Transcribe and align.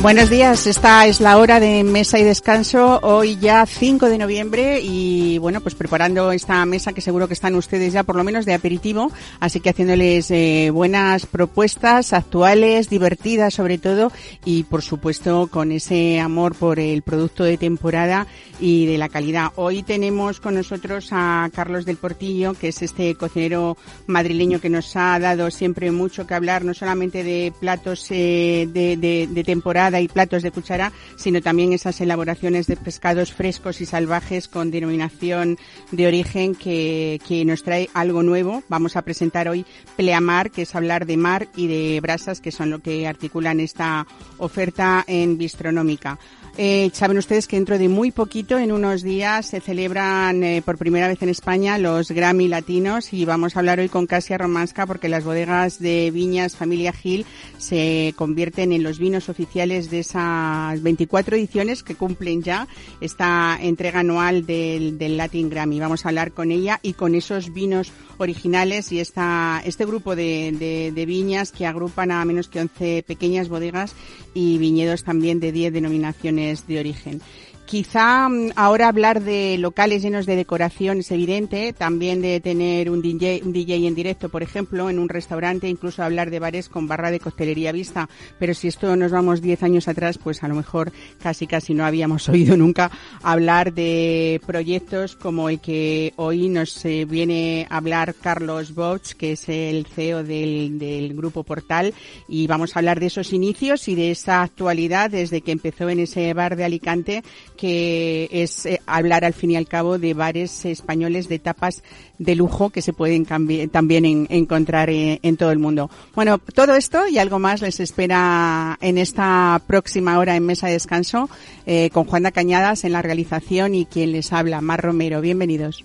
Buenos 0.00 0.30
días, 0.30 0.68
esta 0.68 1.06
es 1.08 1.20
la 1.20 1.38
hora 1.38 1.58
de 1.58 1.82
mesa 1.82 2.20
y 2.20 2.22
descanso, 2.22 3.00
hoy 3.02 3.36
ya 3.36 3.66
5 3.66 4.08
de 4.08 4.16
noviembre 4.16 4.80
y 4.80 5.38
bueno, 5.38 5.60
pues 5.60 5.74
preparando 5.74 6.30
esta 6.30 6.64
mesa 6.66 6.92
que 6.92 7.00
seguro 7.00 7.26
que 7.26 7.34
están 7.34 7.56
ustedes 7.56 7.92
ya 7.92 8.04
por 8.04 8.14
lo 8.14 8.22
menos 8.22 8.46
de 8.46 8.54
aperitivo, 8.54 9.10
así 9.40 9.58
que 9.58 9.70
haciéndoles 9.70 10.30
eh, 10.30 10.70
buenas 10.72 11.26
propuestas 11.26 12.12
actuales, 12.12 12.88
divertidas 12.88 13.54
sobre 13.54 13.78
todo 13.78 14.12
y 14.44 14.62
por 14.62 14.82
supuesto 14.82 15.48
con 15.48 15.72
ese 15.72 16.20
amor 16.20 16.54
por 16.54 16.78
el 16.78 17.02
producto 17.02 17.42
de 17.42 17.58
temporada 17.58 18.28
y 18.60 18.86
de 18.86 18.98
la 18.98 19.08
calidad. 19.08 19.52
Hoy 19.56 19.82
tenemos 19.82 20.40
con 20.40 20.54
nosotros 20.54 21.08
a 21.12 21.48
Carlos 21.54 21.84
del 21.84 21.96
Portillo, 21.96 22.54
que 22.54 22.68
es 22.68 22.82
este 22.82 23.14
cocinero 23.14 23.76
madrileño 24.06 24.60
que 24.60 24.70
nos 24.70 24.94
ha 24.96 25.18
dado 25.18 25.50
siempre 25.50 25.90
mucho 25.90 26.26
que 26.26 26.34
hablar, 26.34 26.64
no 26.64 26.74
solamente 26.74 27.22
de 27.22 27.52
platos 27.58 28.06
eh, 28.10 28.68
de, 28.70 29.44
temporada, 29.44 29.87
y 29.96 30.08
platos 30.08 30.42
de 30.42 30.50
cuchara, 30.50 30.92
sino 31.16 31.40
también 31.40 31.72
esas 31.72 32.00
elaboraciones 32.00 32.66
de 32.66 32.76
pescados 32.76 33.32
frescos 33.32 33.80
y 33.80 33.86
salvajes 33.86 34.48
con 34.48 34.70
denominación 34.70 35.56
de 35.90 36.06
origen 36.06 36.54
que, 36.54 37.20
que 37.26 37.44
nos 37.44 37.62
trae 37.62 37.88
algo 37.94 38.22
nuevo. 38.22 38.62
Vamos 38.68 38.96
a 38.96 39.02
presentar 39.02 39.48
hoy 39.48 39.64
Pleamar, 39.96 40.50
que 40.50 40.62
es 40.62 40.74
hablar 40.74 41.06
de 41.06 41.16
mar 41.16 41.48
y 41.56 41.66
de 41.66 42.00
brasas, 42.00 42.40
que 42.40 42.52
son 42.52 42.70
lo 42.70 42.80
que 42.80 43.06
articulan 43.06 43.60
esta 43.60 44.06
oferta 44.36 45.04
en 45.06 45.38
Bistronómica. 45.38 46.18
Eh, 46.60 46.90
saben 46.92 47.18
ustedes 47.18 47.46
que 47.46 47.54
dentro 47.54 47.78
de 47.78 47.88
muy 47.88 48.10
poquito, 48.10 48.58
en 48.58 48.72
unos 48.72 49.04
días, 49.04 49.46
se 49.46 49.60
celebran 49.60 50.42
eh, 50.42 50.60
por 50.60 50.76
primera 50.76 51.06
vez 51.06 51.22
en 51.22 51.28
España 51.28 51.78
los 51.78 52.10
Grammy 52.10 52.48
Latinos 52.48 53.12
y 53.12 53.24
vamos 53.24 53.54
a 53.54 53.60
hablar 53.60 53.78
hoy 53.78 53.88
con 53.88 54.08
Casia 54.08 54.38
Romanska 54.38 54.84
porque 54.84 55.08
las 55.08 55.22
bodegas 55.22 55.78
de 55.78 56.10
viñas 56.10 56.56
Familia 56.56 56.92
Gil 56.92 57.26
se 57.58 58.12
convierten 58.16 58.72
en 58.72 58.82
los 58.82 58.98
vinos 58.98 59.28
oficiales 59.28 59.88
de 59.88 60.00
esas 60.00 60.82
24 60.82 61.36
ediciones 61.36 61.84
que 61.84 61.94
cumplen 61.94 62.42
ya 62.42 62.66
esta 63.00 63.56
entrega 63.60 64.00
anual 64.00 64.44
del, 64.44 64.98
del 64.98 65.16
Latin 65.16 65.50
Grammy. 65.50 65.78
Vamos 65.78 66.04
a 66.04 66.08
hablar 66.08 66.32
con 66.32 66.50
ella 66.50 66.80
y 66.82 66.94
con 66.94 67.14
esos 67.14 67.52
vinos 67.52 67.92
originales 68.16 68.90
y 68.90 68.98
esta, 68.98 69.62
este 69.64 69.86
grupo 69.86 70.16
de, 70.16 70.50
de, 70.58 70.90
de 70.92 71.06
viñas 71.06 71.52
que 71.52 71.66
agrupan 71.66 72.10
a 72.10 72.24
menos 72.24 72.48
que 72.48 72.60
11 72.60 73.04
pequeñas 73.06 73.48
bodegas 73.48 73.94
y 74.34 74.58
viñedos 74.58 75.04
también 75.04 75.38
de 75.38 75.52
10 75.52 75.72
denominaciones 75.72 76.47
de 76.66 76.78
origen. 76.78 77.20
Quizá 77.68 78.30
mm, 78.30 78.52
ahora 78.56 78.88
hablar 78.88 79.20
de 79.22 79.58
locales 79.58 80.00
llenos 80.00 80.24
de 80.24 80.36
decoración 80.36 81.00
es 81.00 81.10
evidente, 81.10 81.74
también 81.74 82.22
de 82.22 82.40
tener 82.40 82.90
un 82.90 83.02
DJ, 83.02 83.42
un 83.44 83.52
DJ 83.52 83.86
en 83.86 83.94
directo, 83.94 84.30
por 84.30 84.42
ejemplo, 84.42 84.88
en 84.88 84.98
un 84.98 85.10
restaurante, 85.10 85.68
incluso 85.68 86.02
hablar 86.02 86.30
de 86.30 86.38
bares 86.38 86.70
con 86.70 86.88
barra 86.88 87.10
de 87.10 87.20
costelería 87.20 87.70
vista, 87.70 88.08
pero 88.38 88.54
si 88.54 88.68
esto 88.68 88.96
nos 88.96 89.12
vamos 89.12 89.42
10 89.42 89.64
años 89.64 89.86
atrás, 89.86 90.16
pues 90.16 90.42
a 90.42 90.48
lo 90.48 90.54
mejor 90.54 90.92
casi 91.22 91.46
casi 91.46 91.74
no 91.74 91.84
habíamos 91.84 92.26
oído 92.30 92.56
nunca 92.56 92.90
hablar 93.22 93.74
de 93.74 94.40
proyectos 94.46 95.14
como 95.14 95.50
el 95.50 95.60
que 95.60 96.14
hoy 96.16 96.48
nos 96.48 96.82
eh, 96.86 97.04
viene 97.04 97.66
a 97.68 97.76
hablar 97.76 98.14
Carlos 98.14 98.74
Boch, 98.74 99.12
que 99.12 99.32
es 99.32 99.46
el 99.50 99.84
CEO 99.84 100.24
del, 100.24 100.78
del 100.78 101.12
Grupo 101.14 101.44
Portal, 101.44 101.92
y 102.28 102.46
vamos 102.46 102.74
a 102.74 102.78
hablar 102.78 102.98
de 102.98 103.08
esos 103.08 103.34
inicios 103.34 103.88
y 103.88 103.94
de 103.94 104.12
esa 104.12 104.40
actualidad 104.40 105.10
desde 105.10 105.42
que 105.42 105.52
empezó 105.52 105.90
en 105.90 106.00
ese 106.00 106.32
bar 106.32 106.56
de 106.56 106.64
Alicante 106.64 107.22
que 107.58 108.28
es 108.30 108.64
eh, 108.64 108.80
hablar 108.86 109.24
al 109.24 109.34
fin 109.34 109.50
y 109.50 109.56
al 109.56 109.66
cabo 109.66 109.98
de 109.98 110.14
bares 110.14 110.64
españoles 110.64 111.28
de 111.28 111.38
tapas 111.38 111.82
de 112.18 112.34
lujo 112.34 112.70
que 112.70 112.80
se 112.80 112.92
pueden 112.92 113.26
también 113.26 114.04
en, 114.04 114.26
encontrar 114.30 114.88
en, 114.88 115.18
en, 115.22 115.36
todo 115.36 115.50
el 115.50 115.58
mundo. 115.58 115.90
Bueno, 116.14 116.38
todo 116.38 116.74
esto 116.74 117.06
y 117.08 117.18
algo 117.18 117.38
más 117.38 117.60
les 117.60 117.80
espera 117.80 118.78
en 118.80 118.96
esta 118.96 119.60
próxima 119.66 120.18
hora 120.18 120.36
en 120.36 120.46
Mesa 120.46 120.68
de 120.68 120.74
Descanso 120.74 121.28
eh, 121.66 121.90
con 121.90 122.04
Juana 122.04 122.30
Cañadas 122.30 122.84
en 122.84 122.92
la 122.92 123.02
realización 123.02 123.74
y 123.74 123.84
quien 123.84 124.12
les 124.12 124.32
habla, 124.32 124.60
Mar 124.60 124.80
Romero. 124.80 125.20
Bienvenidos. 125.20 125.84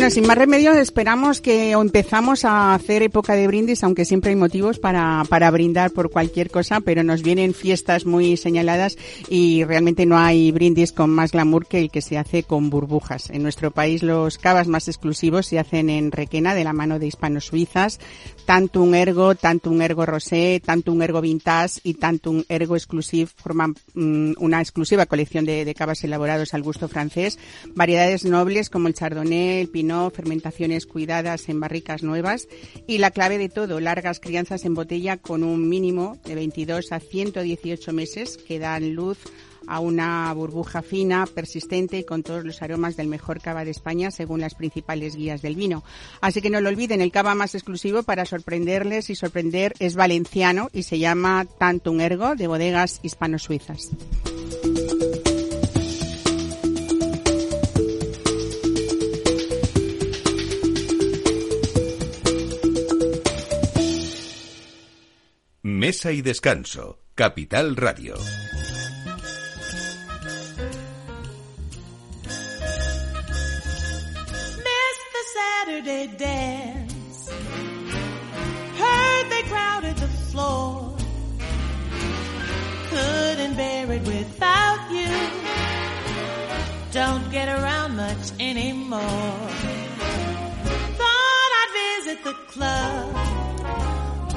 Bueno, 0.00 0.14
sin 0.14 0.26
más 0.26 0.38
remedio, 0.38 0.72
esperamos 0.72 1.42
que 1.42 1.72
empezamos 1.72 2.46
a 2.46 2.72
hacer 2.72 3.02
época 3.02 3.34
de 3.34 3.46
brindis, 3.46 3.84
aunque 3.84 4.06
siempre 4.06 4.30
hay 4.30 4.36
motivos 4.36 4.78
para, 4.78 5.24
para 5.28 5.50
brindar 5.50 5.90
por 5.90 6.10
cualquier 6.10 6.50
cosa, 6.50 6.80
pero 6.80 7.02
nos 7.02 7.22
vienen 7.22 7.52
fiestas 7.52 8.06
muy 8.06 8.38
señaladas 8.38 8.96
y 9.28 9.62
realmente 9.64 10.06
no 10.06 10.16
hay 10.16 10.52
brindis 10.52 10.92
con 10.92 11.10
más 11.10 11.32
glamour 11.32 11.66
que 11.66 11.80
el 11.80 11.90
que 11.90 12.00
se 12.00 12.16
hace 12.16 12.44
con 12.44 12.70
burbujas. 12.70 13.28
En 13.28 13.42
nuestro 13.42 13.72
país 13.72 14.02
los 14.02 14.38
cavas 14.38 14.68
más 14.68 14.88
exclusivos 14.88 15.44
se 15.44 15.58
hacen 15.58 15.90
en 15.90 16.12
Requena 16.12 16.54
de 16.54 16.64
la 16.64 16.72
mano 16.72 16.98
de 16.98 17.06
hispanos 17.06 17.44
suizas, 17.44 18.00
tanto 18.44 18.82
un 18.82 18.94
ergo, 18.94 19.34
tanto 19.34 19.70
un 19.70 19.82
ergo 19.82 20.06
rosé, 20.06 20.60
tanto 20.64 20.92
un 20.92 21.02
ergo 21.02 21.20
vintage 21.20 21.80
y 21.84 21.94
tanto 21.94 22.30
un 22.30 22.44
ergo 22.48 22.76
exclusive 22.76 23.30
forman 23.34 23.74
mmm, 23.94 24.32
una 24.38 24.60
exclusiva 24.60 25.06
colección 25.06 25.44
de, 25.44 25.64
de 25.64 25.74
cavas 25.74 26.02
elaborados 26.04 26.54
al 26.54 26.62
gusto 26.62 26.88
francés, 26.88 27.38
variedades 27.74 28.24
nobles 28.24 28.70
como 28.70 28.88
el 28.88 28.94
chardonnay, 28.94 29.60
el 29.60 29.68
pinot, 29.68 30.14
fermentaciones 30.14 30.86
cuidadas 30.86 31.48
en 31.48 31.60
barricas 31.60 32.02
nuevas. 32.02 32.48
Y 32.86 32.98
la 32.98 33.10
clave 33.10 33.38
de 33.38 33.48
todo, 33.48 33.80
largas 33.80 34.20
crianzas 34.20 34.64
en 34.64 34.74
botella 34.74 35.16
con 35.16 35.42
un 35.42 35.68
mínimo 35.68 36.16
de 36.24 36.34
22 36.34 36.92
a 36.92 37.00
118 37.00 37.92
meses 37.92 38.36
que 38.36 38.58
dan 38.58 38.94
luz 38.94 39.18
a 39.70 39.78
una 39.78 40.34
burbuja 40.34 40.82
fina, 40.82 41.26
persistente 41.26 41.98
y 41.98 42.04
con 42.04 42.24
todos 42.24 42.44
los 42.44 42.60
aromas 42.60 42.96
del 42.96 43.06
mejor 43.06 43.40
cava 43.40 43.64
de 43.64 43.70
España 43.70 44.10
según 44.10 44.40
las 44.40 44.56
principales 44.56 45.14
guías 45.14 45.42
del 45.42 45.54
vino. 45.54 45.84
Así 46.20 46.42
que 46.42 46.50
no 46.50 46.60
lo 46.60 46.68
olviden, 46.68 47.00
el 47.00 47.12
cava 47.12 47.36
más 47.36 47.54
exclusivo 47.54 48.02
para 48.02 48.26
sorprenderles 48.26 49.10
y 49.10 49.14
sorprender 49.14 49.74
es 49.78 49.94
valenciano 49.94 50.70
y 50.72 50.82
se 50.82 50.98
llama 50.98 51.46
Tantum 51.58 52.00
Ergo 52.00 52.34
de 52.34 52.48
bodegas 52.48 52.98
hispano-suizas. 53.04 53.90
Mesa 65.62 66.10
y 66.10 66.22
Descanso, 66.22 66.98
Capital 67.14 67.76
Radio. 67.76 68.16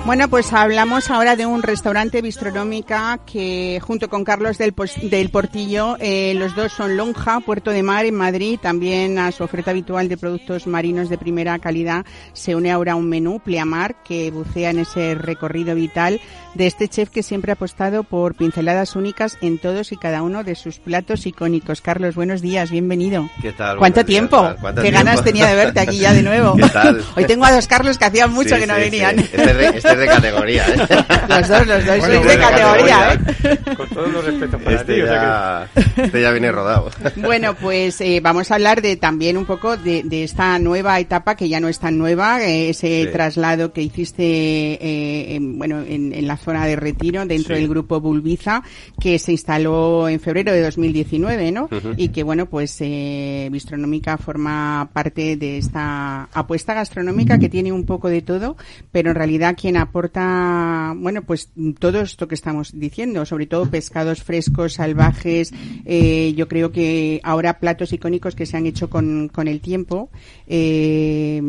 Bueno, 0.05 0.27
pues 0.27 0.51
hablamos 0.51 1.09
ahora 1.09 1.37
de 1.37 1.45
un 1.45 1.63
restaurante 1.63 2.21
bistronómica 2.21 3.19
que 3.25 3.79
junto 3.81 4.09
con 4.09 4.25
Carlos 4.25 4.57
del, 4.57 4.73
del 5.03 5.29
Portillo, 5.29 5.95
eh, 6.01 6.33
los 6.35 6.53
dos 6.57 6.73
son 6.73 6.97
Lonja, 6.97 7.39
Puerto 7.39 7.71
de 7.71 7.83
Mar 7.83 8.03
en 8.03 8.15
Madrid, 8.15 8.59
también 8.61 9.17
a 9.17 9.31
su 9.31 9.45
oferta 9.45 9.71
habitual 9.71 10.09
de 10.09 10.17
productos 10.17 10.67
marinos 10.67 11.07
de 11.07 11.17
primera 11.17 11.57
calidad 11.59 12.05
se 12.33 12.53
une 12.53 12.69
ahora 12.69 12.95
un 12.95 13.07
menú, 13.07 13.39
Pleamar, 13.39 13.95
que 14.03 14.29
bucea 14.29 14.71
en 14.71 14.79
ese 14.79 15.15
recorrido 15.15 15.73
vital 15.73 16.19
de 16.53 16.67
este 16.67 16.89
chef 16.89 17.09
que 17.09 17.23
siempre 17.23 17.51
ha 17.51 17.55
apostado 17.55 18.03
por 18.03 18.35
pinceladas 18.35 18.97
únicas 18.97 19.37
en 19.41 19.57
todos 19.57 19.93
y 19.93 19.97
cada 19.97 20.21
uno 20.21 20.43
de 20.43 20.55
sus 20.55 20.79
platos 20.79 21.25
icónicos. 21.25 21.79
Carlos, 21.79 22.13
buenos 22.13 22.41
días, 22.41 22.69
bienvenido. 22.71 23.29
¿Qué 23.41 23.53
tal? 23.53 23.77
¿Cuánto 23.77 24.03
tiempo? 24.03 24.41
Días, 24.41 24.57
¿Cuánto 24.59 24.81
Qué 24.81 24.89
tiempo? 24.89 25.05
ganas 25.05 25.23
tenía 25.23 25.47
de 25.47 25.55
verte 25.55 25.79
aquí 25.79 25.97
ya 25.97 26.13
de 26.13 26.23
nuevo. 26.23 26.55
¿Qué 26.57 26.67
tal? 26.69 27.01
Hoy 27.15 27.23
tengo 27.25 27.45
a 27.45 27.53
dos 27.53 27.67
Carlos 27.67 27.97
que 27.97 28.03
hacían 28.05 28.33
mucho 28.33 28.53
Sí, 28.55 28.61
que 28.61 28.67
no 28.67 28.75
sí, 28.75 28.81
venían. 28.81 29.17
sí. 29.17 29.29
Este, 29.31 29.77
este 29.77 29.92
es 29.93 29.99
de 29.99 30.05
categoría, 30.07 30.65
¿eh? 30.67 30.77
Los 31.29 31.47
dos, 31.47 31.67
los 31.67 31.85
dos 31.85 31.97
Bueno, 31.99 32.05
sois 32.15 32.27
de 32.27 32.37
categoría, 32.37 32.97
categoría. 32.97 33.53
¿eh? 33.53 33.75
Con 33.75 33.87
todos 33.89 34.11
los 34.13 34.25
respetos 34.25 34.61
para 34.61 34.75
Este 34.75 34.93
ti. 34.95 35.01
o 35.01 35.07
sea 35.07 35.69
que- 35.73 35.91
ya, 35.95 36.03
este 36.05 36.21
ya 36.21 36.31
viene 36.31 36.51
rodado. 36.51 36.89
Bueno, 37.17 37.55
pues 37.55 37.99
eh, 38.01 38.19
vamos 38.21 38.51
a 38.51 38.55
hablar 38.55 38.81
de 38.81 38.95
también 38.97 39.37
un 39.37 39.45
poco 39.45 39.77
de, 39.77 40.03
de 40.03 40.23
esta 40.23 40.59
nueva 40.59 40.99
etapa 40.99 41.35
que 41.35 41.49
ya 41.49 41.59
no 41.59 41.67
es 41.69 41.79
tan 41.79 41.97
nueva, 41.97 42.41
eh, 42.43 42.69
ese 42.69 43.03
Sí. 43.05 43.09
traslado 43.11 43.73
que 43.73 43.81
hiciste, 43.81 44.23
eh, 44.23 45.35
en, 45.35 45.57
bueno, 45.57 45.81
en, 45.81 46.13
en 46.13 46.27
la 46.27 46.37
zona 46.37 46.65
de 46.65 46.75
retiro 46.75 47.25
dentro 47.25 47.55
Sí. 47.55 47.61
del 47.61 47.69
grupo 47.69 47.99
Bulbiza, 47.99 48.63
que 48.99 49.19
se 49.19 49.31
instaló 49.31 50.07
en 50.09 50.19
febrero 50.19 50.51
de 50.51 50.61
2019, 50.61 51.51
¿no? 51.51 51.69
Y 51.97 52.09
que 52.09 52.23
bueno, 52.23 52.45
pues 52.47 52.75
eh, 52.81 53.49
Bistronómica 53.51 54.17
forma 54.17 54.89
parte 54.93 55.35
de 55.37 55.57
esta 55.57 56.23
apuesta 56.33 56.73
gastronómica 56.73 57.37
que 57.39 57.49
tiene 57.49 57.71
un 57.71 57.85
poco 57.85 58.09
de 58.09 58.21
todo, 58.21 58.55
pero 58.91 59.09
en 59.11 59.15
realidad 59.15 59.55
quien 59.59 59.77
aporta, 59.83 60.93
bueno, 60.97 61.21
pues 61.23 61.51
todo 61.79 62.01
esto 62.01 62.27
que 62.27 62.35
estamos 62.35 62.71
diciendo, 62.77 63.25
sobre 63.25 63.45
todo 63.45 63.69
pescados 63.69 64.23
frescos, 64.23 64.73
salvajes, 64.73 65.53
eh, 65.85 66.33
yo 66.35 66.47
creo 66.47 66.71
que 66.71 67.21
ahora 67.23 67.59
platos 67.59 67.93
icónicos 67.93 68.35
que 68.35 68.45
se 68.45 68.57
han 68.57 68.65
hecho 68.65 68.89
con, 68.89 69.29
con 69.29 69.47
el 69.47 69.61
tiempo, 69.61 70.09
eh, 70.47 71.41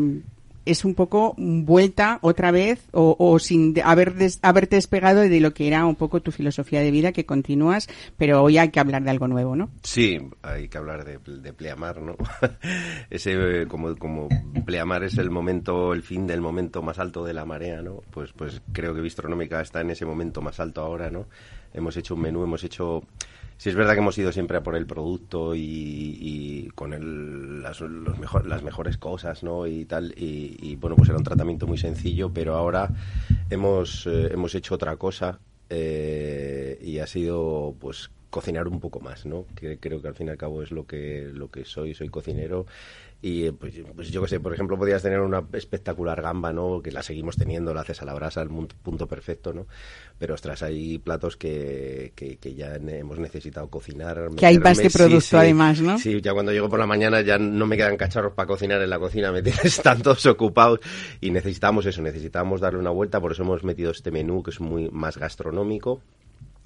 es 0.65 0.83
un 0.85 0.95
poco 0.95 1.33
vuelta 1.37 2.19
otra 2.21 2.51
vez 2.51 2.85
o, 2.91 3.37
sin 3.39 3.73
haber 3.83 4.15
des- 4.15 4.39
haberte 4.41 4.75
despegado 4.75 5.21
de 5.21 5.39
lo 5.39 5.53
que 5.53 5.67
era 5.67 5.85
un 5.85 5.95
poco 5.95 6.21
tu 6.21 6.31
filosofía 6.31 6.81
de 6.81 6.91
vida 6.91 7.11
que 7.11 7.25
continúas, 7.25 7.87
pero 8.17 8.41
hoy 8.43 8.57
hay 8.57 8.69
que 8.69 8.79
hablar 8.79 9.03
de 9.03 9.09
algo 9.11 9.27
nuevo, 9.27 9.55
¿no? 9.55 9.69
Sí, 9.83 10.17
hay 10.41 10.67
que 10.67 10.77
hablar 10.77 11.05
de, 11.05 11.53
pleamar, 11.53 12.01
¿no? 12.01 12.15
Ese, 13.09 13.33
eh, 13.61 13.67
como, 13.67 13.95
como 13.95 14.27
pleamar 14.65 15.03
es 15.03 15.17
el 15.17 15.29
momento, 15.29 15.93
el 15.93 16.01
fin 16.01 16.27
del 16.27 16.41
momento 16.41 16.81
más 16.81 16.99
alto 16.99 17.23
de 17.23 17.33
la 17.33 17.45
marea, 17.45 17.81
¿no? 17.81 18.01
Pues, 18.11 18.31
pues 18.33 18.61
creo 18.71 18.93
que 18.95 19.01
Bistronómica 19.01 19.61
está 19.61 19.81
en 19.81 19.91
ese 19.91 20.05
momento 20.05 20.41
más 20.41 20.59
alto 20.59 20.81
ahora, 20.81 21.09
¿no? 21.09 21.25
Hemos 21.73 21.95
hecho 21.97 22.15
un 22.15 22.21
menú, 22.21 22.43
hemos 22.43 22.63
hecho... 22.63 23.03
Sí 23.57 23.69
es 23.69 23.75
verdad 23.75 23.93
que 23.93 23.99
hemos 23.99 24.17
ido 24.17 24.31
siempre 24.31 24.57
a 24.57 24.63
por 24.63 24.75
el 24.75 24.85
producto 24.85 25.55
y, 25.55 25.61
y 25.61 26.67
con 26.75 26.93
el, 26.93 27.61
las, 27.63 27.79
los 27.81 28.45
las 28.45 28.63
mejores 28.63 28.97
cosas, 28.97 29.43
¿no? 29.43 29.65
Y 29.65 29.85
tal, 29.85 30.13
y, 30.17 30.57
y, 30.61 30.75
bueno, 30.75 30.95
pues 30.97 31.09
era 31.09 31.17
un 31.17 31.23
tratamiento 31.23 31.65
muy 31.65 31.77
sencillo, 31.77 32.31
pero 32.33 32.55
ahora 32.55 32.91
hemos, 33.49 34.07
eh, 34.07 34.29
hemos 34.31 34.53
hecho 34.55 34.75
otra 34.75 34.97
cosa 34.97 35.39
eh, 35.69 36.77
y 36.81 36.99
ha 36.99 37.07
sido, 37.07 37.75
pues, 37.79 38.11
cocinar 38.29 38.67
un 38.67 38.81
poco 38.81 38.99
más, 38.99 39.25
¿no? 39.25 39.45
Que 39.55 39.79
creo 39.79 40.01
que 40.01 40.09
al 40.09 40.15
fin 40.15 40.27
y 40.27 40.31
al 40.31 40.37
cabo 40.37 40.61
es 40.61 40.71
lo 40.71 40.85
que 40.85 41.29
lo 41.33 41.49
que 41.49 41.63
soy, 41.63 41.93
soy 41.93 42.09
cocinero 42.09 42.65
y 43.21 43.49
pues, 43.51 43.73
pues 43.95 44.09
yo 44.11 44.21
que 44.21 44.27
sé, 44.27 44.39
por 44.39 44.53
ejemplo, 44.53 44.77
podías 44.77 45.01
tener 45.01 45.19
una 45.19 45.43
espectacular 45.53 46.21
gamba, 46.21 46.53
¿no? 46.53 46.81
Que 46.81 46.91
la 46.91 47.01
seguimos 47.01 47.35
teniendo, 47.37 47.73
la 47.73 47.81
haces 47.81 48.01
a 48.01 48.05
la 48.05 48.13
brasa, 48.13 48.45
mun- 48.45 48.67
punto 48.83 49.07
perfecto, 49.07 49.51
¿no? 49.51 49.65
Pero 50.19 50.35
ostras, 50.35 50.61
hay 50.61 50.99
platos 50.99 51.35
que, 51.35 52.13
que, 52.15 52.37
que 52.37 52.53
ya 52.53 52.75
hemos 52.75 53.17
necesitado 53.17 53.67
cocinar. 53.69 54.29
Que 54.37 54.45
hay 54.45 54.59
más 54.59 54.77
de 54.77 54.89
sí, 54.89 54.97
producto, 54.97 55.21
sí. 55.21 55.35
además, 55.37 55.81
¿no? 55.81 55.97
Sí, 55.97 56.21
ya 56.21 56.33
cuando 56.33 56.51
llego 56.51 56.69
por 56.69 56.77
la 56.79 56.85
mañana 56.85 57.21
ya 57.21 57.39
no 57.39 57.65
me 57.65 57.77
quedan 57.77 57.97
cacharros 57.97 58.33
para 58.33 58.47
cocinar 58.47 58.81
en 58.81 58.89
la 58.91 58.99
cocina, 58.99 59.31
¿me 59.31 59.39
entiendes? 59.39 59.65
Están 59.65 60.01
todos 60.03 60.25
ocupados 60.27 60.79
y 61.19 61.31
necesitamos 61.31 61.85
eso, 61.87 62.01
necesitamos 62.03 62.61
darle 62.61 62.79
una 62.79 62.91
vuelta, 62.91 63.19
por 63.19 63.31
eso 63.31 63.41
hemos 63.41 63.63
metido 63.63 63.89
este 63.91 64.11
menú 64.11 64.43
que 64.43 64.51
es 64.51 64.59
muy 64.59 64.89
más 64.91 65.17
gastronómico. 65.17 66.01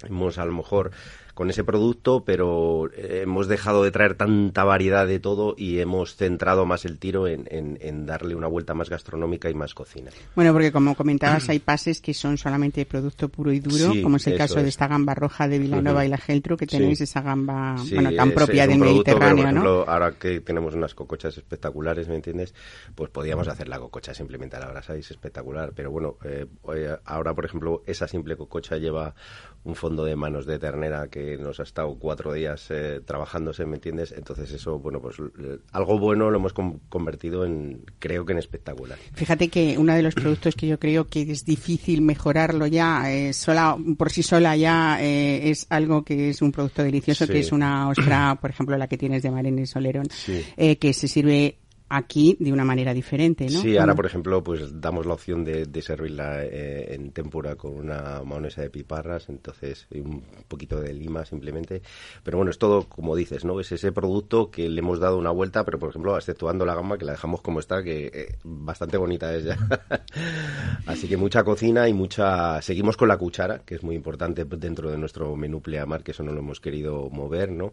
Hemos 0.06 0.38
a 0.38 0.44
lo 0.44 0.52
mejor 0.52 0.90
con 1.34 1.48
ese 1.48 1.64
producto, 1.64 2.22
pero 2.24 2.90
eh, 2.94 3.20
hemos 3.22 3.46
dejado 3.48 3.82
de 3.82 3.90
traer 3.90 4.14
tanta 4.14 4.64
variedad 4.64 5.06
de 5.06 5.20
todo 5.20 5.54
y 5.56 5.78
hemos 5.78 6.16
centrado 6.16 6.66
más 6.66 6.84
el 6.84 6.98
tiro 6.98 7.26
en, 7.28 7.46
en- 7.50 7.78
en 7.80 8.04
darle 8.04 8.34
una 8.34 8.46
vuelta 8.46 8.74
más 8.74 8.90
gastronómica 8.90 9.48
y 9.48 9.54
más 9.54 9.72
cocina. 9.72 10.10
Bueno, 10.34 10.52
porque 10.52 10.70
como 10.72 10.94
comentabas, 10.94 11.48
hay 11.48 11.58
pases 11.60 12.00
que 12.02 12.12
son 12.12 12.36
solamente 12.36 12.84
producto 12.84 13.28
puro 13.30 13.52
y 13.52 13.60
duro, 13.60 13.92
Sí, 13.92 14.02
como 14.02 14.16
es 14.16 14.26
el 14.26 14.36
caso 14.36 14.56
de 14.56 14.62
es. 14.62 14.68
esta 14.68 14.86
gamba 14.88 15.14
roja 15.14 15.48
de 15.48 15.58
Vilanova 15.58 16.04
y 16.04 16.08
la 16.08 16.18
Geltru, 16.18 16.56
que 16.58 16.66
Sí. 16.66 16.76
tenéis 16.76 17.00
esa 17.00 17.22
gamba, 17.22 17.76
Sí, 17.78 17.94
bueno, 17.94 18.12
tan 18.14 18.28
es- 18.28 18.34
propia 18.34 18.66
del 18.66 18.78
pero, 18.80 18.90
Mediterráneo, 18.92 19.36
por 19.36 19.36
¿no? 19.44 19.48
ejemplo, 19.60 19.84
ahora 19.88 20.12
que 20.12 20.40
tenemos 20.40 20.74
unas 20.74 20.94
cocochas 20.94 21.38
espectaculares, 21.38 22.08
¿me 22.08 22.16
entiendes? 22.16 22.54
Pues 22.94 23.08
podíamos 23.10 23.48
hacer 23.48 23.68
la 23.68 23.78
cococha 23.78 24.12
simplemente 24.12 24.56
a 24.56 24.60
la 24.60 24.68
brasa 24.68 24.94
y 24.96 25.00
es 25.00 25.10
espectacular. 25.10 25.72
Pero 25.74 25.90
bueno, 25.90 26.16
eh, 26.24 26.44
hoy- 26.62 26.84
ahora, 27.06 27.32
por 27.32 27.46
ejemplo, 27.46 27.82
esa 27.86 28.06
simple 28.08 28.36
cococha 28.36 28.76
lleva 28.76 29.14
un 29.62 29.74
fondo 29.74 30.04
de 30.06 30.16
manos 30.16 30.46
de 30.46 30.58
ternera 30.58 31.08
que 31.08 31.36
nos 31.36 31.60
ha 31.60 31.64
estado 31.64 31.94
cuatro 31.98 32.32
días 32.32 32.66
eh, 32.70 33.00
trabajándose, 33.04 33.66
¿me 33.66 33.74
entiendes? 33.76 34.12
Entonces 34.16 34.50
eso, 34.52 34.78
bueno, 34.78 35.00
pues 35.02 35.16
eh, 35.18 35.58
algo 35.72 35.98
bueno 35.98 36.30
lo 36.30 36.38
hemos 36.38 36.54
con- 36.54 36.78
convertido 36.88 37.44
en, 37.44 37.84
creo 37.98 38.24
que 38.24 38.32
en 38.32 38.38
espectacular. 38.38 38.98
Fíjate 39.12 39.48
que 39.48 39.76
uno 39.76 39.94
de 39.94 40.02
los 40.02 40.14
productos 40.14 40.54
que 40.56 40.66
yo 40.66 40.78
creo 40.78 41.06
que 41.06 41.22
es 41.30 41.44
difícil 41.44 42.00
mejorarlo 42.00 42.66
ya, 42.66 43.12
eh, 43.12 43.34
sola, 43.34 43.76
por 43.98 44.10
sí 44.10 44.22
sola 44.22 44.56
ya 44.56 44.96
eh, 45.02 45.50
es 45.50 45.66
algo 45.68 46.04
que 46.04 46.30
es 46.30 46.40
un 46.40 46.52
producto 46.52 46.82
delicioso, 46.82 47.26
Sí. 47.26 47.32
que 47.32 47.40
es 47.40 47.52
una 47.52 47.88
ostra, 47.90 48.38
por 48.40 48.48
ejemplo, 48.50 48.78
la 48.78 48.88
que 48.88 48.96
tienes 48.96 49.22
de 49.22 49.30
Marene 49.30 49.66
Solerón, 49.66 50.08
Sí. 50.10 50.42
que 50.80 50.92
se 50.94 51.06
sirve 51.06 51.58
aquí 51.90 52.36
de 52.38 52.52
una 52.52 52.64
manera 52.64 52.94
diferente, 52.94 53.44
¿no? 53.50 53.60
Sí, 53.60 53.76
ahora 53.76 53.96
por 53.96 54.06
ejemplo, 54.06 54.42
pues 54.42 54.80
damos 54.80 55.06
la 55.06 55.14
opción 55.14 55.44
de, 55.44 55.66
de 55.66 55.82
servirla 55.82 56.44
eh, 56.44 56.94
en 56.94 57.10
tempura 57.10 57.56
con 57.56 57.74
una 57.74 58.22
mayonesa 58.24 58.62
de 58.62 58.70
piparras, 58.70 59.28
entonces 59.28 59.88
un 59.90 60.22
poquito 60.46 60.80
de 60.80 60.94
lima 60.94 61.24
simplemente. 61.24 61.82
Pero 62.22 62.38
bueno, 62.38 62.50
es 62.52 62.58
todo 62.58 62.88
como 62.88 63.16
dices, 63.16 63.44
¿no? 63.44 63.58
Es 63.58 63.72
ese 63.72 63.90
producto 63.90 64.50
que 64.50 64.68
le 64.68 64.78
hemos 64.78 65.00
dado 65.00 65.18
una 65.18 65.32
vuelta, 65.32 65.64
pero 65.64 65.80
por 65.80 65.90
ejemplo, 65.90 66.16
exceptuando 66.16 66.64
la 66.64 66.76
gamba 66.76 66.96
que 66.96 67.04
la 67.04 67.12
dejamos 67.12 67.42
como 67.42 67.58
está, 67.58 67.82
que 67.82 68.06
eh, 68.06 68.38
bastante 68.44 68.96
bonita 68.96 69.34
es 69.34 69.44
ya. 69.44 69.58
Así 70.86 71.08
que 71.08 71.16
mucha 71.16 71.42
cocina 71.42 71.88
y 71.88 71.92
mucha. 71.92 72.62
Seguimos 72.62 72.96
con 72.96 73.08
la 73.08 73.18
cuchara, 73.18 73.60
que 73.64 73.74
es 73.74 73.82
muy 73.82 73.96
importante 73.96 74.44
dentro 74.44 74.90
de 74.90 74.96
nuestro 74.96 75.34
menú 75.34 75.60
pleamar, 75.60 76.04
que 76.04 76.12
eso 76.12 76.22
no 76.22 76.32
lo 76.32 76.38
hemos 76.38 76.60
querido 76.60 77.10
mover, 77.10 77.50
¿no? 77.50 77.72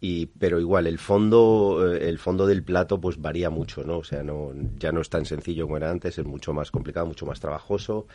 Y 0.00 0.26
pero 0.26 0.60
igual 0.60 0.86
el 0.86 0.98
fondo 0.98 1.94
eh, 1.94 2.08
el 2.08 2.18
fondo 2.18 2.46
del 2.46 2.62
plato 2.62 3.00
pues 3.00 3.20
varía 3.20 3.48
mucho 3.48 3.82
no 3.82 3.98
o 3.98 4.04
sea 4.04 4.22
no 4.22 4.52
ya 4.78 4.92
no 4.92 5.00
es 5.00 5.08
tan 5.08 5.24
sencillo 5.24 5.64
como 5.64 5.78
era 5.78 5.90
antes 5.90 6.18
es 6.18 6.26
mucho 6.26 6.52
más 6.52 6.70
complicado 6.70 7.06
mucho 7.06 7.24
más 7.24 7.40
trabajoso 7.40 8.06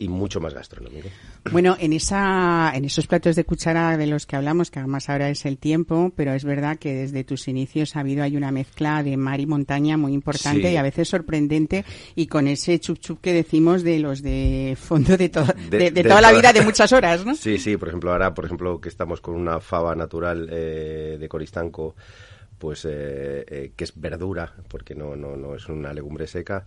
y 0.00 0.08
mucho 0.08 0.40
más 0.40 0.54
gastronómico 0.54 1.08
Bueno, 1.52 1.76
en 1.78 1.92
esa, 1.92 2.72
en 2.74 2.84
esos 2.84 3.06
platos 3.06 3.36
de 3.36 3.44
cuchara 3.44 3.96
de 3.96 4.06
los 4.08 4.26
que 4.26 4.36
hablamos, 4.36 4.70
que 4.70 4.80
además 4.80 5.08
ahora 5.08 5.30
es 5.30 5.46
el 5.46 5.58
tiempo, 5.58 6.12
pero 6.16 6.32
es 6.32 6.44
verdad 6.44 6.78
que 6.78 6.92
desde 6.94 7.22
tus 7.24 7.46
inicios 7.48 7.94
ha 7.96 8.00
habido 8.00 8.22
hay 8.24 8.36
una 8.36 8.50
mezcla 8.50 9.02
de 9.02 9.16
mar 9.16 9.38
y 9.40 9.46
montaña 9.46 9.96
muy 9.96 10.12
importante 10.12 10.68
Sí. 10.68 10.74
y 10.74 10.76
a 10.76 10.82
veces 10.82 11.08
sorprendente 11.08 11.84
y 12.16 12.26
con 12.26 12.48
ese 12.48 12.78
chup 12.80 12.98
chup 12.98 13.20
que 13.20 13.32
decimos 13.32 13.82
de 13.84 14.00
los 14.00 14.22
de 14.22 14.76
fondo 14.78 15.16
de, 15.16 15.28
to- 15.28 15.44
de, 15.70 15.78
de 15.78 15.90
de 15.92 16.02
toda 16.02 16.20
la 16.20 16.32
vida 16.32 16.52
de 16.52 16.60
muchas 16.64 16.92
horas, 16.92 17.24
¿no? 17.24 17.34
sí 17.36 17.56
sí 17.58 17.76
por 17.76 17.88
ejemplo 17.88 18.10
ahora 18.12 18.34
por 18.34 18.44
ejemplo 18.46 18.80
que 18.80 18.88
estamos 18.88 19.20
con 19.20 19.34
una 19.36 19.60
fava 19.60 19.94
natural 19.94 20.48
eh, 20.50 21.16
de 21.20 21.28
Coristanco 21.28 21.94
pues 22.58 22.84
eh, 22.84 23.44
eh, 23.48 23.72
que 23.76 23.84
es 23.84 23.98
verdura 23.98 24.54
porque 24.68 24.94
no 24.94 25.16
no 25.16 25.36
no 25.36 25.54
es 25.54 25.68
una 25.68 25.94
legumbre 25.94 26.26
seca 26.26 26.66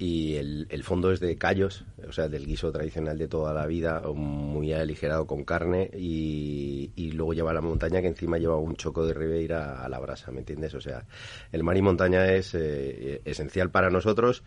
y 0.00 0.36
el, 0.36 0.66
el 0.70 0.82
fondo 0.82 1.12
es 1.12 1.20
de 1.20 1.36
callos, 1.36 1.84
o 2.08 2.12
sea, 2.12 2.26
del 2.30 2.46
guiso 2.46 2.72
tradicional 2.72 3.18
de 3.18 3.28
toda 3.28 3.52
la 3.52 3.66
vida, 3.66 4.00
muy 4.14 4.72
aligerado 4.72 5.26
con 5.26 5.44
carne 5.44 5.90
y, 5.94 6.90
y 6.96 7.12
luego 7.12 7.34
lleva 7.34 7.52
la 7.52 7.60
montaña 7.60 8.00
que 8.00 8.06
encima 8.06 8.38
lleva 8.38 8.56
un 8.56 8.76
choco 8.76 9.04
de 9.04 9.12
ribeira 9.12 9.84
a 9.84 9.90
la 9.90 9.98
brasa, 9.98 10.30
¿me 10.32 10.38
entiendes? 10.38 10.72
O 10.72 10.80
sea, 10.80 11.04
el 11.52 11.62
mar 11.64 11.76
y 11.76 11.82
montaña 11.82 12.32
es 12.32 12.54
eh, 12.54 13.20
esencial 13.26 13.70
para 13.70 13.90
nosotros 13.90 14.42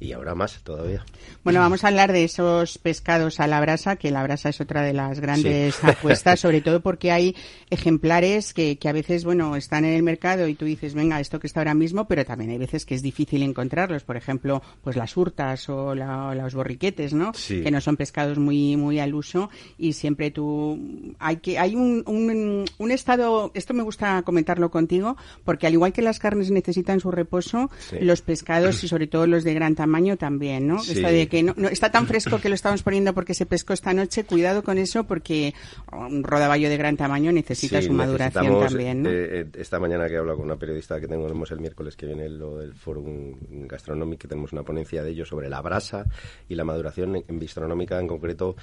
y 0.00 0.12
ahora 0.12 0.34
más 0.34 0.60
todavía. 0.62 1.04
Bueno, 1.44 1.60
vamos 1.60 1.84
a 1.84 1.88
hablar 1.88 2.12
de 2.12 2.24
esos 2.24 2.78
pescados 2.78 3.40
a 3.40 3.46
la 3.46 3.60
brasa, 3.60 3.96
que 3.96 4.10
la 4.10 4.22
brasa 4.22 4.48
es 4.50 4.60
otra 4.60 4.82
de 4.82 4.92
las 4.92 5.20
grandes 5.20 5.82
apuestas, 5.84 6.40
sobre 6.40 6.60
todo 6.60 6.80
porque 6.80 7.10
hay 7.12 7.34
ejemplares 7.70 8.54
que, 8.54 8.76
que 8.78 8.88
a 8.88 8.92
veces, 8.92 9.24
bueno, 9.24 9.56
están 9.56 9.84
en 9.84 9.94
el 9.94 10.02
mercado 10.02 10.48
y 10.48 10.54
tú 10.54 10.64
dices, 10.64 10.94
venga, 10.94 11.20
esto 11.20 11.38
que 11.40 11.46
está 11.46 11.60
ahora 11.60 11.74
mismo, 11.74 12.06
pero 12.06 12.24
también 12.24 12.50
hay 12.50 12.58
veces 12.58 12.84
que 12.86 12.94
es 12.94 13.02
difícil 13.02 13.42
encontrarlos. 13.42 14.04
Por 14.04 14.16
ejemplo, 14.16 14.62
pues 14.82 14.96
las 14.96 15.16
hurtas 15.16 15.68
o 15.68 15.94
la- 15.94 16.34
los 16.34 16.54
borriquetes, 16.54 17.12
¿no? 17.14 17.32
Sí. 17.34 17.62
Que 17.62 17.70
no 17.70 17.80
son 17.80 17.96
pescados 17.96 18.38
muy, 18.38 18.76
muy 18.76 18.98
al 19.00 19.14
uso 19.14 19.50
y 19.78 19.92
siempre 19.92 20.30
tú, 20.30 20.78
hay 21.18 21.36
que, 21.38 21.58
hay 21.58 21.74
un, 21.76 22.02
un, 22.06 22.64
un 22.78 22.90
estado, 22.90 23.50
esto 23.54 23.74
me 23.74 23.82
gusta 23.82 24.22
comentarlo 24.22 24.70
contigo, 24.70 25.16
porque 25.44 25.66
al 25.66 25.72
igual 25.74 25.92
que 25.92 26.02
las 26.02 26.18
carnes 26.18 26.50
necesitan 26.50 27.00
su 27.00 27.10
reposo, 27.10 27.70
Sí. 27.90 27.96
los 28.00 28.22
pescados 28.22 28.82
y 28.84 28.88
sobre 28.88 29.06
todo 29.06 29.26
los 29.26 29.44
de 29.44 29.54
gran 29.54 29.74
tamaño 29.74 29.83
también, 30.16 30.66
¿no? 30.66 30.78
Sí. 30.80 30.92
Esto 30.92 31.08
de 31.08 31.28
que 31.28 31.42
no, 31.42 31.54
no- 31.56 31.68
está 31.68 31.90
tan 31.90 32.06
fresco 32.06 32.40
que 32.40 32.48
lo 32.48 32.54
estamos 32.54 32.82
poniendo 32.82 33.14
porque 33.14 33.34
se 33.34 33.46
pescó 33.46 33.72
esta 33.72 33.92
noche, 33.92 34.24
cuidado 34.24 34.62
con 34.62 34.78
eso 34.78 35.04
porque 35.04 35.54
un 35.92 36.22
rodaballo 36.22 36.68
de 36.68 36.76
gran 36.76 36.96
tamaño 36.96 37.32
necesita 37.32 37.80
Sí, 37.80 37.86
su 37.88 37.92
maduración 37.92 38.60
también, 38.60 39.02
¿no? 39.02 39.08
eh, 39.10 39.40
eh, 39.40 39.46
esta 39.58 39.78
mañana 39.78 40.06
que 40.08 40.14
he 40.14 40.18
hablado 40.18 40.38
con 40.38 40.46
una 40.46 40.56
periodista 40.56 41.00
que 41.00 41.06
tenemos 41.08 41.50
el 41.50 41.60
miércoles 41.60 41.96
que 41.96 42.06
viene 42.06 42.28
lo 42.28 42.58
del 42.58 42.74
Fórum 42.74 43.34
Gastronómico, 43.66 44.20
que 44.22 44.28
tenemos 44.28 44.52
una 44.52 44.62
ponencia 44.62 45.02
de 45.02 45.10
ello 45.10 45.24
sobre 45.26 45.48
la 45.48 45.60
brasa 45.60 46.06
y 46.48 46.54
la 46.54 46.64
maduración 46.64 47.16
en, 47.16 47.24
en 47.28 47.38
bistronómica 47.38 47.98
en 48.00 48.08
concreto. 48.08 48.56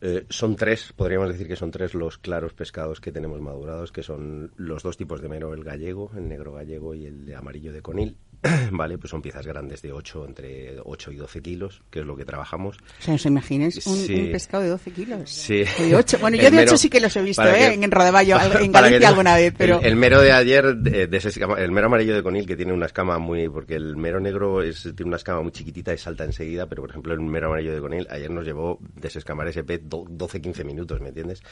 Eh, 0.00 0.24
son 0.28 0.56
tres, 0.56 0.92
podríamos 0.94 1.28
decir 1.30 1.46
que 1.48 1.56
son 1.56 1.70
tres 1.70 1.94
los 1.94 2.18
claros 2.18 2.52
pescados 2.52 3.00
que 3.00 3.12
tenemos 3.12 3.40
madurados, 3.40 3.92
que 3.92 4.02
son 4.02 4.52
los 4.56 4.82
dos 4.82 4.96
tipos 4.96 5.20
de 5.22 5.28
mero, 5.28 5.54
el 5.54 5.64
gallego, 5.64 6.10
el 6.16 6.28
negro 6.28 6.52
gallego 6.52 6.94
y 6.94 7.06
el 7.06 7.24
de 7.24 7.34
amarillo 7.34 7.72
de 7.72 7.82
conil. 7.82 8.16
vale, 8.70 8.98
pues 8.98 9.10
son 9.10 9.22
piezas 9.22 9.46
grandes 9.46 9.80
de 9.80 9.92
8, 9.92 10.26
entre 10.26 10.76
8 10.84 11.10
y 11.10 11.16
12 11.16 11.40
kilos, 11.40 11.82
que 11.90 12.00
es 12.00 12.06
lo 12.06 12.14
que 12.14 12.26
trabajamos. 12.26 12.76
O 12.76 13.02
sea, 13.02 13.14
¿os 13.14 13.24
imagináis 13.24 13.84
un, 13.86 13.96
Sí. 13.96 14.14
un 14.14 14.30
pescado 14.30 14.62
de 14.62 14.68
12 14.68 14.90
kilos? 14.90 15.30
Sí. 15.30 15.64
De. 15.64 16.04
Bueno, 16.20 16.36
yo 16.36 16.46
El 16.46 16.50
de 16.52 16.56
mero- 16.58 16.70
8 16.72 16.76
sí 16.76 16.90
que 16.90 17.00
los 17.00 17.16
he 17.16 17.22
visto, 17.22 17.42
¿eh? 17.42 17.54
que- 17.78 17.84
En 17.84 17.90
Rodaballo, 17.90 18.36
para- 18.36 18.60
en 18.60 18.72
que 18.72 18.78
Galicia 18.78 19.08
alguna 19.08 19.36
vez, 19.36 19.54
pero... 19.56 19.80
El, 19.80 19.86
el 19.86 19.96
mero 19.96 20.20
de 20.20 20.32
ayer, 20.32 20.76
de- 20.76 21.06
de 21.06 21.16
ese 21.16 21.30
el 21.58 21.72
mero 21.72 21.86
amarillo 21.86 22.14
de 22.14 22.22
conil, 22.22 22.46
que 22.46 22.56
tiene 22.56 22.74
una 22.74 22.86
escama 22.86 23.18
muy... 23.18 23.48
Porque 23.48 23.74
el 23.74 23.96
mero 23.96 24.20
negro 24.20 24.62
es, 24.62 24.82
tiene 24.82 25.08
una 25.08 25.16
escama 25.16 25.40
muy 25.42 25.52
chiquitita 25.52 25.94
y 25.94 25.98
salta 25.98 26.24
enseguida, 26.24 26.66
pero 26.66 26.82
por 26.82 26.90
ejemplo 26.90 27.14
el 27.14 27.20
mero 27.20 27.46
amarillo 27.46 27.72
de 27.74 27.80
conil 27.80 28.06
ayer 28.10 28.30
nos 28.30 28.44
llevó 28.44 28.78
desescamar 28.96 29.48
ese 29.48 29.64
pez 29.64 29.80
12-15 29.88 30.64
minutos, 30.64 31.00
¿me 31.00 31.08
entiendes? 31.08 31.42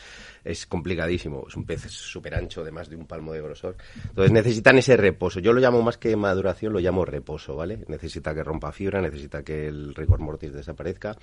Es 0.44 0.66
complicadísimo, 0.66 1.44
es 1.48 1.56
un 1.56 1.64
pez 1.64 1.82
súper 1.90 2.34
ancho, 2.34 2.64
de 2.64 2.70
más 2.70 2.88
de 2.88 2.96
un 2.96 3.06
palmo 3.06 3.32
de 3.32 3.40
grosor. 3.40 3.76
Entonces 4.08 4.32
necesitan 4.32 4.78
ese 4.78 4.96
reposo. 4.96 5.40
Yo 5.40 5.52
lo 5.52 5.60
llamo 5.60 5.82
más 5.82 5.98
que 5.98 6.14
maduración, 6.16 6.72
lo 6.72 6.80
llamo 6.80 7.04
reposo, 7.04 7.56
¿vale? 7.56 7.84
Necesita 7.88 8.34
que 8.34 8.44
rompa 8.44 8.72
fibra, 8.72 9.00
necesita 9.00 9.42
que 9.42 9.66
el 9.66 9.94
rigor 9.94 10.20
mortis 10.20 10.52
desaparezca. 10.52 11.16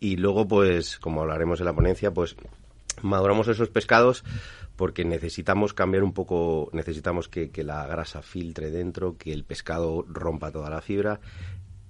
Y 0.00 0.16
luego, 0.16 0.48
pues, 0.48 0.98
como 0.98 1.20
hablaremos 1.22 1.60
en 1.60 1.66
la 1.66 1.74
ponencia, 1.74 2.12
pues 2.12 2.36
maduramos 3.02 3.48
esos 3.48 3.70
pescados 3.70 4.24
porque 4.76 5.04
necesitamos 5.04 5.74
cambiar 5.74 6.02
un 6.02 6.12
poco, 6.12 6.70
necesitamos 6.72 7.28
que, 7.28 7.50
que 7.50 7.62
la 7.62 7.86
grasa 7.86 8.22
filtre 8.22 8.70
dentro, 8.70 9.16
que 9.16 9.32
el 9.32 9.44
pescado 9.44 10.04
rompa 10.08 10.50
toda 10.50 10.70
la 10.70 10.80
fibra, 10.80 11.20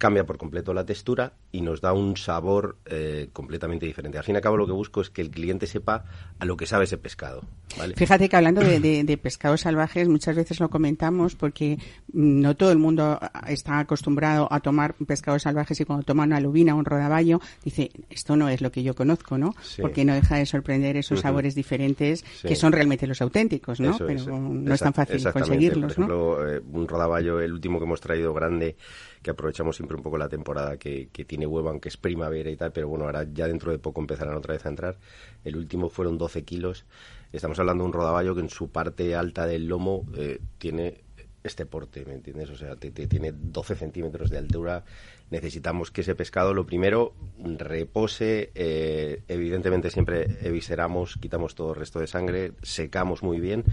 cambia 0.03 0.27
por 0.27 0.37
completo 0.37 0.75
la 0.75 0.85
textura 0.85 1.35
y 1.53 1.61
nos 1.61 1.81
da 1.81 1.93
un 1.93 2.17
sabor 2.17 2.77
eh, 2.87 3.29
completamente 3.33 3.87
diferente. 3.87 4.19
Al 4.19 4.25
fin 4.25 4.35
y 4.35 4.39
al 4.39 4.43
cabo 4.43 4.57
lo 4.57 4.67
que 4.67 4.73
busco 4.73 5.01
es 5.01 5.11
que 5.11 5.23
el 5.23 5.31
cliente 5.31 5.69
sepa 5.69 6.05
a 6.41 6.45
lo 6.45 6.57
que 6.57 6.67
sabe 6.67 6.85
ese 6.87 6.99
pescado. 6.99 7.45
¿vale? 7.79 7.95
Fíjate 7.95 8.29
que 8.29 8.35
hablando 8.35 8.63
de, 8.63 8.81
de- 8.81 9.05
de 9.05 9.17
pescados 9.17 9.61
salvajes, 9.61 10.09
muchas 10.09 10.35
veces 10.35 10.59
lo 10.59 10.71
comentamos 10.71 11.37
porque 11.37 11.79
mm, 12.13 12.41
no 12.41 12.57
todo 12.57 12.73
el 12.73 12.79
mundo 12.79 13.21
está 13.47 13.79
acostumbrado 13.79 14.49
a 14.53 14.59
tomar 14.59 14.95
pescados 15.07 15.43
salvajes 15.43 15.81
y 15.81 15.85
cuando 15.85 16.05
toma 16.05 16.25
una 16.25 16.41
lubina 16.41 16.75
o 16.75 16.79
un 16.79 16.85
rodaballo 16.85 17.41
dice, 17.65 17.93
esto 18.11 18.35
no 18.35 18.49
es 18.49 18.61
lo 18.61 18.73
que 18.73 18.83
yo 18.83 18.97
conozco, 18.97 19.39
¿no? 19.39 19.55
Sí. 19.63 19.83
Porque 19.83 20.05
no 20.05 20.15
deja 20.15 20.35
de 20.37 20.47
sorprender 20.47 20.97
esos 20.97 21.21
sabores 21.21 21.55
diferentes 21.55 22.25
Sí. 22.41 22.49
que 22.49 22.57
son 22.57 22.73
realmente 22.73 23.07
los 23.07 23.23
auténticos, 23.23 23.79
¿no? 23.79 23.91
Eso 23.95 24.05
Pero 24.07 24.39
no 24.41 24.75
es 24.75 24.81
tan 24.81 24.95
fácil 24.95 25.23
conseguirlos, 25.33 25.95
Por 25.95 26.09
¿no? 26.09 26.37
ejemplo, 26.39 26.57
eh, 26.57 26.61
un 26.73 26.89
rodaballo, 26.89 27.41
el 27.41 27.53
último 27.53 27.79
que 27.79 27.85
hemos 27.85 28.01
traído 28.01 28.35
grande, 28.35 28.75
que 29.23 29.31
aprovechamos 29.31 29.77
siempre 29.77 29.97
un 29.97 30.03
poco 30.03 30.19
la 30.19 30.29
temporada 30.29 30.77
que, 30.77 31.09
tiene 31.27 31.47
huevo, 31.47 31.69
aunque 31.71 31.89
es 31.89 31.97
primavera 31.97 32.51
y 32.51 32.57
tal, 32.57 32.73
pero 32.73 32.89
bueno, 32.89 33.05
ahora 33.05 33.25
ya 33.33 33.47
dentro 33.47 33.71
de 33.71 33.79
poco 33.79 34.01
empezarán 34.01 34.35
otra 34.37 34.55
vez 34.55 34.67
a 34.67 34.69
entrar. 34.69 34.99
El 35.45 35.57
último 35.57 35.89
fueron 35.89 36.19
12 36.19 36.43
kilos. 36.45 36.85
Estamos 37.33 37.59
hablando 37.59 37.85
de 37.85 37.89
un 37.89 37.93
rodaballo 37.95 38.35
que 38.35 38.41
en 38.43 38.51
su 38.51 38.69
parte 38.71 39.15
alta 39.15 39.47
del 39.47 39.67
lomo 39.67 40.05
eh, 40.17 40.41
tiene 40.59 41.01
este 41.45 41.67
porte, 41.67 42.05
¿me 42.05 42.15
entiendes? 42.15 42.51
O 42.51 42.57
sea, 42.57 42.77
te- 42.77 42.91
te- 42.93 43.07
tiene 43.09 43.33
12 43.33 43.75
centímetros 43.75 44.31
de 44.31 44.39
altura. 44.39 44.85
Necesitamos 45.31 45.91
que 45.91 46.03
ese 46.03 46.15
pescado, 46.15 46.55
lo 46.55 46.67
primero, 46.67 47.15
repose. 47.43 48.51
eh, 48.55 49.23
evidentemente 49.29 49.91
siempre 49.91 50.27
evisceramos, 50.43 51.17
quitamos 51.21 51.55
todo 51.55 51.71
el 51.73 51.79
resto 51.81 51.99
de 52.01 52.07
sangre, 52.07 52.53
secamos 52.63 53.23
muy 53.23 53.41
bien 53.41 53.65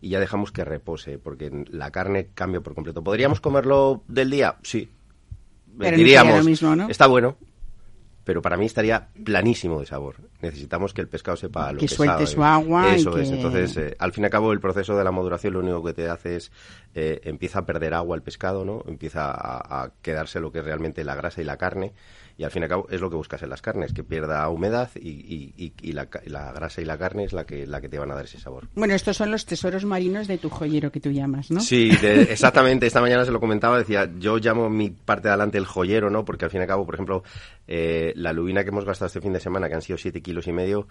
y 0.00 0.10
ya 0.10 0.20
dejamos 0.20 0.52
que 0.52 0.64
repose, 0.64 1.18
porque 1.18 1.50
la 1.70 1.90
carne 1.90 2.28
cambia 2.34 2.60
por 2.60 2.74
completo. 2.74 3.02
¿Podríamos 3.02 3.40
comerlo 3.40 4.02
del 4.08 4.30
día? 4.30 4.56
Sí. 4.62 4.88
Pero 5.78 5.96
Diríamos, 5.96 6.46
está 6.88 7.06
bueno, 7.06 7.36
pero 8.24 8.42
para 8.42 8.56
mí 8.58 8.66
estaría 8.66 9.08
planísimo 9.24 9.80
de 9.80 9.86
sabor. 9.86 10.16
Necesitamos 10.42 10.92
que 10.92 11.00
el 11.00 11.08
pescado 11.08 11.36
sepa 11.36 11.72
lo 11.72 11.78
que, 11.78 11.86
Que 11.86 11.94
suelte 11.94 12.26
sabe. 12.26 12.26
su 12.26 12.44
agua 12.44 12.88
y 12.92 12.96
Eso 13.00 13.16
es. 13.16 13.28
que- 13.30 13.34
Entonces, 13.36 13.76
eh, 13.78 13.96
al 13.98 14.12
fin 14.12 14.24
y 14.24 14.26
al 14.26 14.30
cabo, 14.30 14.52
el 14.52 14.60
proceso 14.60 14.96
de 14.98 15.04
la 15.04 15.12
maduración 15.12 15.54
lo 15.54 15.60
único 15.60 15.82
que 15.82 15.94
te 15.94 16.08
hace 16.10 16.36
es 16.36 16.52
eh, 16.94 17.20
empieza 17.24 17.60
a 17.60 17.64
perder 17.66 17.94
agua 17.94 18.16
el 18.16 18.22
pescado, 18.22 18.64
¿no? 18.64 18.82
Empieza 18.86 19.30
a, 19.30 19.84
a 19.84 19.90
quedarse 20.02 20.40
lo 20.40 20.52
que 20.52 20.58
es 20.58 20.64
realmente 20.64 21.04
la 21.04 21.14
grasa 21.14 21.40
y 21.40 21.44
la 21.44 21.56
carne. 21.56 21.92
Y 22.38 22.44
al 22.44 22.52
fin 22.52 22.62
y 22.62 22.64
al 22.64 22.68
cabo 22.70 22.86
es 22.88 23.00
lo 23.00 23.10
que 23.10 23.16
buscas 23.16 23.42
en 23.42 23.50
las 23.50 23.60
carnes, 23.60 23.92
que 23.92 24.04
pierda 24.04 24.48
humedad 24.48 24.88
y, 24.94 25.08
y- 25.08 25.54
y- 25.56 25.72
y 25.82 25.92
la, 25.92 26.08
la 26.26 26.52
grasa 26.52 26.80
y 26.80 26.84
la 26.84 26.96
carne 26.96 27.24
es 27.24 27.32
la 27.32 27.44
que, 27.44 27.66
la 27.66 27.80
que 27.80 27.88
te 27.88 27.98
van 27.98 28.12
a 28.12 28.14
dar 28.14 28.26
ese 28.26 28.38
sabor. 28.38 28.68
Bueno, 28.76 28.94
estos 28.94 29.16
son 29.16 29.32
los 29.32 29.44
tesoros 29.44 29.84
marinos 29.84 30.28
de 30.28 30.38
tu 30.38 30.48
joyero 30.48 30.92
que 30.92 31.00
tú 31.00 31.10
llamas, 31.10 31.50
¿no? 31.50 31.60
Sí, 31.60 31.90
de- 31.96 32.22
exactamente. 32.22 32.86
Esta 32.86 33.00
mañana 33.00 33.24
se 33.24 33.32
lo 33.32 33.40
comentaba, 33.40 33.76
decía, 33.76 34.08
yo 34.20 34.38
llamo 34.38 34.70
mi 34.70 34.88
parte 34.90 35.24
de 35.26 35.30
adelante 35.30 35.58
el 35.58 35.66
joyero, 35.66 36.10
¿no? 36.10 36.24
Porque 36.24 36.44
al 36.44 36.52
fin 36.52 36.60
y 36.60 36.62
al 36.62 36.68
cabo, 36.68 36.86
por 36.86 36.94
ejemplo, 36.94 37.24
eh, 37.66 38.12
la 38.14 38.32
lubina 38.32 38.62
que 38.62 38.70
hemos 38.70 38.84
gastado 38.84 39.08
este 39.08 39.20
fin 39.20 39.32
de 39.32 39.40
semana, 39.40 39.68
que 39.68 39.74
han 39.74 39.82
sido 39.82 39.98
siete 39.98 40.22
kilos 40.22 40.46
y 40.46 40.52
medio, 40.52 40.86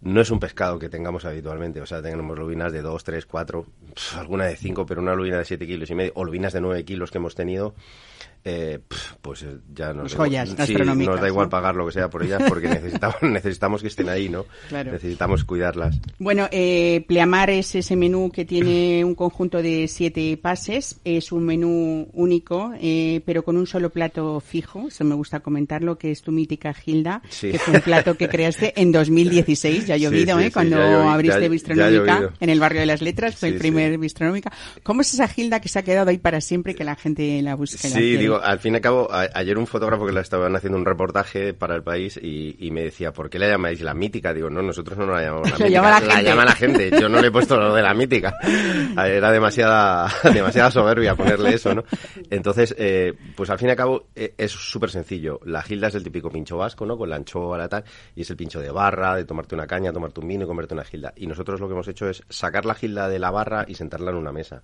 no 0.00 0.20
es 0.22 0.30
un 0.30 0.40
pescado 0.40 0.78
que 0.78 0.88
tengamos 0.88 1.26
habitualmente. 1.26 1.80
O 1.82 1.86
sea, 1.86 2.00
tenemos 2.02 2.36
lubinas 2.38 2.72
de 2.72 2.80
2, 2.82 3.04
3, 3.04 3.26
4, 3.26 3.66
pf, 3.94 4.18
alguna 4.18 4.46
de 4.46 4.56
5, 4.56 4.84
pero 4.86 5.02
una 5.02 5.14
lubina 5.14 5.36
de 5.36 5.44
7 5.44 5.66
kilos 5.66 5.90
y 5.90 5.94
medio, 5.94 6.12
o 6.14 6.24
lubinas 6.24 6.52
de 6.54 6.60
9 6.62 6.82
kilos 6.84 7.10
que 7.10 7.18
hemos 7.18 7.34
tenido, 7.34 7.74
eh, 8.44 8.80
pues 9.20 9.42
eh, 9.42 9.56
ya 9.72 9.92
nos 9.92 10.12
da 10.12 10.18
joyas 10.18 10.48
sí, 10.48 10.54
gastronómicas, 10.56 11.14
nos 11.14 11.20
da 11.20 11.28
igual 11.28 11.46
¿no? 11.46 11.50
pagar 11.50 11.74
lo 11.76 11.86
que 11.86 11.92
sea 11.92 12.10
por 12.10 12.22
ellas 12.24 12.42
porque 12.48 12.68
necesitamos, 12.68 13.16
necesitamos 13.22 13.82
que 13.82 13.88
estén 13.88 14.08
ahí, 14.08 14.28
¿no? 14.28 14.46
Claro. 14.68 14.92
Necesitamos 14.92 15.44
cuidarlas. 15.44 15.96
Bueno, 16.18 16.48
eh, 16.50 17.04
Pleamar 17.06 17.50
es 17.50 17.74
ese 17.74 17.94
menú 17.96 18.30
que 18.32 18.44
tiene 18.44 19.04
un 19.04 19.14
conjunto 19.14 19.62
de 19.62 19.86
siete 19.88 20.36
pases. 20.36 20.96
Es 21.04 21.30
un 21.32 21.44
menú 21.44 22.08
único, 22.12 22.72
eh, 22.80 23.20
pero 23.24 23.44
con 23.44 23.56
un 23.56 23.66
solo 23.66 23.90
plato 23.90 24.40
fijo. 24.40 24.88
Eso 24.88 25.04
me 25.04 25.14
gusta 25.14 25.40
comentarlo, 25.40 25.96
que 25.98 26.10
es 26.10 26.22
tu 26.22 26.32
mítica 26.32 26.74
Gilda, 26.74 27.22
Sí. 27.28 27.52
que 27.52 27.58
fue 27.58 27.74
un 27.74 27.80
plato 27.80 28.16
que 28.16 28.28
creaste 28.28 28.72
en 28.80 28.90
2016. 28.92 29.86
Ya 29.86 29.94
ha 29.94 29.98
llovido, 29.98 30.38
sí, 30.38 30.44
¿eh? 30.46 30.50
Cuando 30.52 30.76
ya 30.78 31.12
abriste 31.12 31.42
ya- 31.42 31.48
Bistronómica 31.48 32.30
en 32.40 32.50
el 32.50 32.58
barrio 32.60 32.80
de 32.80 32.86
las 32.86 33.02
letras, 33.02 33.36
fue 33.36 33.50
el 33.50 33.58
primer. 33.58 33.98
Bistronómica. 33.98 34.52
¿Cómo 34.82 35.02
es 35.02 35.12
esa 35.14 35.28
Gilda 35.28 35.60
que 35.60 35.68
se 35.68 35.78
ha 35.78 35.82
quedado 35.82 36.10
ahí 36.10 36.18
para 36.18 36.40
siempre, 36.40 36.74
que 36.74 36.82
la 36.84 36.96
gente 36.96 37.40
la 37.42 37.54
busca? 37.54 37.86
y 37.88 38.16
la? 38.16 38.31
Digo, 38.34 38.44
al 38.44 38.58
fin 38.58 38.72
y 38.74 38.76
al 38.76 38.82
cabo, 38.82 39.08
a- 39.12 39.28
ayer 39.34 39.56
un 39.58 39.66
fotógrafo 39.66 40.06
que 40.06 40.12
la 40.12 40.20
estaban 40.20 40.54
haciendo 40.56 40.78
un 40.78 40.84
reportaje 40.84 41.54
para 41.54 41.74
el 41.74 41.82
país 41.82 42.18
y, 42.22 42.56
y 42.58 42.70
me 42.70 42.82
decía, 42.82 43.12
¿por 43.12 43.30
qué 43.30 43.38
la 43.38 43.48
llamáis 43.48 43.80
la 43.80 43.94
mítica? 43.94 44.32
Digo, 44.34 44.50
no, 44.50 44.62
nosotros 44.62 44.98
no 44.98 45.06
la 45.06 45.22
llamamos 45.22 45.50
la 45.50 45.56
mítica, 45.58 45.68
llama 45.70 45.90
la 45.90 46.00
gente. 46.00 46.24
llama 46.24 46.44
la 46.44 46.52
gente. 46.54 46.90
Yo 47.00 47.08
no 47.08 47.20
le 47.20 47.28
he 47.28 47.30
puesto 47.30 47.56
lo 47.56 47.74
de 47.74 47.82
la 47.82 47.94
mítica. 47.94 48.34
Era 48.96 49.30
demasiada, 49.32 50.08
demasiada 50.32 50.70
soberbia 50.70 51.14
ponerle 51.14 51.54
eso, 51.54 51.74
¿no? 51.74 51.84
Entonces, 52.30 52.74
eh, 52.78 53.12
pues 53.36 53.50
al 53.50 53.58
fin 53.58 53.68
y 53.68 53.70
al 53.72 53.76
cabo 53.76 54.06
eh, 54.14 54.34
es 54.38 54.52
súper 54.52 54.90
sencillo. 54.90 55.40
La 55.44 55.62
gilda 55.62 55.88
es 55.88 55.94
el 55.94 56.02
típico 56.04 56.30
pincho 56.30 56.56
vasco, 56.56 56.86
¿no? 56.86 56.96
Con 56.96 57.10
la 57.10 57.16
anchoa, 57.16 57.58
la 57.58 57.68
tal, 57.68 57.84
y 58.14 58.22
es 58.22 58.30
el 58.30 58.36
pincho 58.36 58.60
de 58.60 58.70
barra, 58.70 59.16
de 59.16 59.24
tomarte 59.24 59.54
una 59.54 59.66
caña, 59.66 59.92
tomarte 59.92 60.20
un 60.20 60.28
vino 60.28 60.44
y 60.44 60.46
comerte 60.46 60.74
una 60.74 60.84
gilda. 60.84 61.12
Y 61.16 61.26
nosotros 61.26 61.60
lo 61.60 61.66
que 61.68 61.72
hemos 61.74 61.88
hecho 61.88 62.08
es 62.08 62.22
sacar 62.28 62.64
la 62.64 62.74
gilda 62.74 63.08
de 63.08 63.18
la 63.18 63.30
barra 63.30 63.64
y 63.66 63.74
sentarla 63.74 64.10
en 64.10 64.16
una 64.16 64.32
mesa. 64.32 64.62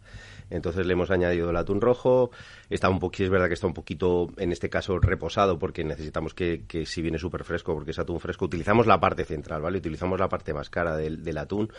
Entonces 0.50 0.86
le 0.86 0.94
hemos 0.94 1.10
añadido 1.10 1.50
el 1.50 1.56
atún 1.56 1.80
rojo, 1.80 2.30
está 2.70 2.88
un 2.88 2.98
poquito, 2.98 3.24
es 3.24 3.30
verdad 3.30 3.48
que 3.48 3.54
está 3.58 3.66
un 3.66 3.74
poquito, 3.74 4.28
en 4.36 4.52
este 4.52 4.70
caso, 4.70 4.98
reposado 4.98 5.58
porque 5.58 5.84
necesitamos 5.84 6.34
que, 6.34 6.64
que 6.66 6.86
si 6.86 7.02
viene 7.02 7.18
súper 7.18 7.44
fresco, 7.44 7.74
porque 7.74 7.90
es 7.90 7.98
atún 7.98 8.20
fresco, 8.20 8.46
utilizamos 8.46 8.86
la 8.86 8.98
parte 8.98 9.24
central, 9.24 9.62
¿vale? 9.62 9.78
Utilizamos 9.78 10.18
la 10.18 10.28
parte 10.28 10.54
más 10.54 10.70
cara 10.70 10.96
del, 10.96 11.38
atún, 11.38 11.70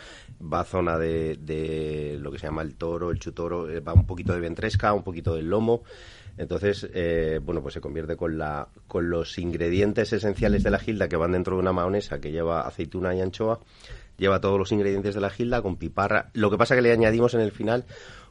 va 0.42 0.64
zona 0.64 0.98
de, 0.98 1.38
de 1.38 2.18
lo 2.20 2.32
que 2.32 2.40
se 2.40 2.48
llama 2.48 2.62
el 2.62 2.76
toro, 2.76 3.12
el 3.12 3.20
chutoro, 3.20 3.70
eh, 3.70 3.80
va 3.80 3.94
un 3.94 4.06
poquito 4.06 4.34
de 4.34 4.40
ventresca, 4.40 4.94
un 4.94 5.04
poquito 5.04 5.36
del 5.36 5.50
lomo, 5.50 5.84
entonces, 6.40 6.88
eh, 6.94 7.42
bueno, 7.44 7.62
pues 7.62 7.74
se 7.74 7.82
convierte 7.82 8.16
con, 8.16 8.38
la, 8.38 8.70
con 8.88 9.10
los 9.10 9.38
ingredientes 9.38 10.14
esenciales 10.14 10.64
de 10.64 10.72
la 10.72 10.80
gilda 10.80 11.10
que 11.10 11.18
van 11.18 11.34
dentro 11.34 11.56
de 11.56 11.62
una 11.62 11.74
mahonesa 11.74 12.22
que 12.22 12.32
lleva 12.32 12.62
aceituna 12.62 13.14
y 13.14 13.20
anchoa, 13.20 13.60
lleva 14.18 14.40
todos 14.40 14.58
los 14.58 14.72
ingredientes 14.72 15.16
de 15.16 15.20
la 15.20 15.30
gilda 15.30 15.62
con 15.62 15.76
piparra. 15.76 16.30
Lo 16.34 16.50
que 16.50 16.58
pasa 16.58 16.76
que 16.76 16.82
le 16.82 16.94
añadimos 16.94 17.34
en 17.34 17.42
el 17.42 17.52
final 17.52 17.84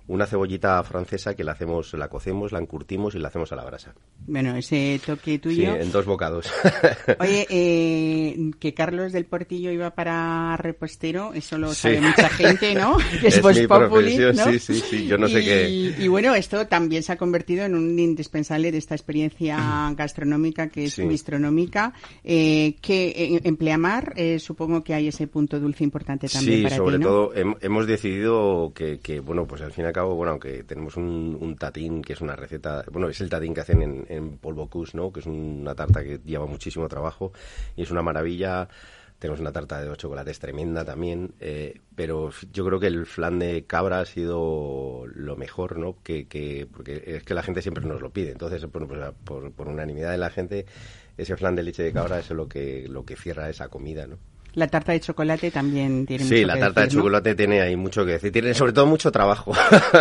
una 0.08 0.26
cebollita 0.26 0.82
francesa 0.82 1.34
que 1.36 1.44
la 1.44 1.52
hacemos, 1.52 1.92
la 1.94 2.08
cocemos, 2.08 2.50
la 2.52 2.58
encurtimos 2.58 3.14
y 3.14 3.18
la 3.18 3.28
hacemos 3.28 3.52
a 3.52 3.56
la 3.56 3.64
brasa. 3.64 3.94
Bueno, 4.26 4.56
ese 4.56 5.00
toque 5.04 5.32
Sí, 5.32 5.38
tuyo. 5.38 5.76
en 5.76 5.92
dos 5.92 6.04
bocados. 6.06 6.50
Oye, 7.20 7.46
eh, 7.50 8.50
que 8.58 8.74
Carlos 8.74 9.12
del 9.12 9.26
Portillo 9.26 9.70
iba 9.70 9.90
para 9.94 10.56
repostero, 10.56 11.32
eso 11.34 11.58
lo 11.58 11.68
Sí. 11.74 11.82
sabe 11.82 12.00
mucha 12.00 12.28
gente, 12.30 12.74
¿no? 12.74 12.96
Que 13.20 13.28
es, 13.28 13.36
Es 13.38 13.44
mi 13.60 13.66
profesión, 13.66 14.36
¿no? 14.36 14.44
sí, 14.50 14.58
sí, 14.58 14.74
sí, 14.80 15.06
yo 15.06 15.18
no 15.18 15.28
sé 15.28 15.40
y, 15.40 15.44
qué- 15.44 15.94
Y 16.04 16.08
bueno, 16.08 16.34
esto 16.34 16.66
también 16.66 17.02
se 17.02 17.12
ha 17.12 17.16
convertido 17.16 17.64
en 17.64 17.74
un 17.74 17.98
indispensable 17.98 18.72
de 18.72 18.78
esta 18.78 18.94
experiencia 18.94 19.92
gastronómica 19.96 20.68
que 20.68 20.84
es 20.86 20.94
Sí. 20.94 21.04
bistronómica, 21.06 21.92
eh, 22.24 22.76
que 22.80 23.12
en, 23.36 23.40
en 23.46 23.56
Pleamar 23.56 24.12
eh, 24.16 24.38
supongo 24.38 24.82
que 24.82 24.94
hay 24.94 25.08
ese 25.08 25.26
punto 25.26 25.60
dulce 25.60 25.84
importante 25.84 26.28
también 26.28 26.58
Sí, 26.58 26.62
para 26.64 26.76
sobre 26.76 26.96
ti, 26.98 27.02
¿no? 27.04 27.08
todo 27.08 27.34
hem- 27.34 27.56
hemos 27.60 27.86
decidido 27.86 28.72
que, 28.74 28.98
que, 29.00 29.20
bueno, 29.20 29.46
pues 29.46 29.60
al 29.62 29.72
fin 29.72 29.84
y 29.84 29.86
al 29.88 29.92
cabo, 29.98 30.14
bueno, 30.14 30.32
aunque 30.32 30.64
tenemos 30.64 30.96
un, 30.96 31.36
un 31.40 31.56
tatín 31.56 32.02
que 32.02 32.12
es 32.14 32.20
una 32.20 32.36
receta, 32.36 32.84
bueno, 32.90 33.08
es 33.08 33.20
el 33.20 33.28
tatín 33.28 33.54
que 33.54 33.60
hacen 33.60 33.82
en, 33.82 34.06
en 34.08 34.38
polvo 34.38 34.68
Cus, 34.68 34.94
¿no? 34.94 35.12
Que 35.12 35.20
es 35.20 35.26
una 35.26 35.74
tarta 35.74 36.02
que 36.02 36.20
lleva 36.24 36.46
muchísimo 36.46 36.88
trabajo 36.88 37.32
y 37.76 37.82
es 37.82 37.90
una 37.90 38.02
maravilla. 38.02 38.68
Tenemos 39.18 39.40
una 39.40 39.50
tarta 39.50 39.80
de 39.80 39.86
dos 39.88 39.98
chocolates 39.98 40.38
tremenda 40.38 40.84
también, 40.84 41.34
eh, 41.40 41.80
pero 41.96 42.30
yo 42.52 42.64
creo 42.64 42.78
que 42.78 42.86
el 42.86 43.04
flan 43.04 43.40
de 43.40 43.64
cabra 43.66 43.98
ha 43.98 44.04
sido 44.04 45.06
lo 45.12 45.34
mejor, 45.34 45.76
¿no? 45.76 45.96
Que, 46.04 46.28
que, 46.28 46.68
porque 46.72 47.02
es 47.04 47.24
que 47.24 47.34
la 47.34 47.42
gente 47.42 47.60
siempre 47.60 47.84
nos 47.84 48.00
lo 48.00 48.10
pide. 48.10 48.30
Entonces, 48.30 48.64
bueno, 48.70 48.86
pues, 48.86 49.00
por, 49.24 49.50
por 49.50 49.66
unanimidad 49.66 50.12
de 50.12 50.18
la 50.18 50.30
gente, 50.30 50.66
ese 51.16 51.36
flan 51.36 51.56
de 51.56 51.64
leche 51.64 51.82
de 51.82 51.92
cabra 51.92 52.20
es 52.20 52.30
lo 52.30 52.48
que, 52.48 52.86
lo 52.88 53.04
que 53.04 53.16
cierra 53.16 53.50
esa 53.50 53.68
comida, 53.68 54.06
¿no? 54.06 54.18
La 54.58 54.66
tarta 54.66 54.90
de 54.92 54.98
chocolate 55.00 55.50
también 55.52 56.04
tiene 56.04 56.24
Sí, 56.24 56.34
mucho 56.34 56.46
la 56.48 56.54
que 56.54 56.60
tarta 56.60 56.80
de 56.80 56.86
decir, 56.86 56.96
¿no? 56.98 57.02
chocolate 57.04 57.34
tiene 57.36 57.60
ahí 57.62 57.76
mucho 57.76 58.04
que 58.04 58.12
decir. 58.12 58.32
Tiene 58.32 58.52
sobre 58.54 58.72
todo 58.72 58.86
mucho 58.86 59.12
trabajo. 59.12 59.52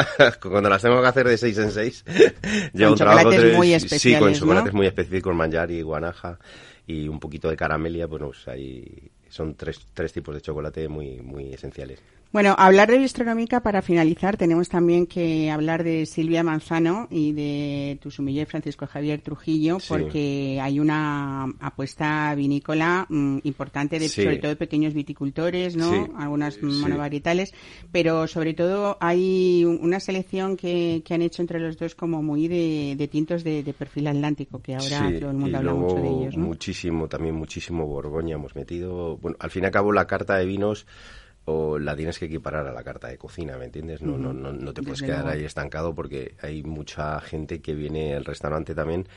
Cuando 0.41 0.67
las 0.69 0.81
tengo 0.81 0.99
que 0.99 1.07
hacer 1.07 1.27
de 1.27 1.37
seis 1.37 1.57
en 1.59 1.71
seis, 1.71 2.03
lleva 2.73 2.91
un 2.91 2.97
trabajo 2.97 3.29
tres- 3.29 3.55
muy 3.55 3.67
Sí, 3.67 3.73
especiales, 3.75 4.19
con 4.19 4.31
¿no? 4.31 4.37
chocolates 4.39 4.73
muy 4.73 4.87
específicos, 4.87 5.35
manjar 5.35 5.69
y 5.69 5.81
guanaja 5.83 6.39
y 6.87 7.07
un 7.07 7.19
poquito 7.19 7.49
de 7.49 7.55
caramelia. 7.55 8.07
Bueno, 8.07 8.27
pues 8.27 8.47
ahí 8.47 8.83
son 9.29 9.53
tres, 9.55 9.79
tres 9.93 10.11
tipos 10.11 10.33
de 10.33 10.41
chocolate 10.41 10.87
muy, 10.87 11.17
muy 11.21 11.53
esenciales. 11.53 11.99
Bueno, 12.37 12.53
hablar 12.55 12.87
de 12.91 12.99
bistronómica 12.99 13.61
para 13.61 13.81
finalizar, 13.81 14.37
tenemos 14.37 14.69
también 14.69 15.07
que 15.07 15.49
hablar 15.49 15.83
de 15.83 16.05
Silvia 16.05 16.43
Manzano 16.43 17.07
y 17.09 17.31
de 17.31 17.97
tu 17.99 18.11
sumiller 18.11 18.45
Francisco 18.45 18.85
Javier 18.85 19.21
Trujillo, 19.21 19.79
Sí. 19.79 19.87
porque 19.89 20.59
hay 20.61 20.79
una 20.79 21.45
apuesta 21.59 22.35
vinícola 22.35 23.07
mm, 23.09 23.39
importante, 23.43 23.97
de, 23.97 24.07
Sí. 24.07 24.21
sobre 24.21 24.37
todo 24.37 24.49
de 24.49 24.55
pequeños 24.55 24.93
viticultores, 24.93 25.75
¿no? 25.75 25.89
Sí. 25.91 26.11
Algunas 26.15 26.61
monovarietales, 26.61 27.55
pero 27.91 28.27
sobre 28.27 28.53
todo 28.53 28.99
hay 29.01 29.65
un- 29.65 29.79
una 29.81 29.99
selección 29.99 30.57
que, 30.57 31.01
que 31.03 31.15
han 31.15 31.23
hecho 31.23 31.41
entre 31.41 31.59
los 31.59 31.75
dos 31.79 31.95
como 31.95 32.21
muy 32.21 32.47
de, 32.47 32.93
de 32.99 33.07
tintos 33.07 33.43
de, 33.43 33.63
de 33.63 33.73
perfil 33.73 34.05
atlántico, 34.09 34.61
que 34.61 34.75
ahora 34.75 35.11
todo 35.19 35.31
el 35.31 35.37
mundo 35.37 35.57
habla 35.57 35.73
mucho 35.73 35.95
de 35.95 36.07
ellos, 36.07 36.37
¿no? 36.37 36.45
muchísimo, 36.45 37.07
también 37.07 37.33
muchísimo 37.33 37.87
Borgoña 37.87 38.35
hemos 38.35 38.55
metido. 38.55 39.17
Bueno, 39.17 39.37
al 39.39 39.49
fin 39.49 39.63
y 39.63 39.65
al 39.65 39.71
cabo 39.71 39.91
la 39.91 40.05
carta 40.05 40.37
de 40.37 40.45
vinos 40.45 40.85
o 41.49 41.79
la 41.79 41.95
tienes 41.95 42.19
que 42.19 42.25
equiparar 42.25 42.67
a 42.67 42.73
la 42.73 42.83
carta 42.83 43.07
de 43.07 43.17
cocina, 43.17 43.57
¿me 43.57 43.65
entiendes? 43.65 44.01
No, 44.01 44.17
no, 44.17 44.33
no, 44.33 44.51
no 44.51 44.73
te 44.73 44.83
puedes 44.83 44.99
Desde 44.99 45.05
quedar 45.05 45.23
luego. 45.23 45.39
ahí 45.39 45.45
estancado 45.45 45.95
porque 45.95 46.35
hay 46.41 46.61
mucha 46.63 47.21
gente 47.21 47.61
que 47.61 47.73
viene 47.73 48.15
al 48.15 48.25
restaurante 48.25 48.75
también. 48.75 49.07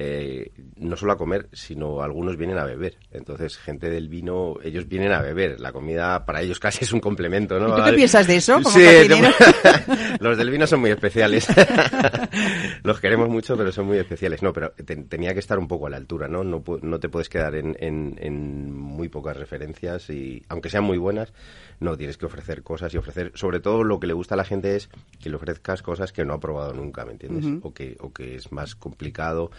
Eh, 0.00 0.52
no 0.76 0.96
solo 0.96 1.10
a 1.12 1.16
comer, 1.18 1.48
sino 1.52 2.02
algunos 2.02 2.36
vienen 2.36 2.56
a 2.56 2.64
beber. 2.64 2.98
Entonces, 3.10 3.56
gente 3.58 3.90
del 3.90 4.08
vino, 4.08 4.54
ellos 4.62 4.86
vienen 4.86 5.10
a 5.10 5.20
beber. 5.20 5.58
La 5.58 5.72
comida 5.72 6.24
para 6.24 6.40
ellos 6.40 6.60
casi 6.60 6.84
es 6.84 6.92
un 6.92 7.00
complemento, 7.00 7.58
¿no? 7.58 7.70
¿Y 7.70 7.80
tú 7.80 7.84
qué 7.84 7.92
piensas 7.94 8.26
de 8.28 8.36
eso, 8.36 8.54
como 8.62 8.70
Sí, 8.70 8.84
cocinero? 8.84 9.34
los 10.20 10.38
del 10.38 10.50
vino 10.50 10.68
son 10.68 10.78
muy 10.80 10.90
especiales. 10.90 11.48
Los 12.84 13.00
queremos 13.00 13.28
mucho, 13.28 13.56
pero 13.56 13.72
son 13.72 13.86
muy 13.86 13.98
especiales. 13.98 14.42
No, 14.42 14.52
pero 14.52 14.70
te- 14.70 14.96
tenía 14.96 15.32
que 15.32 15.40
estar 15.40 15.58
un 15.58 15.66
poco 15.68 15.86
a 15.86 15.90
la 15.90 15.96
altura, 15.96 16.28
¿no? 16.28 16.44
No, 16.44 16.62
no 16.82 17.00
te 17.00 17.08
puedes 17.08 17.28
quedar 17.28 17.54
en, 17.56 17.76
en- 17.80 18.16
en 18.20 18.72
muy 18.72 19.08
pocas 19.08 19.36
referencias 19.36 20.08
y, 20.10 20.42
aunque 20.48 20.70
sean 20.70 20.84
muy 20.84 20.98
buenas, 20.98 21.32
no, 21.80 21.96
tienes 21.96 22.16
que 22.16 22.26
ofrecer 22.26 22.62
cosas 22.62 22.92
y 22.94 22.98
ofrecer, 22.98 23.32
sobre 23.34 23.60
todo 23.60 23.82
lo 23.84 23.98
que 24.00 24.06
le 24.06 24.12
gusta 24.14 24.34
a 24.34 24.36
la 24.38 24.44
gente 24.44 24.76
es 24.76 24.88
que 25.20 25.28
le 25.30 25.36
ofrezcas 25.36 25.82
cosas 25.82 26.12
que 26.12 26.24
no 26.24 26.34
ha 26.34 26.40
probado 26.40 26.72
nunca, 26.72 27.04
¿me 27.04 27.12
entiendes? 27.12 27.46
o, 27.62 27.72
que, 27.74 27.96
o 28.00 28.12
que 28.12 28.36
es 28.36 28.52
más 28.52 28.74
complicado. 28.74 29.50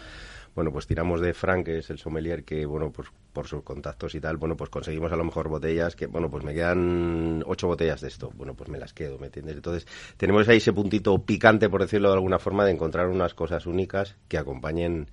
Bueno, 0.54 0.72
pues 0.72 0.86
tiramos 0.86 1.20
de 1.20 1.32
Frank, 1.32 1.66
que 1.66 1.78
es 1.78 1.90
el 1.90 1.98
sommelier 1.98 2.44
que, 2.44 2.66
bueno, 2.66 2.90
pues 2.90 3.08
por 3.32 3.46
sus 3.46 3.62
contactos 3.62 4.14
y 4.14 4.20
tal, 4.20 4.36
bueno, 4.36 4.56
pues 4.56 4.68
conseguimos 4.68 5.12
a 5.12 5.16
lo 5.16 5.24
mejor 5.24 5.48
botellas 5.48 5.94
que, 5.94 6.06
bueno, 6.06 6.28
pues 6.28 6.42
me 6.42 6.52
quedan 6.52 7.42
ocho 7.46 7.68
botellas 7.68 8.00
de 8.00 8.08
esto, 8.08 8.32
bueno, 8.34 8.54
pues 8.54 8.68
me 8.68 8.78
las 8.78 8.92
quedo, 8.92 9.18
¿me 9.18 9.26
entiendes? 9.26 9.56
Entonces, 9.56 9.86
tenemos 10.16 10.48
ahí 10.48 10.56
ese 10.56 10.72
puntito 10.72 11.16
picante, 11.24 11.68
por 11.68 11.82
decirlo 11.82 12.08
de 12.08 12.14
alguna 12.14 12.38
forma, 12.38 12.64
de 12.64 12.72
encontrar 12.72 13.06
unas 13.08 13.34
cosas 13.34 13.66
únicas 13.66 14.16
que 14.28 14.38
acompañen 14.38 15.08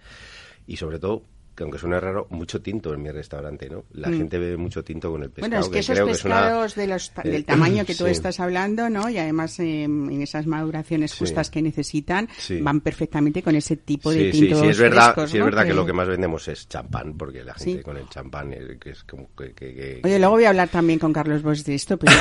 y 0.66 0.78
sobre 0.78 1.00
todo 1.00 1.22
que 1.58 1.64
aunque 1.64 1.80
suene 1.80 2.00
raro, 2.00 2.28
mucho 2.30 2.62
tinto 2.62 2.94
en 2.94 3.02
mi 3.02 3.10
restaurante, 3.10 3.68
¿no? 3.68 3.84
La 3.94 4.10
gente 4.10 4.38
bebe 4.38 4.58
mucho 4.58 4.84
tinto 4.84 5.10
con 5.12 5.24
el 5.24 5.32
pescado. 5.32 5.48
Mm. 5.48 5.50
Bueno, 5.50 5.66
es 5.66 5.70
que 5.72 5.80
esos 5.80 5.94
creo 5.96 6.06
que 6.06 6.12
pescados 6.14 6.76
de 6.76 6.86
los, 6.88 7.10
ta- 7.12 7.24
eh, 7.26 7.30
del 7.32 7.46
tamaño 7.46 7.84
que 7.84 7.96
tú 7.96 8.06
sí. 8.06 8.12
estás 8.12 8.40
hablando, 8.40 8.90
¿no? 8.92 9.10
Y 9.10 9.18
además 9.18 9.60
eh, 9.60 9.84
en 9.86 10.22
esas 10.22 10.46
maduraciones 10.46 11.12
Sí. 11.12 11.18
justas 11.18 11.50
que 11.50 11.64
necesitan, 11.64 12.30
Sí. 12.38 12.62
van 12.62 12.82
perfectamente 12.82 13.42
con 13.42 13.56
ese 13.56 13.76
tipo 13.76 14.12
de 14.12 14.32
Sí, 14.32 14.38
sí, 14.38 14.40
tintos 14.46 14.62
sí, 14.62 14.68
es 14.68 14.78
verdad, 14.78 15.14
frescos, 15.16 15.34
es 15.34 15.44
verdad 15.44 15.66
que 15.66 15.74
lo 15.74 15.84
que 15.86 15.94
más 15.94 16.08
vendemos 16.08 16.48
es 16.48 16.68
champán, 16.70 17.18
porque 17.18 17.44
la 17.44 17.56
gente 17.56 17.82
con 17.82 17.98
el 17.98 18.08
champán, 18.08 18.54
eh, 18.54 18.78
que 18.80 18.92
es 18.92 19.04
como 19.04 19.30
que... 19.36 20.02
Oye, 20.04 20.20
luego 20.20 20.36
voy 20.36 20.44
a 20.46 20.50
hablar 20.50 20.70
también 20.70 21.00
con 21.00 21.12
Carlos 21.12 21.42
Bosch 21.42 21.64
de 21.64 21.74
esto, 21.74 21.98
pero 21.98 22.12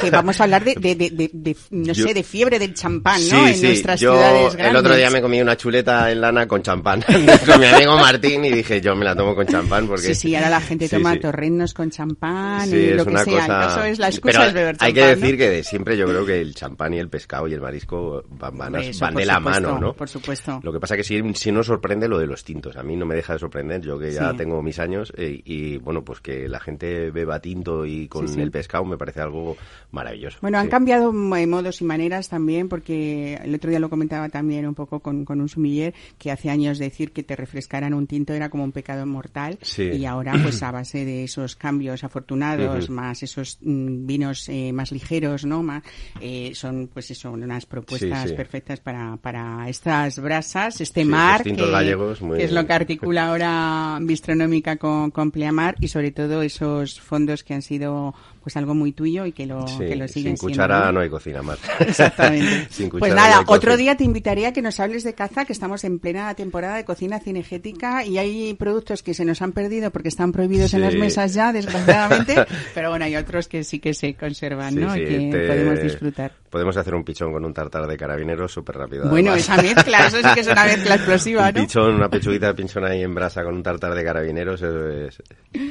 que 0.00 0.10
vamos 0.10 0.40
a 0.40 0.44
hablar 0.44 0.64
de, 0.64 0.74
de, 0.76 0.94
de, 0.94 1.10
de- 1.10 1.30
de, 1.34 1.56
no 1.72 1.92
Yo- 1.92 2.06
sé, 2.06 2.14
de 2.14 2.22
fiebre 2.22 2.58
del 2.58 2.72
champán, 2.72 3.20
Sí, 3.20 3.32
¿no? 3.32 3.46
En 3.46 3.60
nuestras 3.60 4.00
yo 4.00 4.12
ciudades 4.14 4.54
grandes. 4.54 4.70
el 4.70 4.76
otro 4.76 4.96
día 4.96 5.10
me 5.10 5.20
comí 5.20 5.42
una 5.42 5.56
chuleta 5.58 6.10
en 6.10 6.22
lana 6.22 6.48
con 6.48 6.62
champán 6.62 7.02
con 7.46 7.60
mi 7.60 7.66
amigo 7.66 7.94
Martín 7.98 8.44
y 8.46 8.50
dije 8.50 8.77
yo 8.80 8.94
me 8.96 9.04
la 9.04 9.14
tomo 9.14 9.34
con 9.34 9.46
champán 9.46 9.86
porque 9.86 10.02
Sí, 10.08 10.14
sí, 10.14 10.34
ahora 10.34 10.50
la 10.50 10.60
gente 10.60 10.88
toma 10.88 11.14
sí. 11.14 11.20
torrenos 11.20 11.74
con 11.74 11.90
champán 11.90 12.66
Sí, 12.68 12.76
y 12.76 12.84
es 12.90 13.02
que 13.04 13.10
una 13.10 13.24
sea. 13.24 13.32
cosa. 13.34 13.44
El 13.44 13.48
caso 13.68 13.84
es 13.84 13.98
la 13.98 14.08
excusa 14.08 14.32
Pero 14.38 14.48
es 14.48 14.54
beber 14.54 14.76
champán, 14.76 14.86
hay 14.86 14.92
que 14.94 15.00
¿no? 15.00 15.06
decir 15.08 15.36
que 15.38 15.50
de 15.50 15.64
siempre 15.64 15.96
yo 15.96 16.06
creo 16.06 16.26
que 16.26 16.40
el 16.40 16.54
champán 16.54 16.94
y 16.94 16.98
el 16.98 17.08
pescado 17.08 17.48
y 17.48 17.54
el 17.54 17.60
marisco 17.60 18.24
van, 18.30 18.56
van, 18.58 18.74
eso 18.76 19.04
van 19.04 19.14
de 19.14 19.26
la 19.26 19.36
supuesto, 19.36 19.60
mano, 19.62 19.78
¿no? 19.80 19.92
por 19.94 20.08
supuesto. 20.08 20.60
Lo 20.62 20.72
que 20.72 20.80
pasa 20.80 20.96
que 20.96 21.04
sí, 21.04 21.20
sí 21.34 21.52
nos 21.52 21.66
sorprende 21.66 22.08
lo 22.08 22.18
de 22.18 22.26
los 22.26 22.44
tintos. 22.44 22.76
A 22.76 22.82
mí 22.82 22.96
no 22.96 23.06
me 23.06 23.14
deja 23.14 23.32
de 23.34 23.38
sorprender, 23.38 23.80
yo 23.80 23.98
que 23.98 24.12
ya 24.12 24.34
tengo 24.34 24.62
mis 24.62 24.78
años 24.78 25.12
eh, 25.16 25.40
y 25.44 25.78
bueno, 25.78 26.02
pues 26.04 26.20
que 26.20 26.48
la 26.48 26.60
gente 26.60 27.10
beba 27.10 27.40
tinto 27.40 27.84
y 27.86 28.08
con 28.08 28.26
el 28.38 28.50
pescado 28.50 28.84
me 28.84 28.96
parece 28.96 29.20
algo 29.20 29.56
maravilloso. 29.90 30.38
Bueno, 30.40 30.58
han 30.58 30.68
cambiado 30.68 31.10
eh, 31.10 31.46
modos 31.46 31.80
y 31.80 31.84
maneras 31.84 32.28
también, 32.28 32.68
porque 32.68 33.34
el 33.42 33.54
otro 33.54 33.70
día 33.70 33.80
lo 33.80 33.88
comentaba 33.90 34.28
también 34.28 34.66
un 34.66 34.74
poco 34.74 35.00
con, 35.00 35.24
con 35.24 35.40
un 35.40 35.48
sumiller, 35.48 35.94
que 36.18 36.30
hace 36.30 36.50
años 36.50 36.78
decir 36.78 37.12
que 37.12 37.22
te 37.22 37.36
refrescaran 37.36 37.94
un 37.94 38.06
tinto 38.06 38.32
era 38.32 38.48
como 38.48 38.67
un 38.68 38.72
pecado 38.72 39.04
mortal, 39.06 39.58
Sí. 39.62 39.82
y 39.82 40.04
ahora 40.06 40.34
pues 40.42 40.62
a 40.62 40.70
base 40.70 41.04
de 41.04 41.24
esos 41.24 41.56
cambios 41.56 42.04
afortunados, 42.04 42.88
más 42.90 43.22
esos 43.22 43.58
mm, 43.60 44.06
vinos 44.06 44.48
eh, 44.48 44.72
más 44.72 44.92
ligeros, 44.92 45.44
¿no? 45.44 45.62
Más, 45.62 45.82
eh, 46.20 46.52
son 46.54 46.88
pues 46.92 47.10
eso, 47.10 47.30
unas 47.32 47.66
propuestas 47.66 48.22
Sí, 48.22 48.28
sí. 48.30 48.34
perfectas 48.34 48.80
para, 48.80 49.16
para 49.16 49.68
estas 49.68 50.18
brasas, 50.20 50.80
este 50.80 51.04
mar, 51.04 51.42
que, 51.42 51.52
gallegos, 51.52 52.22
muy- 52.22 52.38
que 52.38 52.44
es 52.44 52.52
lo 52.52 52.66
que 52.66 52.72
articula 52.72 53.28
ahora 53.28 53.98
Bistronómica 54.00 54.76
con, 54.76 55.10
con 55.10 55.30
Pleamar, 55.30 55.74
y 55.80 55.88
sobre 55.88 56.10
todo 56.12 56.42
esos 56.42 57.00
fondos 57.00 57.42
que 57.42 57.54
han 57.54 57.62
sido 57.62 58.14
pues 58.42 58.56
algo 58.56 58.74
muy 58.74 58.92
tuyo 58.92 59.26
y 59.26 59.32
que 59.32 59.46
lo, 59.46 59.66
Sí, 59.68 59.78
que 59.78 59.96
lo 59.96 60.08
siguen 60.08 60.36
sin 60.36 60.36
siendo, 60.36 60.40
cuchara 60.40 60.86
¿no? 60.86 60.92
no 60.92 61.00
hay 61.00 61.10
cocina 61.10 61.42
más. 61.42 61.58
Exactamente. 61.80 62.66
Sin 62.70 62.88
pues 62.90 63.14
nada, 63.14 63.42
no 63.42 63.52
otro 63.52 63.76
día 63.76 63.96
te 63.96 64.04
invitaría 64.04 64.48
a 64.48 64.52
que 64.52 64.62
nos 64.62 64.80
hables 64.80 65.04
de 65.04 65.14
caza, 65.14 65.44
que 65.44 65.52
estamos 65.52 65.84
en 65.84 65.98
plena 65.98 66.32
temporada 66.34 66.76
de 66.76 66.84
cocina 66.84 67.18
cinegética 67.20 68.04
y 68.04 68.18
hay 68.18 68.54
productos 68.54 69.02
que 69.02 69.14
se 69.14 69.24
nos 69.24 69.42
han 69.42 69.52
perdido 69.52 69.90
porque 69.90 70.08
están 70.08 70.32
prohibidos 70.32 70.74
en 70.74 70.80
las 70.82 70.94
mesas 70.94 71.34
ya, 71.34 71.52
desgraciadamente, 71.52 72.34
pero 72.74 72.90
bueno, 72.90 73.04
hay 73.04 73.16
otros 73.16 73.48
que 73.48 73.64
sí 73.64 73.78
que 73.78 73.94
se 73.94 74.14
conservan, 74.14 74.74
¿no? 74.74 74.96
y 74.96 75.04
que 75.04 75.28
te- 75.32 75.46
podemos 75.46 75.82
disfrutar. 75.82 76.32
Podemos 76.50 76.76
hacer 76.76 76.94
un 76.94 77.04
pichón 77.04 77.32
con 77.32 77.44
un 77.44 77.52
tartar 77.54 77.86
de 77.86 77.96
carabineros 77.96 78.52
súper 78.52 78.76
rápido. 78.76 79.08
Bueno, 79.08 79.32
además. 79.32 79.48
esa 79.48 79.62
mezcla, 79.62 80.06
eso 80.06 80.16
sí 80.18 80.34
que 80.34 80.40
es 80.40 80.46
una 80.48 80.64
mezcla 80.66 80.94
explosiva, 80.96 81.48
un 81.48 81.54
¿no? 81.54 81.60
pichón, 81.62 81.94
una 81.94 82.08
pechuguita 82.08 82.46
de 82.48 82.54
pinchón 82.54 82.84
ahí 82.84 83.02
en 83.02 83.14
brasa 83.14 83.42
con 83.44 83.54
un 83.54 83.62
tartar 83.62 83.94
de 83.94 84.04
carabineros 84.04 84.60
eso 84.62 84.88
es 84.88 85.22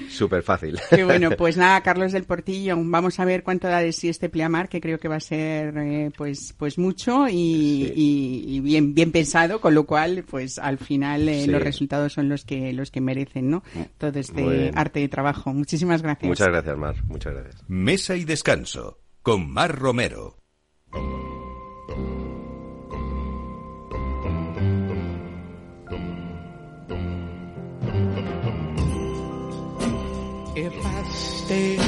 súper 0.09 0.43
fácil. 0.43 0.79
Qué 0.89 1.03
bueno, 1.03 1.31
pues 1.31 1.57
nada, 1.57 1.81
Carlos 1.81 2.11
del 2.11 2.23
Portillo, 2.25 2.75
vamos 2.79 3.19
a 3.19 3.25
ver 3.25 3.43
cuánto 3.43 3.67
da 3.67 3.79
de 3.79 3.91
sí 3.93 4.09
este 4.09 4.29
pleamar, 4.29 4.69
que 4.69 4.79
creo 4.81 4.99
que 4.99 5.07
va 5.07 5.15
a 5.17 5.19
ser 5.19 5.77
eh, 5.77 6.11
pues 6.17 6.53
pues 6.57 6.77
mucho 6.77 7.27
y, 7.27 7.33
Sí. 7.87 7.93
y- 7.95 8.55
y 8.57 8.59
bien 8.61 8.93
bien 8.93 9.11
pensado, 9.11 9.59
con 9.61 9.73
lo 9.75 9.85
cual 9.85 10.23
pues 10.29 10.57
al 10.59 10.77
final 10.77 11.27
eh, 11.29 11.41
Sí. 11.43 11.47
los 11.51 11.61
resultados 11.61 12.13
son 12.13 12.29
los 12.29 12.45
que 12.45 12.73
los 12.73 12.91
que 12.91 13.01
merecen, 13.01 13.49
¿no? 13.49 13.63
Todo 13.97 14.11
Muy 14.11 14.19
este 14.21 14.71
arte 14.75 14.99
de 14.99 15.07
trabajo. 15.09 15.53
Muchísimas 15.53 16.01
gracias. 16.01 16.27
Muchas 16.27 16.47
gracias, 16.47 16.77
Mar. 16.77 16.95
Muchas 17.05 17.33
gracias. 17.33 17.63
Mesa 17.67 18.15
y 18.15 18.23
descanso 18.25 18.99
con 19.21 19.49
Mar 19.51 19.75
Romero. 19.77 20.37
If 30.59 30.85
I 30.85 31.03
stay, 31.13 31.86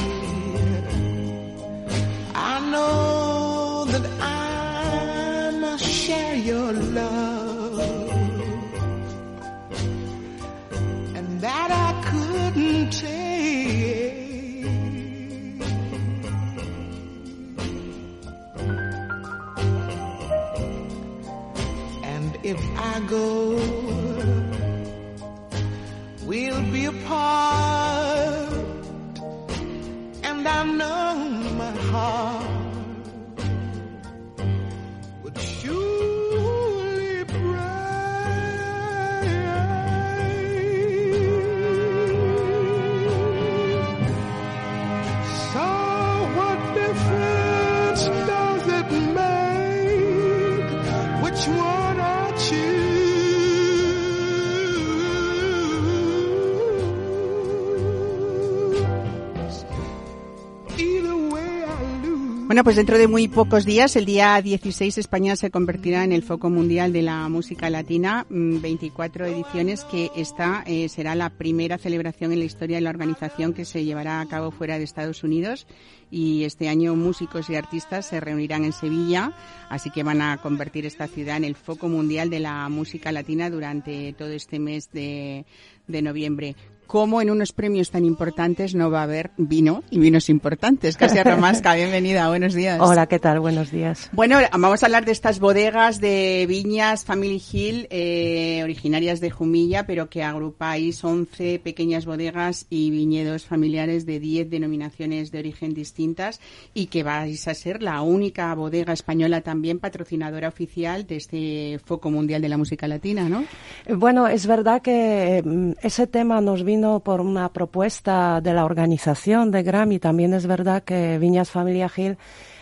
Bueno, 62.59 62.65
pues 62.65 62.75
dentro 62.75 62.97
de 62.97 63.07
muy 63.07 63.29
pocos 63.29 63.63
días, 63.63 63.95
el 63.95 64.03
día 64.03 64.41
16, 64.41 64.97
España 64.97 65.37
se 65.37 65.49
convertirá 65.49 66.03
en 66.03 66.11
el 66.11 66.23
foco 66.23 66.49
mundial 66.49 66.91
de 66.91 67.01
la 67.01 67.29
música 67.29 67.69
latina. 67.69 68.25
24 68.29 69.25
mm, 69.25 69.29
ediciones 69.29 69.85
que 69.85 70.11
esta 70.13 70.65
eh, 70.67 70.89
será 70.89 71.15
la 71.15 71.29
primera 71.29 71.77
celebración 71.77 72.33
en 72.33 72.39
la 72.39 72.43
historia 72.43 72.75
de 72.75 72.81
la 72.81 72.89
organización 72.89 73.53
que 73.53 73.63
se 73.63 73.85
llevará 73.85 74.19
a 74.19 74.25
cabo 74.25 74.51
fuera 74.51 74.77
de 74.77 74.83
Estados 74.83 75.23
Unidos. 75.23 75.67
Y 76.11 76.43
este 76.43 76.67
año 76.67 76.97
músicos 76.97 77.49
y 77.49 77.55
artistas 77.55 78.07
se 78.07 78.19
reunirán 78.19 78.65
en 78.65 78.73
Sevilla, 78.73 79.31
así 79.69 79.89
que 79.89 80.03
van 80.03 80.21
a 80.21 80.35
convertir 80.41 80.85
esta 80.85 81.07
ciudad 81.07 81.37
en 81.37 81.45
el 81.45 81.55
foco 81.55 81.87
mundial 81.87 82.29
de 82.29 82.41
la 82.41 82.67
música 82.67 83.13
latina 83.13 83.49
durante 83.49 84.11
todo 84.11 84.31
este 84.31 84.59
mes 84.59 84.91
de, 84.91 85.45
de 85.87 86.01
noviembre 86.01 86.57
cómo 86.89 87.21
en 87.21 87.29
unos 87.29 87.53
premios 87.53 87.91
tan 87.91 88.03
importantes 88.03 88.73
no 88.73 88.89
va 88.89 89.01
a 89.01 89.03
haber 89.03 89.29
vino 89.37 89.83
y 89.91 89.99
vinos 89.99 90.27
importantes. 90.27 90.97
Casia 90.97 91.23
Ramasca, 91.23 91.75
bienvenida, 91.75 92.27
buenos 92.29 92.55
días. 92.55 92.79
Hola, 92.81 93.05
¿qué 93.05 93.19
tal? 93.19 93.39
Buenos 93.39 93.69
días. 93.69 94.09
Bueno, 94.11 94.39
vamos 94.53 94.81
a 94.81 94.87
hablar 94.87 95.05
de 95.05 95.11
estas 95.11 95.39
bodegas 95.39 96.01
de 96.01 96.47
viñas 96.49 97.05
Family 97.05 97.39
Hill, 97.51 97.85
eh, 97.91 98.61
originarias 98.63 99.19
de 99.19 99.29
Jumilla, 99.29 99.85
pero 99.85 100.09
que 100.09 100.23
agrupáis 100.23 101.03
11 101.03 101.59
pequeñas 101.63 102.07
bodegas 102.07 102.65
y 102.71 102.89
viñedos 102.89 103.45
familiares 103.45 104.07
de 104.07 104.19
10 104.19 104.49
denominaciones 104.49 105.31
de 105.31 105.37
origen 105.37 105.75
distintas 105.75 106.41
y 106.73 106.87
que 106.87 107.03
vais 107.03 107.47
a 107.47 107.53
ser 107.53 107.83
la 107.83 108.01
única 108.01 108.51
bodega 108.55 108.93
española 108.93 109.41
también 109.41 109.77
patrocinadora 109.77 110.47
oficial 110.47 111.05
de 111.05 111.17
este 111.17 111.79
foco 111.85 112.09
mundial 112.09 112.41
de 112.41 112.49
la 112.49 112.57
música 112.57 112.87
latina, 112.87 113.29
¿no? 113.29 113.43
Bueno, 113.87 114.27
es 114.27 114.47
verdad 114.47 114.81
que 114.81 115.43
mm, 115.45 115.73
ese 115.83 116.07
tema 116.07 116.41
nos 116.41 116.63
vino 116.63 116.78
por 117.03 117.21
una 117.21 117.49
propuesta 117.49 118.41
de 118.41 118.53
la 118.53 118.65
organización 118.65 119.51
de 119.51 119.63
Grammy. 119.63 119.99
También 119.99 120.33
es 120.33 120.47
verdad 120.47 120.83
que 120.83 121.17
Viñas 121.19 121.51
Familia 121.51 121.89
Gil 121.89 122.17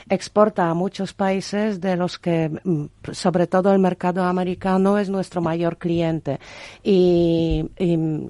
exporta 0.09 0.69
a 0.69 0.73
muchos 0.73 1.13
países 1.13 1.81
de 1.81 1.95
los 1.95 2.17
que, 2.17 2.49
mm, 2.63 2.85
sobre 3.11 3.47
todo 3.47 3.71
el 3.73 3.79
mercado 3.79 4.23
americano, 4.23 4.97
es 4.97 5.09
nuestro 5.09 5.41
mayor 5.41 5.77
cliente. 5.77 6.39
Y, 6.83 7.65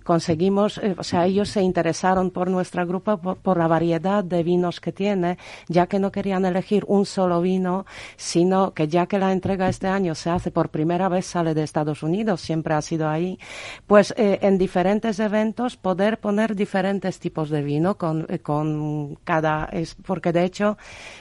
conseguimos, 0.03 0.77
eh, 0.77 0.95
o 0.97 1.03
sea, 1.03 1.25
ellos 1.25 1.49
se 1.49 1.61
interesaron 1.61 2.31
por 2.31 2.49
nuestra 2.49 2.85
grupa 2.85 3.17
por, 3.17 3.57
la 3.57 3.67
variedad 3.67 4.23
de 4.23 4.43
vinos 4.43 4.79
que 4.79 4.91
tiene, 4.91 5.37
ya 5.67 5.87
que 5.87 5.99
no 5.99 6.11
querían 6.11 6.45
elegir 6.45 6.83
un 6.87 7.05
solo 7.05 7.41
vino, 7.41 7.85
sino 8.15 8.73
que 8.73 8.87
ya 8.87 9.07
que 9.07 9.19
la 9.19 9.31
entrega 9.31 9.69
este 9.69 9.87
año 9.87 10.15
se 10.15 10.29
hace 10.29 10.51
por 10.51 10.69
primera 10.69 11.09
vez, 11.09 11.25
sale 11.25 11.53
de 11.53 11.63
Estados 11.63 12.03
Unidos, 12.03 12.41
siempre 12.41 12.73
ha 12.73 12.81
sido 12.81 13.09
ahí, 13.09 13.39
pues 13.87 14.13
eh, 14.17 14.39
en 14.41 14.57
diferentes 14.57 15.19
eventos 15.19 15.77
poder 15.77 16.19
poner 16.19 16.55
diferentes 16.55 17.19
tipos 17.19 17.49
de 17.49 17.61
vino 17.61 17.97
con, 17.97 18.25
eh, 18.29 18.39
con 18.39 19.15
cada, 19.23 19.65
es, 19.71 19.95
porque 19.95 20.31
de 20.31 20.43
hecho, 20.43 20.77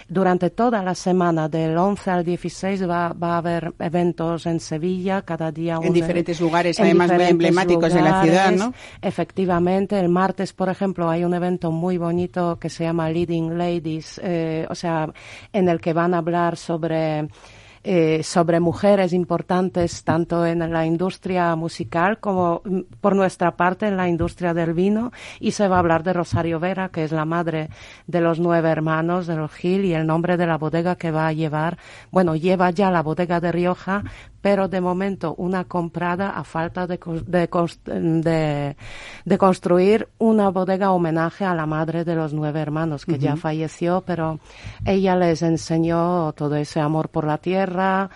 durante 0.09 0.46
toda 0.51 0.83
la 0.83 0.95
semana, 0.95 1.49
del 1.49 1.77
11 1.77 2.11
al 2.11 2.25
16, 2.25 2.89
va, 2.89 3.13
va 3.13 3.35
a 3.35 3.39
haber 3.39 3.73
eventos 3.79 4.47
en 4.47 4.61
Sevilla, 4.61 5.23
cada 5.23 5.51
día. 5.53 5.79
En 5.83 5.93
diferentes 5.93 6.41
lugares, 6.41 6.79
además 6.81 7.13
muy 7.13 7.25
emblemáticos 7.25 7.93
de 7.93 8.03
la 8.03 8.23
ciudad, 8.23 8.53
¿no? 8.53 8.73
Efectivamente, 9.01 9.99
el 9.99 10.09
martes, 10.09 10.53
por 10.53 10.69
ejemplo, 10.69 11.09
hay 11.09 11.25
un 11.25 11.35
evento 11.35 11.71
muy 11.71 11.99
bonito 11.99 12.59
que 12.59 12.71
se 12.71 12.85
llama 12.85 13.11
Leading 13.11 13.57
Ladies, 13.57 14.21
eh, 14.23 14.67
o 14.69 14.75
sea, 14.75 15.13
en 15.53 15.69
el 15.69 15.81
que 15.81 15.93
van 15.93 16.15
a 16.15 16.19
hablar 16.19 16.57
sobre 16.57 17.29
eh, 17.89 18.25
sobre 18.25 18.59
mujeres 18.59 19.13
importantes 19.13 20.03
tanto 20.03 20.45
en 20.45 20.59
la 20.73 20.85
industria 20.85 21.55
musical 21.55 22.19
como 22.19 22.61
mm, 22.65 22.81
por 23.01 23.15
nuestra 23.15 23.57
parte 23.57 23.87
en 23.87 23.97
la 23.97 24.09
industria 24.09 24.55
del 24.55 24.75
vino. 24.75 25.13
Y 25.39 25.53
se 25.53 25.69
va 25.69 25.77
a 25.77 25.79
hablar 25.79 26.03
de 26.03 26.13
Rosario 26.13 26.59
Vera, 26.59 26.89
que 26.89 27.05
es 27.05 27.13
la 27.13 27.25
madre 27.25 27.69
de 28.09 28.21
los 28.21 28.41
nueve 28.41 28.71
hermanos 28.71 29.29
de 29.29 29.37
los 29.37 29.53
Gil 29.53 29.85
y 29.85 29.95
el 29.95 30.05
nombre 30.05 30.37
de 30.37 30.49
la 30.49 30.59
bodega 30.59 30.97
que 30.97 31.13
va 31.13 31.29
a 31.29 31.33
llevar, 31.33 31.79
bueno, 32.11 32.35
lleva 32.35 32.71
ya 32.71 32.91
la 32.91 33.05
bodega 33.05 33.39
de 33.39 33.53
Rioja, 33.53 34.03
pero 34.47 34.69
de 34.69 34.81
momento 34.81 35.35
una 35.39 35.65
comprada 35.65 36.31
a 36.31 36.45
falta 36.45 36.87
de, 36.87 37.01
de, 37.27 38.77
de, 39.25 39.39
construir 39.39 40.09
una 40.19 40.51
bodega 40.51 40.93
homenaje 40.93 41.45
a 41.45 41.53
la 41.53 41.67
madre 41.67 42.05
de 42.05 42.15
los 42.15 42.33
nueve 42.33 42.61
hermanos 42.61 43.05
que 43.05 43.19
ya 43.19 43.35
falleció, 43.35 44.05
pero 44.07 44.39
ella 44.85 45.17
les 45.17 45.43
enseñó 45.43 46.33
todo 46.35 46.55
ese 46.55 46.79
amor 46.79 47.09
por 47.09 47.25
la 47.25 47.39
tierra, 47.39 48.09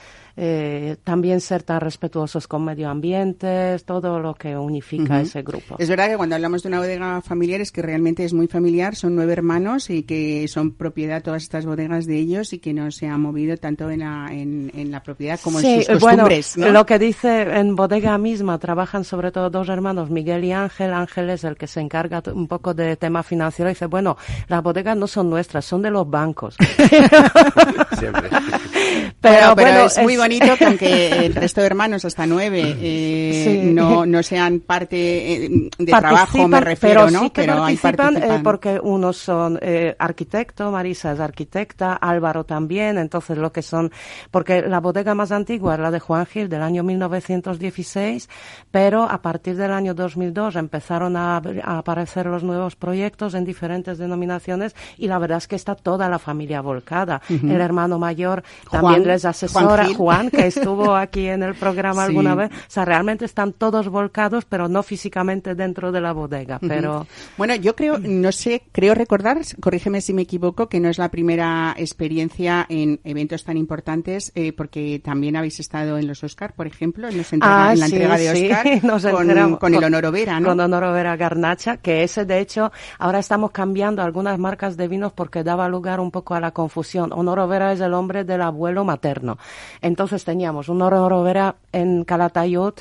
eh, 0.43 0.97
también 1.05 1.43
ser 1.43 1.63
tan 1.65 1.83
respetuosos 1.83 2.49
con 2.49 2.65
medio 2.65 2.89
ambiente, 2.89 3.79
todo 3.85 4.19
lo 4.21 4.33
que 4.33 4.57
unifica 4.57 5.21
ese 5.21 5.43
grupo. 5.43 5.77
Es 5.79 5.87
verdad 5.87 6.09
que 6.09 6.17
cuando 6.17 6.35
hablamos 6.35 6.63
de 6.63 6.69
una 6.69 6.79
bodega 6.79 7.21
familiar 7.21 7.61
es 7.61 7.71
que 7.71 7.83
realmente 7.83 8.25
es 8.25 8.33
muy 8.33 8.47
familiar, 8.47 8.97
son 8.97 9.15
nueve 9.15 9.35
hermanos 9.35 9.91
y 9.91 10.05
que 10.05 10.49
son 10.49 10.71
propiedad 10.71 11.23
todas 11.23 11.43
estas 11.43 11.67
bodegas 11.67 12.07
de 12.07 12.17
ellos 12.17 12.55
y 12.55 12.59
que 12.59 12.73
no 12.73 12.91
se 12.91 13.07
han 13.07 13.21
movido 13.21 13.55
tanto 13.59 13.91
en 13.91 14.01
la, 14.01 14.29
en, 14.31 14.91
la 14.91 15.03
propiedad 15.03 15.39
como 15.45 15.61
en 15.61 15.85
sus 15.85 15.99
costumbres. 15.99 16.55
Bueno, 16.57 16.73
lo 16.73 16.87
que 16.87 16.99
dice 16.99 17.43
en 17.43 17.77
bodega 17.77 18.17
misma, 18.17 18.59
trabajan 18.59 19.05
sobre 19.05 19.33
todo 19.33 19.51
dos 19.51 19.69
hermanos, 19.69 20.09
Miguel 20.09 20.43
y 20.45 20.53
Ángel. 20.53 20.95
Ángel 20.95 21.29
es 21.29 21.45
el 21.45 21.57
que 21.59 21.67
se 21.67 21.81
encarga 21.81 22.23
un 22.33 22.49
poco 22.49 22.73
de 22.73 22.97
tema 22.97 23.23
financiero 23.23 23.71
y 23.71 23.75
dice, 23.75 23.85
bueno, 23.85 24.17
las 24.49 24.63
bodegas 24.63 24.97
no 24.97 25.07
son 25.07 25.29
nuestras, 25.29 25.67
son 25.67 25.83
de 25.83 25.91
los 25.91 26.09
bancos. 26.09 26.57
Siempre. 27.99 28.31
Pero, 29.21 29.55
bueno, 29.55 29.87
es, 29.87 29.99
muy 29.99 30.17
bonito 30.31 30.57
que 30.57 30.65
aunque 30.65 31.27
el 31.27 31.35
resto 31.35 31.61
de 31.61 31.67
hermanos, 31.67 32.05
hasta 32.05 32.27
nueve, 32.27 32.77
eh, 32.81 33.63
no, 33.65 34.07
no 34.07 34.23
sean 34.23 34.61
parte 34.61 35.45
eh, 35.45 35.71
de 35.79 35.93
trabajo, 35.93 36.47
me 36.47 36.61
refiero, 36.61 37.07
pero 37.07 37.11
¿no? 37.11 37.21
Sí 37.21 37.31
que 37.31 37.43
pero 37.43 37.57
participan, 37.59 38.17
eh, 38.17 38.41
porque 38.43 38.81
unos 38.81 39.17
son 39.17 39.59
eh, 39.61 39.95
arquitecto, 39.99 40.71
Marisa 40.71 41.13
es 41.13 41.21
arquitecta, 41.21 41.95
Álvaro 41.95 42.45
también, 42.45 42.99
entonces 42.99 43.39
lo 43.39 43.53
que 43.53 43.63
son, 43.63 43.91
porque 44.31 44.63
la 44.63 44.81
bodega 44.81 45.15
más 45.15 45.33
antigua 45.33 45.75
es 45.75 45.81
la 45.81 45.91
de 45.91 46.01
Juan 46.01 46.27
Gil 46.27 46.49
del 46.49 46.63
año 46.63 46.83
1916, 46.83 48.29
pero 48.71 49.05
a 49.05 49.21
partir 49.23 49.57
del 49.57 49.73
año 49.73 49.95
2002 49.95 50.57
empezaron 50.57 51.17
a, 51.17 51.37
a 51.37 51.79
aparecer 51.79 52.27
los 52.27 52.43
nuevos 52.43 52.77
proyectos 52.77 53.35
en 53.35 53.45
diferentes 53.45 53.99
denominaciones 53.99 54.75
y 54.97 55.09
la 55.09 55.19
verdad 55.19 55.39
es 55.39 55.49
que 55.49 55.57
está 55.57 55.75
toda 55.75 56.09
la 56.09 56.19
familia 56.19 56.61
volcada. 56.61 57.21
El 57.29 57.61
hermano 57.61 57.99
mayor 57.99 58.43
también 58.71 59.07
les 59.07 59.25
asesora, 59.25 59.87
Juan, 59.95 60.10
que 60.31 60.47
estuvo 60.47 60.95
aquí 60.95 61.27
en 61.27 61.43
el 61.43 61.55
programa 61.55 62.05
alguna 62.05 62.35
vez. 62.35 62.51
O 62.51 62.71
sea, 62.71 62.85
realmente 62.85 63.25
están 63.25 63.53
todos 63.53 63.89
volcados, 63.89 64.45
pero 64.45 64.69
no 64.69 64.83
físicamente 64.83 65.55
dentro 65.55 65.93
de 65.93 66.01
la 66.01 66.13
bodega. 66.13 66.59
Pero 66.61 67.07
Bueno, 67.37 67.55
yo 67.55 67.75
creo, 67.77 67.99
no 67.99 68.33
sé, 68.33 68.63
creo 68.73 68.95
recordar, 68.95 69.39
corrígeme 69.61 70.01
si 70.01 70.13
me 70.13 70.23
equivoco, 70.23 70.69
que 70.69 70.81
no 70.81 70.89
es 70.89 70.99
la 70.99 71.11
primera 71.11 71.75
experiencia 71.77 72.67
en 72.69 73.01
eventos 73.05 73.45
tan 73.45 73.57
importantes, 73.57 74.33
eh, 74.35 74.53
porque 74.53 75.01
también 75.03 75.37
habéis 75.37 75.61
estado 75.61 75.99
en 75.99 76.07
los 76.07 76.23
Oscar, 76.25 76.53
por 76.55 76.67
ejemplo, 76.67 77.09
en, 77.09 77.25
ah, 77.43 77.75
la 77.77 77.87
entrega 77.87 78.19
de 78.19 78.31
Oscar, 78.31 78.81
con, 79.15 79.57
con, 79.57 79.75
el 79.75 79.85
Honor 79.85 80.13
Vera, 80.13 80.41
¿no? 80.41 80.49
Con 80.49 80.61
Honor 80.61 80.93
Vera 80.93 81.17
Garnacha, 81.17 81.77
que 81.77 82.03
ese, 82.03 82.25
de 82.25 82.41
hecho, 82.41 82.73
ahora 82.99 83.19
estamos 83.19 83.51
cambiando 83.53 84.03
algunas 84.03 84.39
marcas 84.39 84.77
de 84.77 84.89
vinos 84.89 85.13
porque 85.13 85.45
daba 85.45 85.69
lugar 85.69 86.01
un 86.01 86.11
poco 86.11 86.35
a 86.35 86.41
la 86.41 86.51
confusión. 86.51 87.13
Honor 87.13 87.49
Vera 87.49 87.73
es 87.73 87.81
el 87.81 87.95
hombre 87.95 88.25
del 88.25 88.43
abuelo 88.43 88.85
materno. 88.85 89.39
Entonces 89.81 90.00
teníamos 90.09 90.69
un 90.69 90.79
Vera 91.25 91.57
en 91.73 92.05
Calatayud, 92.05 92.75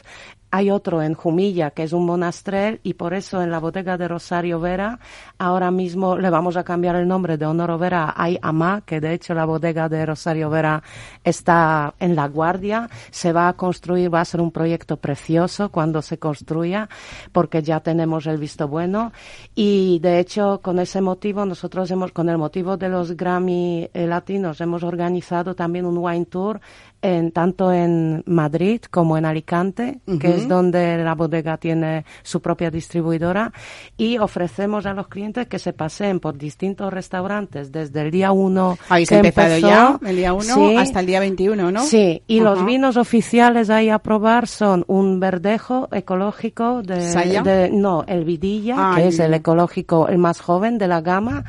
hay 0.51 0.71
otro 0.71 1.03
en 1.03 1.13
Jumilla, 1.13 1.71
que 1.71 1.84
es 1.84 1.93
un 1.93 2.05
monastrel, 2.08 2.79
y 2.82 2.95
por 2.95 3.13
eso 3.13 3.41
en 3.41 3.51
la 3.51 3.60
bodega 3.60 3.97
de 3.97 4.08
Rosario 4.08 4.60
Vera, 4.60 4.99
ahora 5.38 5.69
mismo 5.69 6.17
le 6.17 6.29
vamos 6.32 6.58
a 6.58 6.63
cambiar 6.63 6.95
el 6.95 7.08
nombre 7.08 7.38
de 7.38 7.45
Honoro 7.45 7.77
Vera 7.77 8.13
a 8.17 8.29
Amá, 8.41 8.82
que 8.84 8.99
de 8.99 9.13
hecho 9.13 9.36
la 9.36 9.45
bodega 9.45 9.89
de 9.89 10.05
Rosario 10.08 10.49
Vera 10.49 10.82
está 11.23 11.93
en 11.99 12.15
La 12.15 12.27
Guardia. 12.27 12.89
Se 13.12 13.32
va 13.32 13.47
a 13.47 13.53
construir, 13.53 14.12
va 14.12 14.21
a 14.21 14.25
ser 14.25 14.41
un 14.41 14.51
proyecto 14.51 14.97
precioso 14.97 15.69
cuando 15.69 16.01
se 16.01 16.17
construya, 16.17 16.89
porque 17.32 17.62
ya 17.62 17.79
tenemos 17.82 18.25
el 18.25 18.38
visto 18.38 18.67
bueno. 18.67 19.12
Y 19.53 19.99
de 19.99 20.19
hecho, 20.19 20.62
con 20.63 20.79
ese 20.79 20.99
motivo, 20.99 21.45
nosotros 21.45 21.91
hemos, 21.91 22.12
con 22.12 22.27
el 22.27 22.39
motivo 22.39 22.75
de 22.75 22.89
los 22.89 23.15
Grammy 23.15 23.88
eh, 23.93 24.08
Latinos, 24.08 24.62
hemos 24.62 24.82
organizado 24.82 25.53
también 25.53 25.86
un 25.86 25.99
wine 25.99 26.25
tour 26.25 26.60
en, 27.01 27.31
tanto 27.31 27.71
en 27.71 28.23
Madrid 28.25 28.81
como 28.89 29.17
en 29.17 29.25
Alicante, 29.25 29.99
que 30.19 30.35
es 30.35 30.47
donde 30.47 30.97
la 30.97 31.15
bodega 31.15 31.57
tiene 31.57 32.05
su 32.23 32.41
propia 32.41 32.69
distribuidora, 32.71 33.51
y 33.97 34.17
ofrecemos 34.17 34.85
a 34.85 34.93
los 34.93 35.07
clientes 35.07 35.47
que 35.47 35.59
se 35.59 35.73
pasen 35.73 36.19
por 36.19 36.38
distintos 36.38 36.91
restaurantes 36.91 37.71
desde 37.71 38.01
el 38.01 38.12
día 38.12 38.31
1. 38.31 38.77
Habéis 38.89 39.12
empezado 39.12 39.57
ya, 39.57 39.99
el 40.05 40.15
día 40.15 40.33
1 40.33 40.79
hasta 40.79 40.99
el 40.99 41.05
día 41.05 41.19
21, 41.19 41.71
¿no? 41.71 41.83
Sí, 41.83 42.21
y 42.27 42.39
los 42.39 42.65
vinos 42.65 42.97
oficiales 42.97 43.69
ahí 43.69 43.89
a 43.89 43.99
probar 43.99 44.47
son 44.47 44.83
un 44.88 45.19
verdejo 45.19 45.88
ecológico 45.91 46.81
de, 46.81 47.69
no, 47.71 48.03
el 48.07 48.23
Vidilla, 48.23 48.75
ah, 48.77 48.95
que 48.95 49.07
es 49.07 49.19
el 49.19 49.33
ecológico, 49.33 50.07
el 50.07 50.17
más 50.17 50.41
joven 50.41 50.77
de 50.77 50.88
la 50.88 51.01
gama, 51.01 51.45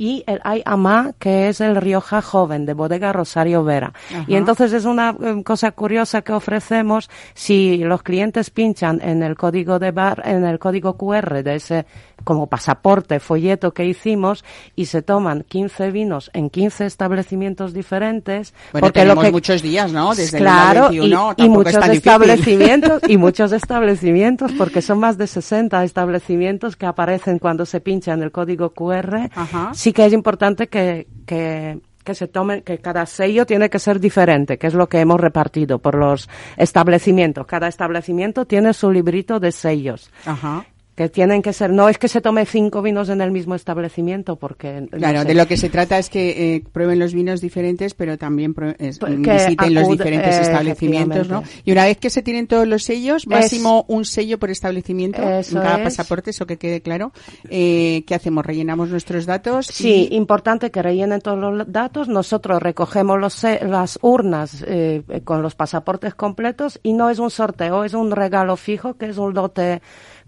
y 0.00 0.24
el 0.26 0.40
Ay 0.44 0.62
Amá, 0.64 1.12
que 1.18 1.50
es 1.50 1.60
el 1.60 1.76
Rioja 1.76 2.22
Joven 2.22 2.64
de 2.64 2.72
Bodega 2.72 3.12
Rosario 3.12 3.64
Vera. 3.64 3.92
Y 4.26 4.36
entonces 4.36 4.72
es 4.72 4.86
una 4.86 5.14
eh, 5.22 5.42
cosa 5.44 5.72
curiosa 5.72 6.22
que 6.22 6.32
ofrecemos 6.32 7.10
si 7.34 7.76
los 7.84 8.02
clientes 8.02 8.48
pinchan 8.48 9.02
en 9.02 9.22
el 9.22 9.36
código 9.36 9.78
de 9.78 9.90
bar, 9.90 10.22
en 10.24 10.46
el 10.46 10.58
código 10.58 10.96
QR 10.96 11.42
de 11.42 11.56
ese 11.56 11.84
como 12.24 12.46
pasaporte, 12.46 13.20
folleto 13.20 13.72
que 13.72 13.84
hicimos 13.84 14.44
y 14.76 14.86
se 14.86 15.02
toman 15.02 15.44
15 15.48 15.90
vinos 15.90 16.30
en 16.34 16.50
15 16.50 16.86
establecimientos 16.86 17.72
diferentes. 17.72 18.54
Bueno, 18.72 18.86
porque 18.86 19.00
tenemos 19.00 19.24
lo 19.24 19.28
que, 19.28 19.32
muchos 19.32 19.62
días, 19.62 19.92
¿no? 19.92 20.14
Desde 20.14 20.38
el 20.38 20.42
claro, 20.44 20.88
21, 20.90 21.34
y- 21.36 21.42
y, 21.42 21.44
es 21.44 21.50
muchos 21.50 21.88
establecimientos 21.88 23.02
y 23.08 23.16
muchos 23.16 23.52
establecimientos 23.52 24.52
porque 24.52 24.82
son 24.82 25.00
más 25.00 25.18
de 25.18 25.26
60 25.26 25.82
establecimientos 25.84 26.76
que 26.76 26.86
aparecen 26.86 27.38
cuando 27.38 27.66
se 27.66 27.80
pinchan 27.80 28.22
el 28.22 28.30
código 28.32 28.70
QR. 28.70 29.30
Ajá. 29.34 29.70
Sí 29.74 29.92
que 29.92 30.06
es 30.06 30.12
importante 30.12 30.68
que, 30.68 31.06
que 31.26 31.78
que 32.04 32.14
se 32.14 32.28
tome, 32.28 32.62
que 32.62 32.78
cada 32.78 33.04
sello 33.04 33.44
tiene 33.44 33.68
que 33.68 33.78
ser 33.78 34.00
diferente, 34.00 34.56
que 34.56 34.66
es 34.66 34.74
lo 34.74 34.88
que 34.88 35.00
hemos 35.00 35.20
repartido 35.20 35.78
por 35.80 35.94
los 35.96 36.30
establecimientos. 36.56 37.46
Cada 37.46 37.68
establecimiento 37.68 38.46
tiene 38.46 38.72
su 38.72 38.90
librito 38.90 39.38
de 39.38 39.52
sellos 39.52 40.10
Ajá. 40.24 40.64
Que 41.00 41.08
tienen 41.08 41.40
que 41.40 41.54
ser, 41.54 41.70
no 41.72 41.88
es 41.88 41.96
que 41.96 42.08
se 42.08 42.20
tome 42.20 42.44
cinco 42.44 42.82
vinos 42.82 43.08
en 43.08 43.22
el 43.22 43.30
mismo 43.30 43.54
establecimiento, 43.54 44.36
porque... 44.36 44.82
no 44.82 44.88
Claro, 44.98 45.20
sé. 45.22 45.28
de 45.28 45.34
lo 45.34 45.46
que 45.46 45.56
se 45.56 45.70
trata 45.70 45.98
es 45.98 46.10
que 46.10 46.56
eh, 46.56 46.64
prueben 46.72 46.98
los 46.98 47.14
vinos 47.14 47.40
diferentes, 47.40 47.94
pero 47.94 48.18
también 48.18 48.54
prue- 48.54 48.76
es- 48.78 48.98
Pues 48.98 49.14
que 49.18 49.32
visiten 49.32 49.72
los 49.72 49.88
diferentes 49.88 50.36
eh, 50.36 50.42
establecimientos, 50.42 51.26
¿no? 51.30 51.42
Y 51.64 51.72
una 51.72 51.86
vez 51.86 51.96
que 51.96 52.10
se 52.10 52.20
tienen 52.20 52.46
todos 52.46 52.68
los 52.68 52.82
sellos, 52.82 53.26
máximo 53.26 53.86
un 53.88 54.04
sello 54.04 54.38
por 54.38 54.50
establecimiento 54.50 55.22
en 55.22 55.42
cada 55.54 55.78
es. 55.78 55.84
pasaporte, 55.84 56.30
eso 56.32 56.46
que 56.46 56.58
quede 56.58 56.82
claro. 56.82 57.12
Eh, 57.48 58.04
¿Qué 58.06 58.14
hacemos? 58.14 58.44
Rellenamos 58.44 58.90
nuestros 58.90 59.24
datos. 59.24 59.68
Sí, 59.68 60.08
y- 60.10 60.16
importante 60.16 60.70
que 60.70 60.82
rellenen 60.82 61.22
todos 61.22 61.38
los 61.38 61.72
datos. 61.72 62.08
Nosotros 62.08 62.60
recogemos 62.62 63.18
los, 63.18 63.42
las 63.42 63.98
urnas 64.02 64.62
eh, 64.66 65.02
eh, 65.08 65.20
con 65.22 65.40
los 65.40 65.54
pasaportes 65.54 66.14
completos 66.14 66.78
y 66.82 66.92
no 66.92 67.08
es 67.08 67.18
un 67.18 67.30
sorteo, 67.30 67.84
es 67.84 67.94
un 67.94 68.10
regalo 68.10 68.56
fijo 68.58 68.98
que 68.98 69.06
es 69.06 69.16
un 69.16 69.32
lote 69.32 69.80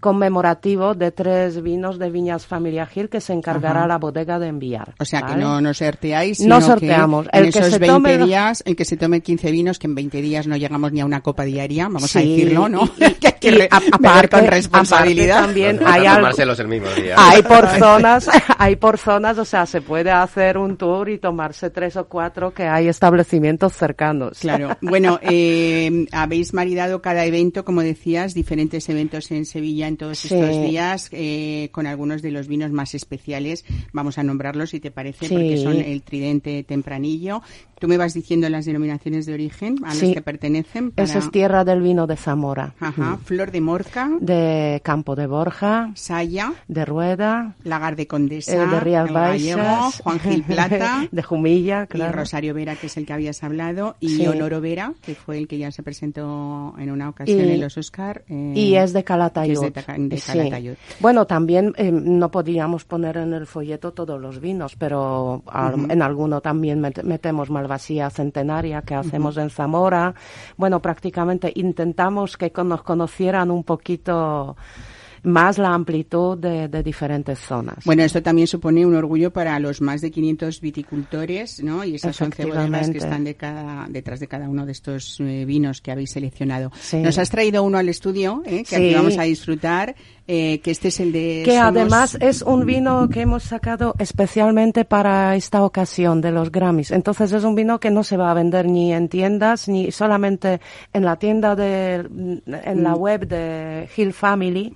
conmemorativo 0.03 0.93
de 0.95 1.11
tres 1.11 1.61
vinos 1.63 1.97
de 1.97 2.09
Viñas 2.11 2.45
Familia 2.45 2.85
Gil 2.85 3.09
que 3.09 3.21
se 3.21 3.31
encargará 3.33 3.79
Ajá. 3.79 3.87
la 3.87 3.97
bodega 3.97 4.37
de 4.37 4.47
enviar. 4.47 4.93
O 4.99 5.05
sea, 5.05 5.21
que 5.23 5.35
no 5.37 5.61
nos 5.61 5.77
sorteáis, 5.77 6.39
No 6.41 6.59
sino 6.59 6.73
sorteamos. 6.73 7.27
que 7.29 7.37
en 7.39 7.45
El 7.45 7.53
que 7.53 7.59
esos 7.59 7.71
se 7.73 7.79
20 7.79 7.93
tome- 7.95 8.25
días, 8.25 8.63
el 8.65 8.75
que 8.75 8.85
se 8.85 8.97
tome 8.97 9.21
15 9.21 9.51
vinos, 9.51 9.79
que 9.79 9.87
en 9.87 9.95
20 9.95 10.21
días 10.21 10.45
no 10.45 10.57
llegamos 10.57 10.91
ni 10.91 10.99
a 10.99 11.05
una 11.05 11.21
copa 11.21 11.43
diaria, 11.45 11.85
vamos 11.85 12.15
a 12.15 12.19
decirlo, 12.19 12.67
¿no? 12.69 12.83
y- 12.99 13.03
y- 13.05 13.13
que 13.19 13.27
hay 13.27 13.33
que 13.39 13.69
aparte- 13.71 14.29
con 14.37 14.47
responsabilidad. 14.47 15.41
también 15.45 15.79
hay 15.85 16.05
algo- 16.05 16.27
el 16.33 16.67
mismo 16.67 16.89
día. 16.89 17.15
Hay 17.17 17.41
por 17.41 17.67
zonas, 17.67 18.29
hay 18.57 18.75
por 18.75 18.97
zonas, 18.97 19.37
o 19.37 19.45
sea, 19.45 19.65
se 19.65 19.81
puede 19.81 20.11
hacer 20.11 20.57
un 20.57 20.75
tour 20.77 21.09
y 21.09 21.17
tomarse 21.17 21.69
tres 21.69 21.95
o 21.95 22.05
cuatro 22.07 22.53
que 22.53 22.63
hay 22.63 22.87
establecimientos 22.89 23.73
cercanos. 23.73 24.39
Claro. 24.39 24.77
Bueno, 24.93 25.19
eh, 25.23 26.05
habéis 26.11 26.53
maridado 26.53 27.01
cada 27.01 27.25
evento, 27.25 27.63
como 27.65 27.81
decías, 27.81 28.33
diferentes 28.33 28.87
eventos 28.89 29.31
en 29.31 29.45
Sevilla 29.45 29.87
en 29.93 29.97
todos 29.97 30.19
Sí. 30.19 30.33
estos 30.33 30.61
días, 30.67 31.09
eh, 31.11 31.69
con 31.71 31.85
algunos 31.87 32.21
de 32.21 32.31
los 32.31 32.47
vinos 32.47 32.71
más 32.71 32.93
especiales. 32.95 33.63
Vamos 33.93 34.17
a 34.17 34.23
nombrarlos, 34.23 34.71
si 34.71 34.79
te 34.79 34.91
parece, 34.91 35.27
Sí. 35.27 35.33
porque 35.33 35.57
son 35.57 35.77
el 35.77 36.01
Tridente 36.01 36.63
Tempranillo. 36.63 37.41
Tú 37.83 37.89
me 37.89 37.97
vas 37.97 38.13
diciendo 38.13 38.47
las 38.47 38.63
denominaciones 38.63 39.25
de 39.25 39.33
origen 39.33 39.75
a 39.83 39.93
Sí. 39.93 40.05
las 40.05 40.13
que 40.15 40.21
pertenecen. 40.21 40.91
para- 40.91 41.03
Esa 41.03 41.19
es 41.19 41.29
tierra 41.31 41.65
del 41.65 41.81
vino 41.81 42.07
de 42.07 42.15
Zamora, 42.15 42.73
Ajá. 42.79 43.17
Flor 43.25 43.51
de 43.51 43.59
Morca, 43.59 44.09
de 44.21 44.79
Campo 44.85 45.17
de 45.17 45.27
Borja, 45.27 45.91
Saya, 45.95 46.53
de 46.69 46.85
Rueda, 46.85 47.55
Lagar 47.65 47.97
de 47.97 48.07
Condesa, 48.07 48.53
eh, 48.63 48.65
de 48.67 48.79
Rías 48.79 49.11
Gallego, 49.11 49.57
Baixas, 49.61 49.99
Juan 50.01 50.19
Gil 50.21 50.43
Plata. 50.43 51.07
de 51.11 51.23
Jumilla, 51.23 51.83
Y 51.83 51.87
claro. 51.87 52.13
Rosario 52.19 52.53
Vera, 52.53 52.77
que 52.77 52.87
es 52.87 52.95
el 52.95 53.05
que 53.05 53.11
habías 53.11 53.43
hablado, 53.43 53.97
y 53.99 54.07
Sí. 54.15 54.27
Honoro 54.27 54.61
Vera, 54.61 54.93
que 55.01 55.13
fue 55.13 55.37
el 55.37 55.49
que 55.49 55.57
ya 55.57 55.69
se 55.71 55.83
presentó 55.83 56.73
en 56.77 56.89
una 56.89 57.09
ocasión 57.09 57.37
Y- 57.49 57.51
en 57.51 57.59
los 57.59 57.77
Oscar. 57.77 58.23
eh, 58.29 58.53
Y 58.55 58.75
es 58.75 58.93
de 58.93 59.03
Calatayud. 59.03 59.61
es 59.61 59.73
de 59.73 59.97
de 60.07 60.17
Sí. 60.19 60.31
Calatayud. 60.31 60.75
Bueno, 61.01 61.27
también 61.27 61.73
eh, 61.77 61.91
no 61.91 62.31
podíamos 62.31 62.85
poner 62.85 63.17
en 63.17 63.33
el 63.33 63.45
folleto 63.45 63.91
todos 63.91 64.21
los 64.21 64.39
vinos, 64.39 64.77
pero 64.77 65.43
al- 65.47 65.91
en 65.91 66.01
alguno 66.01 66.39
también 66.39 66.81
met- 66.81 67.03
metemos 67.03 67.49
Malvasía 67.73 68.11
Centenaria 68.11 68.83
que 68.83 68.93
hacemos 68.93 69.35
en 69.37 69.49
Zamora. 69.49 70.13
Bueno, 70.57 70.79
prácticamente 70.79 71.51
intentamos 71.55 72.37
que 72.37 72.51
nos 72.63 72.83
conocieran 72.83 73.49
un 73.49 73.63
poquito 73.63 74.55
más 75.23 75.57
la 75.57 75.73
amplitud 75.73 76.37
de, 76.37 76.67
de 76.67 76.83
diferentes 76.83 77.39
zonas. 77.39 77.77
Bueno, 77.85 78.03
esto 78.03 78.21
también 78.21 78.47
supone 78.47 78.85
un 78.85 78.95
orgullo 78.95 79.31
para 79.31 79.57
los 79.59 79.81
más 79.81 80.01
de 80.01 80.11
500 80.11 80.59
viticultores, 80.61 81.63
¿no? 81.63 81.83
Y 81.83 81.95
esas 81.95 82.19
11 82.21 82.45
bodegas 82.45 82.89
que 82.89 82.97
están 82.97 83.23
de 83.23 83.35
cada, 83.35 83.87
detrás 83.89 84.19
de 84.19 84.27
cada 84.27 84.49
uno 84.49 84.65
de 84.65 84.71
estos 84.73 85.19
eh, 85.19 85.45
vinos 85.45 85.81
que 85.81 85.91
habéis 85.91 86.11
seleccionado. 86.11 86.71
Sí. 86.79 86.97
Nos 86.97 87.17
has 87.17 87.29
traído 87.29 87.63
uno 87.63 87.77
al 87.77 87.89
estudio, 87.89 88.43
¿eh? 88.45 88.63
que 88.67 88.75
aquí 88.75 88.93
vamos 88.93 89.17
a 89.17 89.23
disfrutar, 89.23 89.95
eh, 90.27 90.59
que 90.59 90.71
este 90.71 90.89
es 90.89 90.99
el 90.99 91.11
de... 91.11 91.41
que 91.45 91.51
Somos- 91.57 91.67
además 91.67 92.17
es 92.21 92.41
un 92.41 92.65
vino 92.65 93.09
que 93.09 93.21
hemos 93.21 93.43
sacado 93.43 93.95
especialmente 93.99 94.85
para 94.85 95.35
esta 95.35 95.63
ocasión 95.63 96.21
de 96.21 96.31
los 96.31 96.51
Grammys. 96.51 96.91
Entonces 96.91 97.31
es 97.31 97.43
un 97.43 97.55
vino 97.55 97.79
que 97.79 97.91
no 97.91 98.03
se 98.03 98.17
va 98.17 98.31
a 98.31 98.33
vender 98.33 98.65
ni 98.67 98.93
en 98.93 99.09
tiendas 99.09 99.67
ni 99.67 99.91
solamente 99.91 100.59
en 100.93 101.05
la 101.05 101.17
tienda 101.17 101.55
de 101.55 101.95
en 101.95 102.83
la 102.83 102.95
web 102.95 103.27
de 103.27 103.87
Hill 103.95 104.13
Family. 104.13 104.73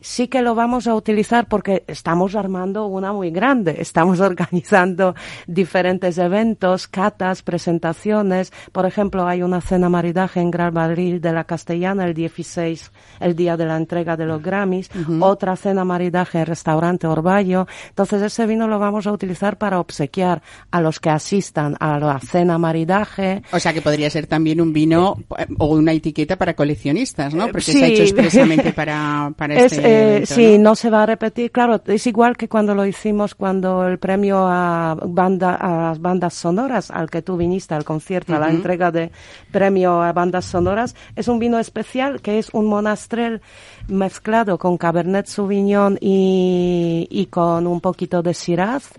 Sí 0.00 0.28
que 0.28 0.42
lo 0.42 0.54
vamos 0.54 0.86
a 0.86 0.94
utilizar 0.94 1.46
porque 1.48 1.84
estamos 1.86 2.34
armando 2.34 2.86
una 2.86 3.12
muy 3.12 3.30
grande. 3.30 3.76
Estamos 3.78 4.20
organizando 4.30 5.14
diferentes 5.46 6.18
eventos, 6.18 6.86
catas, 6.88 7.42
presentaciones. 7.42 8.52
Por 8.72 8.86
ejemplo, 8.86 9.26
hay 9.26 9.42
una 9.42 9.60
cena 9.60 9.88
maridaje 9.88 10.40
en 10.40 10.50
Gran 10.50 10.74
Madrid 10.74 11.20
de 11.20 11.32
la 11.32 11.44
Castellana 11.44 12.04
el 12.06 12.14
16, 12.14 12.92
el 13.20 13.34
día 13.36 13.56
de 13.56 13.66
la 13.66 13.76
entrega 13.76 14.16
de 14.16 14.26
los 14.26 14.42
Grammys 14.42 14.90
otra 15.20 15.56
cena 15.56 15.84
maridaje 15.84 16.38
en 16.38 16.46
restaurante 16.46 17.06
Orballo. 17.06 17.66
Entonces 17.88 18.22
ese 18.22 18.46
vino 18.46 18.66
lo 18.68 18.78
vamos 18.78 19.06
a 19.06 19.12
utilizar 19.12 19.58
para 19.58 19.80
obsequiar 19.80 20.42
a 20.70 20.80
los 20.80 21.00
que 21.00 21.10
asistan 21.10 21.76
a 21.80 21.98
la 21.98 22.18
cena 22.20 22.58
maridaje. 22.58 23.42
O 23.52 23.58
sea 23.58 23.72
que 23.72 23.82
podría 23.82 24.10
ser 24.10 24.26
también 24.26 24.60
un 24.60 24.72
vino 24.72 25.16
eh, 25.38 25.46
o 25.58 25.66
una 25.74 25.92
etiqueta 25.92 26.36
para 26.36 26.54
coleccionistas, 26.54 27.34
¿no? 27.34 27.46
Porque 27.46 27.62
Sí. 27.68 27.72
se 27.72 27.84
ha 27.84 27.88
hecho 27.88 28.02
expresamente 28.02 28.72
para, 28.74 29.32
para 29.36 29.54
Es, 29.54 29.72
este 29.72 29.77
eh, 29.84 30.10
evento, 30.16 30.34
sí, 30.34 30.58
¿no? 30.58 30.70
¿no? 30.70 30.74
se 30.74 30.90
va 30.90 31.02
a 31.02 31.06
repetir. 31.06 31.50
Claro, 31.50 31.80
es 31.86 32.06
igual 32.06 32.36
que 32.36 32.48
cuando 32.48 32.74
lo 32.74 32.84
hicimos 32.86 33.34
cuando 33.34 33.86
el 33.86 33.98
premio 33.98 34.46
a 34.46 34.96
banda 35.02 35.54
a 35.54 35.88
las 35.88 36.00
bandas 36.00 36.34
sonoras 36.34 36.90
al 36.90 37.10
que 37.10 37.22
tú 37.22 37.36
viniste 37.36 37.74
al 37.74 37.84
concierto, 37.84 38.34
a 38.34 38.38
la 38.38 38.50
entrega 38.50 38.90
de 38.90 39.10
premio 39.50 40.02
a 40.02 40.12
bandas 40.12 40.44
sonoras, 40.44 40.94
es 41.16 41.28
un 41.28 41.38
vino 41.38 41.58
especial 41.58 42.20
que 42.20 42.38
es 42.38 42.50
un 42.52 42.66
monastrel 42.66 43.40
mezclado 43.88 44.58
con 44.58 44.76
Cabernet 44.76 45.26
Sauvignon 45.26 45.98
y, 46.00 47.06
y 47.10 47.26
con 47.26 47.66
un 47.66 47.80
poquito 47.80 48.22
de 48.22 48.32
Shiraz. 48.32 48.90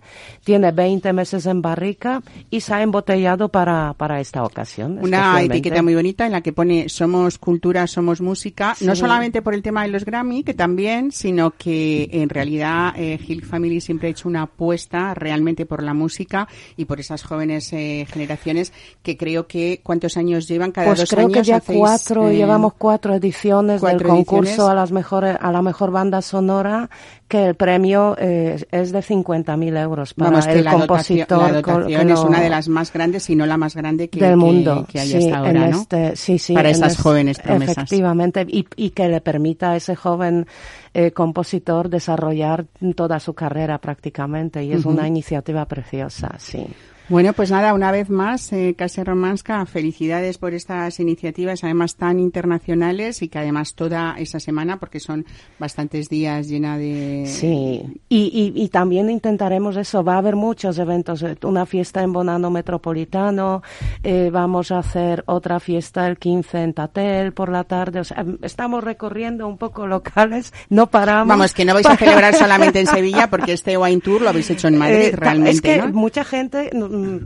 Tiene 0.43 0.71
20 0.71 1.13
meses 1.13 1.45
en 1.45 1.61
barrica 1.61 2.21
y 2.49 2.61
se 2.61 2.73
ha 2.73 2.81
embotellado 2.81 3.49
para, 3.49 3.93
para 3.93 4.19
esta 4.19 4.43
ocasión. 4.43 4.99
Una 5.01 5.41
etiqueta 5.41 5.81
muy 5.83 5.95
bonita 5.95 6.25
en 6.25 6.31
la 6.31 6.41
que 6.41 6.53
pone 6.53 6.89
somos 6.89 7.37
cultura, 7.37 7.85
somos 7.87 8.21
música, 8.21 8.75
no 8.81 8.95
Sí. 8.95 9.01
solamente 9.01 9.41
por 9.41 9.53
el 9.53 9.61
tema 9.61 9.83
de 9.83 9.89
los 9.89 10.05
Grammy, 10.05 10.43
que 10.43 10.53
también, 10.53 10.68
sino 11.12 11.51
que 11.51 12.10
en 12.12 12.29
realidad 12.29 12.93
eh, 12.95 13.19
Hill 13.25 13.43
Family 13.43 13.82
siempre 13.82 14.08
ha 14.08 14.12
hecho 14.12 14.27
una 14.27 14.43
apuesta 14.43 15.13
realmente 15.13 15.65
por 15.65 15.84
la 15.84 15.93
música 15.93 16.47
y 16.77 16.86
por 16.86 16.99
esas 16.99 17.23
jóvenes 17.23 17.71
eh, 17.73 18.05
generaciones 18.12 18.73
que 19.03 19.17
creo 19.17 19.47
que 19.47 19.82
cuántos 19.84 20.17
años 20.17 20.47
llevan 20.47 20.71
cada 20.71 20.88
Pues 20.88 20.99
dos 20.99 21.10
creo 21.10 21.25
años 21.25 21.38
que 21.38 21.43
ya 21.43 21.58
hacéis, 21.58 21.79
cuatro, 21.79 22.29
eh, 22.29 22.36
llevamos 22.36 22.73
cuatro 22.77 23.13
ediciones 23.15 23.82
cuatro 23.82 23.99
del 23.99 24.08
concurso 24.08 24.49
ediciones. 24.49 24.71
a 24.71 24.75
las 24.75 24.91
mejores, 24.91 25.38
a 25.39 25.51
la 25.51 25.62
mejor 25.62 25.91
banda 25.91 26.21
sonora, 26.21 26.89
que 27.27 27.45
el 27.45 27.55
premio 27.55 28.15
eh, 28.19 28.65
es 28.71 28.91
de 28.91 28.99
50.000 28.99 29.79
euros 29.79 30.13
para 30.15 30.32
Vamos, 30.32 30.47
que 30.47 30.53
el 30.53 30.63
la 30.65 30.71
dotación, 30.71 30.88
compositor 31.27 31.51
la 31.51 31.62
co- 31.62 31.71
dotación 31.79 32.08
que 32.08 32.13
es 32.13 32.19
una 32.21 32.41
de 32.41 32.49
las 32.49 32.67
más 32.69 32.91
grandes, 32.91 33.23
si 33.23 33.36
no 33.36 33.45
la 33.45 33.58
más 33.58 33.75
grande 33.75 34.10
que, 34.10 34.19
del 34.19 34.32
que- 34.32 34.36
mundo. 34.36 34.86
que 34.91 34.99
hay 34.99 35.08
sí, 35.10 35.17
hasta 35.17 35.38
ahora, 35.38 35.67
¿no? 35.67 35.82
este- 35.82 36.15
sí, 36.15 36.39
sí, 36.39 36.53
Para 36.53 36.69
esas 36.71 36.93
es- 36.93 36.99
jóvenes 36.99 37.38
promesas. 37.39 37.77
Efectivamente, 37.77 38.45
y, 38.47 38.65
y 38.75 38.89
que 38.91 39.08
le 39.10 39.21
permita 39.21 39.71
a 39.71 39.75
ese 39.75 39.95
joven 39.95 40.47
eh, 40.93 41.12
compositor 41.12 41.89
desarrollar 41.89 42.65
toda 42.95 43.19
su 43.19 43.33
carrera 43.33 43.77
prácticamente. 43.79 44.63
Y 44.63 44.73
es 44.73 44.85
una 44.85 45.07
iniciativa 45.07 45.65
preciosa, 45.65 46.35
sí. 46.38 46.65
Bueno, 47.10 47.34
pues 47.34 47.50
nada, 47.50 47.74
una 47.74 47.91
vez 47.91 48.12
más, 48.12 48.54
eh, 48.54 48.76
Casa 48.78 49.04
Romanska, 49.04 49.65
felicidades 49.65 50.38
por 50.38 50.54
estas 50.54 51.00
iniciativas, 51.00 51.63
además 51.63 51.95
tan 51.95 52.19
internacionales 52.19 53.24
y 53.24 53.30
que 53.30 53.39
además 53.39 53.74
toda 53.74 54.13
esa 54.19 54.39
semana, 54.39 54.78
porque 54.78 55.00
son 55.00 55.26
bastantes 55.58 56.08
días 56.08 56.48
llena 56.48 56.78
de... 56.78 57.24
Sí, 57.26 57.82
y, 58.10 58.54
y, 58.56 58.63
y 58.63 58.69
también 58.69 59.10
intentaremos 59.10 59.76
eso, 59.78 60.04
va 60.04 60.15
a 60.15 60.17
haber 60.19 60.36
muchos 60.36 60.78
eventos, 60.78 61.24
eh, 61.24 61.36
una 61.43 61.65
fiesta 61.65 62.04
en 62.04 62.13
Bonano 62.13 62.52
Metropolitano, 62.52 63.63
eh, 64.04 64.30
vamos 64.32 64.72
a 64.72 64.78
hacer 64.78 65.24
otra 65.26 65.60
fiesta 65.60 66.06
el 66.08 66.17
15 66.19 66.62
en 66.62 66.74
Tatel 66.76 67.34
por 67.34 67.50
la 67.50 67.63
tarde, 67.63 68.02
o 68.02 68.04
sea, 68.04 68.22
em, 68.22 68.38
estamos 68.43 68.84
recorriendo 68.84 69.48
un 69.48 69.58
poco 69.58 69.88
locales, 69.88 70.54
no 70.69 70.88
paramos. 70.91 71.28
Vamos, 71.30 71.54
que 71.56 71.65
no 71.65 71.74
vais 71.74 71.88
a 71.88 71.98
celebrar 71.98 72.36
solamente 72.36 72.80
en 72.82 72.86
Sevilla, 72.86 73.32
porque 73.32 73.54
este 73.54 73.76
Wine 73.80 74.00
Tour 74.02 74.22
lo 74.22 74.30
habéis 74.30 74.50
hecho 74.52 74.67
en 74.67 74.78
Madrid, 74.78 74.95
Eh, 75.08 75.12
ta- 75.12 75.17
realmente, 75.17 75.50
Es 75.52 75.62
que 75.62 75.78
¿no? 75.78 75.88
mucha 75.91 76.24
gente 76.24 76.69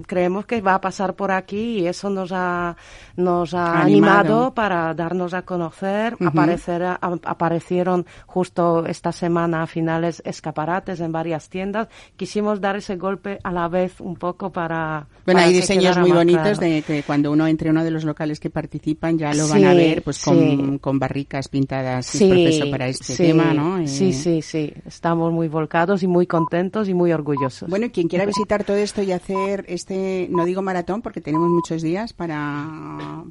creemos 0.05 0.45
que 0.45 0.61
va 0.61 0.75
a 0.75 0.81
pasar 0.81 1.15
por 1.15 1.31
aquí 1.31 1.79
y 1.79 1.87
eso 1.87 2.09
nos 2.09 2.31
ha, 2.31 2.75
nos 3.15 3.53
ha 3.53 3.81
Animado. 3.81 4.19
animado, 4.19 4.53
para 4.53 4.93
darnos 4.93 5.33
a 5.33 5.43
conocer. 5.43 6.15
Aparecer- 6.19 6.83
a- 6.83 6.99
aparecieron 7.25 8.05
justo 8.25 8.85
esta 8.85 9.11
semana 9.11 9.63
a 9.63 9.67
finales 9.67 10.21
escaparates 10.25 10.99
en 10.99 11.11
varias 11.11 11.49
tiendas. 11.49 11.87
Quisimos 12.15 12.61
dar 12.61 12.75
ese 12.75 12.95
golpe 12.95 13.39
a 13.43 13.51
la 13.51 13.67
vez 13.67 13.99
un 14.01 14.15
poco 14.15 14.51
para. 14.51 15.07
Bueno, 15.25 15.37
para 15.39 15.47
hay 15.47 15.53
diseños 15.53 15.97
muy 15.97 16.11
bonitos 16.11 16.57
claro. 16.59 16.73
de 16.73 16.81
que 16.81 17.03
cuando 17.03 17.31
uno 17.31 17.47
entre 17.47 17.69
a 17.69 17.71
uno 17.71 17.83
de 17.83 17.91
los 17.91 18.03
locales 18.03 18.39
que 18.39 18.49
participan 18.49 19.17
ya 19.17 19.33
lo 19.33 19.47
van 19.47 19.59
Sí, 19.59 19.65
a 19.65 19.73
ver 19.73 20.03
pues 20.03 20.23
con, 20.23 20.37
sí. 20.39 20.79
con 20.81 20.99
barricas 20.99 21.47
pintadas 21.47 22.05
Sí, 22.05 22.67
para 22.71 22.87
este 22.87 23.13
sí, 23.15 23.23
tema, 23.23 23.53
¿no? 23.53 23.77
Eh, 23.79 23.87
Sí, 23.87 24.11
sí, 24.13 24.41
sí. 24.41 24.73
Estamos 24.85 25.31
muy 25.31 25.47
volcados 25.47 26.03
y 26.03 26.07
muy 26.07 26.27
contentos 26.27 26.89
y 26.89 26.93
muy 26.93 27.11
orgullosos. 27.11 27.69
Bueno, 27.69 27.87
quien 27.91 28.07
quiera 28.07 28.25
visitar 28.25 28.63
todo 28.63 28.77
esto 28.77 29.01
y 29.01 29.11
hacer 29.11 29.65
este, 29.67 30.27
no 30.31 30.45
digo 30.45 30.61
maratón 30.61 31.01
porque 31.01 31.21
tenemos 31.21 31.49
muchos 31.49 31.81
días 31.81 32.13
para, 32.13 32.67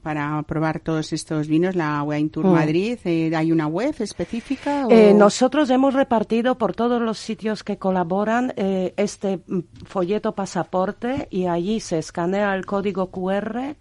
para 0.03 0.43
probar 0.43 0.81
todos 0.81 1.13
estos 1.13 1.49
vinos, 1.49 1.75
la 1.77 2.03
Wine 2.03 2.29
Tour 2.31 2.47
Mm. 2.47 2.53
Madrid, 2.53 2.99
eh, 3.05 3.31
¿hay 3.35 3.53
una 3.53 3.67
web 3.67 3.95
específica? 3.99 4.87
o- 4.87 4.91
Eh, 4.91 5.15
nosotros 5.15 5.71
hemos 5.71 5.95
repartido 5.95 6.57
por 6.59 6.75
todos 6.75 7.01
los 7.01 7.19
sitios 7.19 7.63
que 7.65 7.79
colaboran 7.79 8.53
eh, 8.57 8.95
este 8.97 9.41
mm, 9.47 9.61
folleto 9.85 10.35
pasaporte 10.35 11.29
y 11.31 11.47
allí 11.47 11.81
se 11.81 11.99
escanea 11.99 12.55
el 12.55 12.67
código 12.67 13.11
QR 13.11 13.77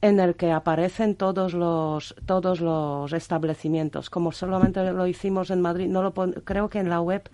en 0.00 0.20
el 0.20 0.36
que 0.36 0.52
aparecen 0.52 1.16
todos 1.16 1.54
los 1.54 2.14
todos 2.24 2.60
los 2.60 3.12
establecimientos. 3.12 4.10
Como 4.10 4.30
solamente 4.30 4.92
lo 4.92 5.06
hicimos 5.08 5.50
en 5.50 5.60
Madrid, 5.60 5.88
no 5.88 6.02
lo 6.02 6.14
pon- 6.14 6.34
creo 6.44 6.68
que 6.68 6.78
en 6.78 6.88
la 6.88 7.00
web 7.00 7.28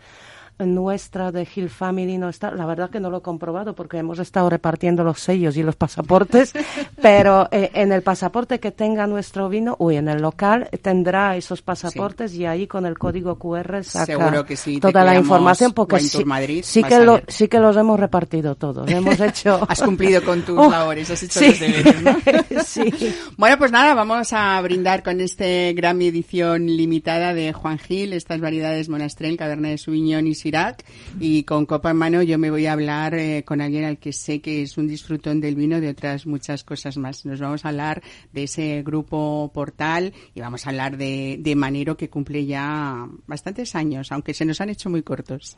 nuestra 0.58 1.32
de 1.32 1.46
Hill 1.54 1.68
Family 1.68 2.18
no 2.18 2.28
está. 2.28 2.50
La 2.50 2.66
verdad 2.66 2.90
que 2.90 3.00
no 3.00 3.10
lo 3.10 3.18
he 3.18 3.22
comprobado 3.22 3.74
porque 3.74 3.98
hemos 3.98 4.18
estado 4.18 4.50
repartiendo 4.50 5.02
los 5.04 5.20
sellos 5.20 5.56
y 5.56 5.62
los 5.62 5.76
pasaportes, 5.76 6.52
pero 7.02 7.48
eh, 7.50 7.70
en 7.74 7.92
el 7.92 8.02
pasaporte 8.02 8.60
que 8.60 8.70
tenga 8.70 9.06
nuestro 9.06 9.48
vino, 9.48 9.76
uy, 9.78 9.96
en 9.96 10.08
el 10.08 10.22
local 10.22 10.68
tendrá 10.82 11.36
esos 11.36 11.62
pasaportes 11.62 12.34
y 12.34 12.46
ahí 12.46 12.66
con 12.66 12.86
el 12.86 12.98
código 12.98 13.36
QR 13.38 13.82
saca 13.84 14.06
Seguro 14.06 14.44
que 14.44 14.56
sí, 14.56 14.80
toda 14.80 15.04
la 15.04 15.16
información 15.16 15.72
porque 15.72 16.00
sí, 16.00 16.24
Madrid, 16.24 16.62
sí 16.64 16.82
que 16.82 17.00
lo, 17.00 17.20
sí 17.28 17.48
que 17.48 17.58
los 17.58 17.76
hemos 17.76 17.98
repartido 17.98 18.54
todos. 18.54 18.90
Hemos 18.90 19.18
hecho. 19.20 19.60
Has 19.68 19.82
cumplido 19.82 20.22
con 20.24 20.42
tus 20.42 20.58
Oh, 20.58 20.70
labores, 20.70 21.10
has 21.10 21.22
hecho 21.22 21.40
sí. 21.40 21.48
los 21.48 21.60
deberes. 21.60 22.80
Bueno, 23.36 23.58
pues 23.58 23.72
nada, 23.72 23.94
vamos 23.94 24.32
a 24.32 24.60
brindar 24.62 25.02
con 25.02 25.20
este 25.20 25.72
Grammy 25.74 26.06
edición 26.08 26.66
limitada 26.66 27.34
de 27.34 27.52
Juan 27.52 27.78
Gil, 27.78 28.12
estas 28.12 28.40
variedades 28.40 28.88
Monastrell, 28.88 29.36
Cabernet 29.36 29.78
Sauvignon 29.78 30.26
y 30.26 30.34
Syrah. 30.44 30.76
Y 31.18 31.44
con 31.44 31.64
copa 31.66 31.90
en 31.90 31.96
mano 31.96 32.22
yo 32.22 32.38
me 32.38 32.50
voy 32.50 32.66
a 32.66 32.72
hablar 32.72 33.14
eh, 33.14 33.44
con 33.44 33.60
alguien 33.60 33.84
al 33.84 33.98
que 33.98 34.12
sé 34.12 34.40
que 34.40 34.62
es 34.62 34.76
un 34.76 34.86
disfrutón 34.86 35.40
del 35.40 35.54
vino, 35.54 35.80
de 35.80 35.88
otras 35.88 36.26
muchas 36.26 36.64
cosas 36.64 36.96
más. 36.96 37.24
Nos 37.24 37.40
vamos 37.40 37.64
a 37.64 37.68
hablar 37.68 38.02
de 38.32 38.44
ese 38.44 38.82
grupo 38.82 39.50
Portal 39.54 40.12
y 40.34 40.40
vamos 40.40 40.66
a 40.66 40.70
hablar 40.70 40.96
de, 40.96 41.38
de 41.40 41.56
Manero 41.56 41.96
que 41.96 42.10
cumple 42.10 42.44
ya 42.44 43.08
bastantes 43.26 43.74
años, 43.74 44.12
aunque 44.12 44.34
se 44.34 44.44
nos 44.44 44.60
han 44.60 44.70
hecho 44.70 44.90
muy 44.90 45.02
cortos. 45.02 45.56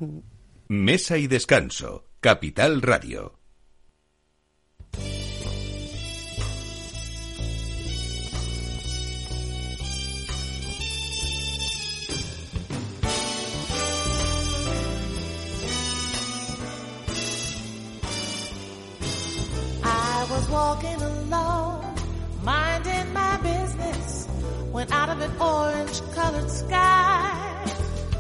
Mesa 0.69 1.19
y 1.19 1.27
descanso. 1.27 2.05
Capital 2.21 2.83
Radio. 2.83 3.39
Walking 20.67 21.01
along, 21.01 21.97
minding 22.43 23.13
my 23.13 23.37
business, 23.37 24.27
when 24.73 24.91
out 24.93 25.09
of 25.09 25.21
an 25.21 25.31
orange 25.41 25.99
colored 26.13 26.51
sky, 26.51 27.31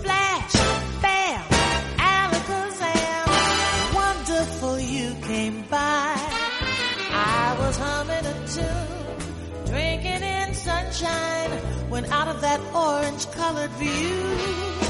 flash, 0.04 0.54
bam, 1.02 1.42
alakazam, 2.14 3.26
wonderful 4.00 4.78
you 4.78 5.08
came 5.22 5.62
by. 5.62 6.14
I 7.10 7.56
was 7.58 7.76
humming 7.86 8.26
a 8.34 8.36
tune, 8.54 9.66
drinking 9.66 10.22
in 10.36 10.54
sunshine, 10.54 11.50
when 11.88 12.04
out 12.18 12.28
of 12.28 12.40
that 12.42 12.60
orange 12.72 13.28
colored 13.32 13.72
view, 13.82 14.85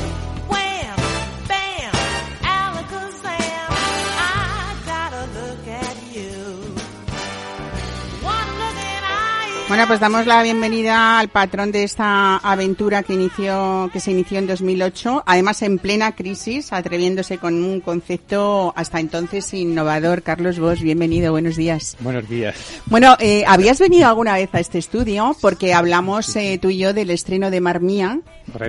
Bueno, 9.69 9.89
pues 9.89 9.99
damos 9.99 10.27
la 10.27 10.45
bienvenida 10.45 11.19
al 11.19 11.29
patrón 11.29 11.73
de 11.73 11.83
esta 11.83 12.37
aventura 12.37 13.03
que 13.03 13.15
inició, 13.15 13.91
que 13.93 13.99
se 13.99 14.13
inició 14.13 14.39
en 14.39 14.47
2008, 14.47 15.25
además 15.27 15.61
en 15.63 15.79
plena 15.79 16.15
crisis, 16.15 16.73
atreviéndose 16.73 17.39
con 17.39 17.65
un 17.65 17.81
concepto 17.81 18.73
hasta 18.77 19.01
entonces 19.01 19.53
innovador. 19.55 20.23
Carlos 20.23 20.61
Bosch, 20.61 20.83
bienvenido, 20.83 21.33
buenos 21.33 21.57
días. 21.57 21.97
Buenos 21.99 22.29
días. 22.29 22.55
Bueno, 22.87 23.17
eh, 23.19 23.43
¿habías 23.49 23.81
venido 23.81 24.07
alguna 24.07 24.35
vez 24.35 24.51
a 24.53 24.61
este 24.61 24.79
estudio? 24.79 25.37
Porque 25.41 25.75
hablamos 25.75 26.37
eh, 26.37 26.61
tú 26.63 26.71
y 26.71 26.79
yo 26.79 26.95
del 26.95 27.11
estreno 27.11 27.51
de 27.51 27.61
Mar 27.61 27.81
Mía, 27.81 28.21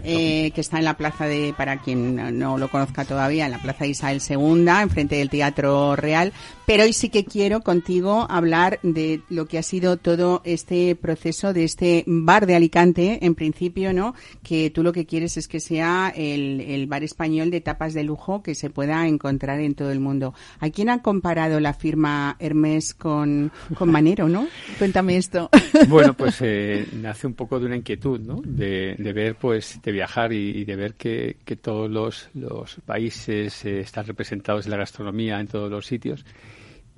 eh, 0.03 0.51
que 0.55 0.61
está 0.61 0.79
en 0.79 0.85
la 0.85 0.97
plaza 0.97 1.27
de, 1.27 1.53
para 1.55 1.79
quien 1.79 2.39
no 2.39 2.57
lo 2.57 2.71
conozca 2.71 3.05
todavía, 3.05 3.45
en 3.45 3.51
la 3.51 3.61
plaza 3.61 3.83
de 3.83 3.91
Isabel 3.91 4.19
II, 4.27 4.67
enfrente 4.81 5.17
del 5.17 5.29
Teatro 5.29 5.95
Real. 5.95 6.33
Pero 6.65 6.83
hoy 6.83 6.91
sí 6.91 7.09
que 7.09 7.23
quiero 7.23 7.61
contigo 7.61 8.25
hablar 8.29 8.79
de 8.83 9.21
lo 9.29 9.45
que 9.45 9.57
ha 9.57 9.63
sido 9.63 9.95
todo 9.95 10.41
este 10.43 10.86
proceso 10.95 11.53
de 11.53 11.63
este 11.63 12.03
bar 12.07 12.45
de 12.45 12.55
Alicante, 12.55 13.19
en 13.25 13.35
principio, 13.35 13.93
¿no? 13.93 14.15
Que 14.43 14.69
tú 14.69 14.83
lo 14.83 14.93
que 14.93 15.05
quieres 15.05 15.37
es 15.37 15.47
que 15.47 15.59
sea 15.59 16.13
el, 16.15 16.61
el 16.61 16.87
bar 16.87 17.03
español 17.03 17.51
de 17.51 17.61
tapas 17.61 17.93
de 17.93 18.03
lujo 18.03 18.43
que 18.43 18.55
se 18.55 18.69
pueda 18.69 19.07
encontrar 19.07 19.59
en 19.59 19.75
todo 19.75 19.91
el 19.91 19.99
mundo. 19.99 20.33
¿A 20.59 20.69
quién 20.69 20.89
han 20.89 20.99
comparado 20.99 21.59
la 21.59 21.73
firma 21.73 22.35
Hermes 22.39 22.93
con, 22.93 23.51
con 23.77 23.91
Manero, 23.91 24.27
no? 24.27 24.47
Cuéntame 24.77 25.17
esto. 25.17 25.49
Bueno, 25.87 26.13
pues 26.13 26.37
eh, 26.41 26.87
nace 26.93 27.27
un 27.27 27.33
poco 27.33 27.59
de 27.59 27.65
una 27.65 27.75
inquietud, 27.75 28.19
¿no? 28.19 28.41
De, 28.43 28.95
de 28.97 29.13
ver, 29.13 29.35
pues, 29.35 29.79
de 29.83 29.91
viajar 29.91 30.33
y, 30.33 30.49
y 30.49 30.65
de 30.65 30.75
ver 30.75 30.93
que, 30.95 31.37
que 31.45 31.55
todos 31.55 31.89
los, 31.89 32.29
los 32.33 32.77
países 32.85 33.65
eh, 33.65 33.81
están 33.81 34.05
representados 34.05 34.65
en 34.65 34.71
la 34.71 34.77
gastronomía 34.77 35.39
en 35.39 35.47
todos 35.47 35.69
los 35.69 35.85
sitios. 35.85 36.25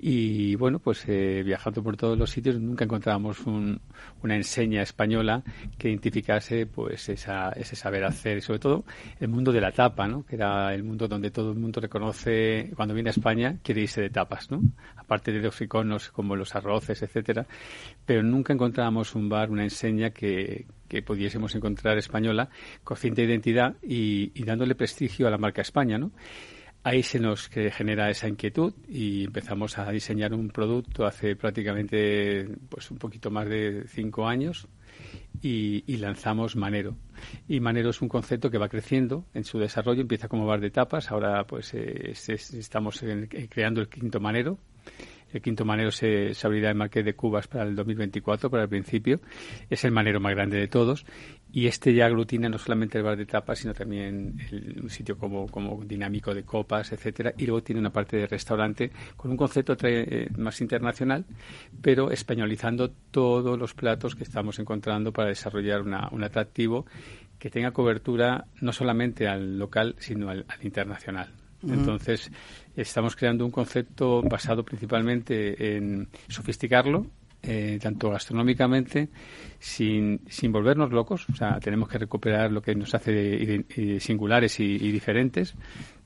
Y 0.02 0.54
bueno, 0.54 0.78
pues 0.78 1.04
eh, 1.08 1.42
viajando 1.44 1.82
por 1.82 1.96
todos 1.96 2.16
los 2.18 2.30
sitios 2.30 2.58
nunca 2.58 2.84
encontrábamos 2.84 3.40
un- 3.46 3.80
una 4.22 4.34
enseña 4.34 4.80
española 4.82 5.42
que 5.76 5.88
identificase 5.90 6.64
pues 6.66 7.08
esa, 7.10 7.50
ese 7.52 7.76
saber 7.76 8.04
hacer 8.04 8.38
y 8.38 8.40
sobre 8.40 8.60
todo 8.60 8.84
el 9.18 9.28
mundo 9.28 9.52
de 9.52 9.60
la 9.60 9.72
tapa, 9.72 10.08
¿no? 10.08 10.24
Que 10.24 10.36
era 10.36 10.74
el 10.74 10.84
mundo 10.84 11.06
donde 11.06 11.30
todo 11.30 11.52
el 11.52 11.58
mundo 11.58 11.80
reconoce 11.80 12.70
cuando 12.76 12.94
viene 12.94 13.10
a 13.10 13.12
España 13.12 13.58
quiere 13.62 13.82
irse 13.82 14.00
de 14.00 14.08
tapas, 14.10 14.50
¿no? 14.50 14.62
Aparte 14.96 15.32
de 15.32 15.40
los 15.40 15.60
iconos 15.60 16.10
como 16.10 16.34
los 16.34 16.54
arroces, 16.54 17.02
etcétera, 17.02 17.46
pero 18.06 18.22
nunca 18.22 18.54
encontrábamos 18.54 19.14
un 19.14 19.28
bar, 19.28 19.50
una 19.50 19.64
enseña 19.64 20.10
que, 20.10 20.66
que 20.88 21.02
pudiésemos 21.02 21.54
encontrar 21.54 21.98
española 21.98 22.48
con 22.84 22.96
cierta 22.96 23.20
identidad 23.20 23.74
y, 23.82 24.32
y 24.34 24.44
dándole 24.44 24.74
prestigio 24.74 25.26
a 25.28 25.30
la 25.30 25.36
marca 25.38 25.60
España, 25.60 25.98
¿no? 25.98 26.10
Ahí 26.82 27.02
se 27.02 27.20
nos 27.20 27.48
genera 27.48 28.08
esa 28.08 28.26
inquietud 28.26 28.72
y 28.88 29.24
empezamos 29.24 29.76
a 29.78 29.90
diseñar 29.90 30.32
un 30.32 30.48
producto 30.48 31.04
hace 31.04 31.36
prácticamente 31.36 32.48
pues 32.70 32.90
un 32.90 32.96
poquito 32.96 33.30
más 33.30 33.46
de 33.48 33.84
cinco 33.86 34.26
años 34.26 34.66
y, 35.42 35.84
lanzamos 35.98 36.56
Manero. 36.56 36.96
Y 37.48 37.60
Manero 37.60 37.90
es 37.90 38.00
un 38.00 38.08
concepto 38.08 38.50
que 38.50 38.56
va 38.58 38.68
creciendo 38.70 39.26
en 39.34 39.44
su 39.44 39.58
desarrollo, 39.58 40.00
empieza 40.00 40.28
como 40.28 40.46
bar 40.46 40.60
de 40.60 40.70
tapas, 40.70 41.10
ahora 41.10 41.46
pues 41.46 41.74
eh, 41.74 42.10
es- 42.12 42.28
es- 42.30 42.54
estamos 42.54 43.02
en- 43.02 43.28
eh, 43.30 43.48
creando 43.50 43.82
el 43.82 43.88
quinto 43.88 44.18
Manero. 44.18 44.58
El 45.32 45.40
quinto 45.42 45.64
manero 45.64 45.90
se, 45.92 46.34
se 46.34 46.46
abrirá 46.46 46.70
en 46.70 46.76
Marqués 46.76 47.04
de 47.04 47.14
Cubas 47.14 47.46
para 47.46 47.64
el 47.64 47.76
2024, 47.76 48.50
para 48.50 48.64
el 48.64 48.68
principio. 48.68 49.20
Es 49.68 49.84
el 49.84 49.92
manero 49.92 50.20
más 50.20 50.34
grande 50.34 50.58
de 50.58 50.68
todos. 50.68 51.04
Y 51.52 51.66
este 51.66 51.92
ya 51.94 52.06
aglutina 52.06 52.48
no 52.48 52.58
solamente 52.58 52.98
el 52.98 53.04
bar 53.04 53.16
de 53.16 53.26
tapas, 53.26 53.58
sino 53.58 53.74
también 53.74 54.36
el- 54.50 54.80
un 54.82 54.90
sitio 54.90 55.18
como, 55.18 55.46
como 55.48 55.82
dinámico 55.84 56.32
de 56.34 56.44
copas, 56.44 56.92
etcétera. 56.92 57.32
Y 57.38 57.46
luego 57.46 57.62
tiene 57.62 57.80
una 57.80 57.90
parte 57.90 58.16
de 58.16 58.26
restaurante 58.26 58.90
con 59.16 59.30
un 59.30 59.36
concepto 59.36 59.76
eh, 59.82 60.28
más 60.36 60.60
internacional, 60.60 61.24
pero 61.82 62.10
españolizando 62.10 62.90
todos 63.10 63.58
los 63.58 63.74
platos 63.74 64.14
que 64.14 64.22
estamos 64.24 64.58
encontrando 64.58 65.12
para 65.12 65.28
desarrollar 65.28 65.82
una- 65.82 66.08
un 66.12 66.22
atractivo 66.24 66.86
que 67.38 67.50
tenga 67.50 67.70
cobertura 67.72 68.44
no 68.60 68.72
solamente 68.72 69.26
al 69.26 69.58
local, 69.58 69.94
sino 69.98 70.28
al, 70.28 70.44
al 70.48 70.64
internacional. 70.64 71.32
Entonces, 71.62 72.30
estamos 72.76 73.16
creando 73.16 73.44
un 73.44 73.50
concepto 73.50 74.22
basado 74.22 74.64
principalmente 74.64 75.76
en 75.76 76.08
sofisticarlo, 76.28 77.06
eh, 77.42 77.78
tanto 77.82 78.10
gastronómicamente, 78.10 79.08
sin, 79.58 80.20
sin 80.28 80.52
volvernos 80.52 80.90
locos. 80.92 81.26
O 81.30 81.34
sea, 81.36 81.58
tenemos 81.60 81.88
que 81.88 81.98
recuperar 81.98 82.52
lo 82.52 82.60
que 82.62 82.74
nos 82.74 82.94
hace 82.94 83.12
ide- 83.12 83.64
eh, 83.76 84.00
singulares 84.00 84.60
y 84.60 84.76
diferentes. 84.92 85.54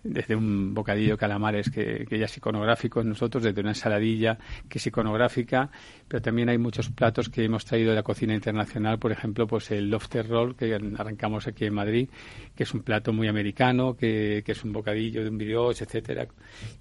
Desde 0.05 0.37
un 0.37 0.75
bocadillo 0.75 1.17
calamares 1.17 1.71
que, 1.71 2.07
que 2.09 2.19
ya 2.19 2.27
es 2.27 2.37
iconográfico 2.37 3.01
en 3.01 3.09
nosotros, 3.09 3.43
desde 3.43 3.61
una 3.61 3.71
ensaladilla 3.71 4.39
que 4.69 4.79
es 4.79 4.87
iconográfica, 4.87 5.71
pero 6.07 6.23
también 6.23 6.49
hay 6.51 6.59
muchos 6.59 6.91
platos 6.91 7.29
que 7.29 7.45
hemos 7.45 7.65
traído 7.65 7.91
de 7.91 7.97
la 7.97 8.03
cocina 8.03 8.35
internacional, 8.35 8.99
por 8.99 9.11
ejemplo, 9.11 9.47
pues 9.47 9.71
el 9.71 9.91
lobster 9.91 10.29
roll 10.29 10.55
que 10.55 10.75
arrancamos 10.75 11.47
aquí 11.47 11.65
en 11.65 11.75
Madrid, 11.75 12.09
que 12.55 12.63
es 12.63 12.75
un 12.75 12.83
plato 12.83 13.13
muy 13.13 13.29
americano, 13.29 13.97
que, 13.97 14.43
que 14.45 14.53
es 14.53 14.63
un 14.63 14.73
bocadillo 14.73 15.23
de 15.23 15.31
un 15.31 15.39
brioche, 15.39 15.85
etcétera, 15.85 16.29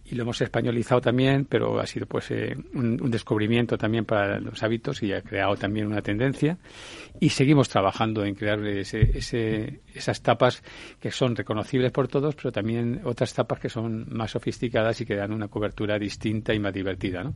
y 0.05 0.15
lo 0.15 0.23
hemos 0.23 0.41
españolizado 0.41 1.01
también, 1.01 1.45
pero 1.45 1.79
ha 1.79 1.87
sido 1.87 2.05
pues 2.05 2.29
eh, 2.31 2.55
un, 2.73 3.01
un 3.01 3.09
descubrimiento 3.09 3.77
también 3.77 4.05
para 4.05 4.39
los 4.39 4.61
hábitos 4.61 5.01
y 5.01 5.13
ha 5.13 5.21
creado 5.21 5.55
también 5.55 5.87
una 5.87 6.01
tendencia. 6.01 6.57
Y 7.19 7.29
seguimos 7.29 7.69
trabajando 7.69 8.25
en 8.25 8.35
crear 8.35 8.59
ese, 8.65 9.17
ese, 9.17 9.81
esas 9.93 10.21
tapas 10.21 10.61
que 10.99 11.11
son 11.11 11.35
reconocibles 11.35 11.91
por 11.91 12.07
todos, 12.07 12.35
pero 12.35 12.51
también 12.51 13.01
otras 13.13 13.33
tapas 13.33 13.59
que 13.59 13.69
son 13.69 14.05
más 14.09 14.31
sofisticadas 14.31 14.99
y 15.01 15.05
que 15.05 15.15
dan 15.15 15.31
una 15.31 15.47
cobertura 15.47 15.97
distinta 15.97 16.53
y 16.53 16.59
más 16.59 16.73
divertida, 16.73 17.23
¿no? 17.23 17.35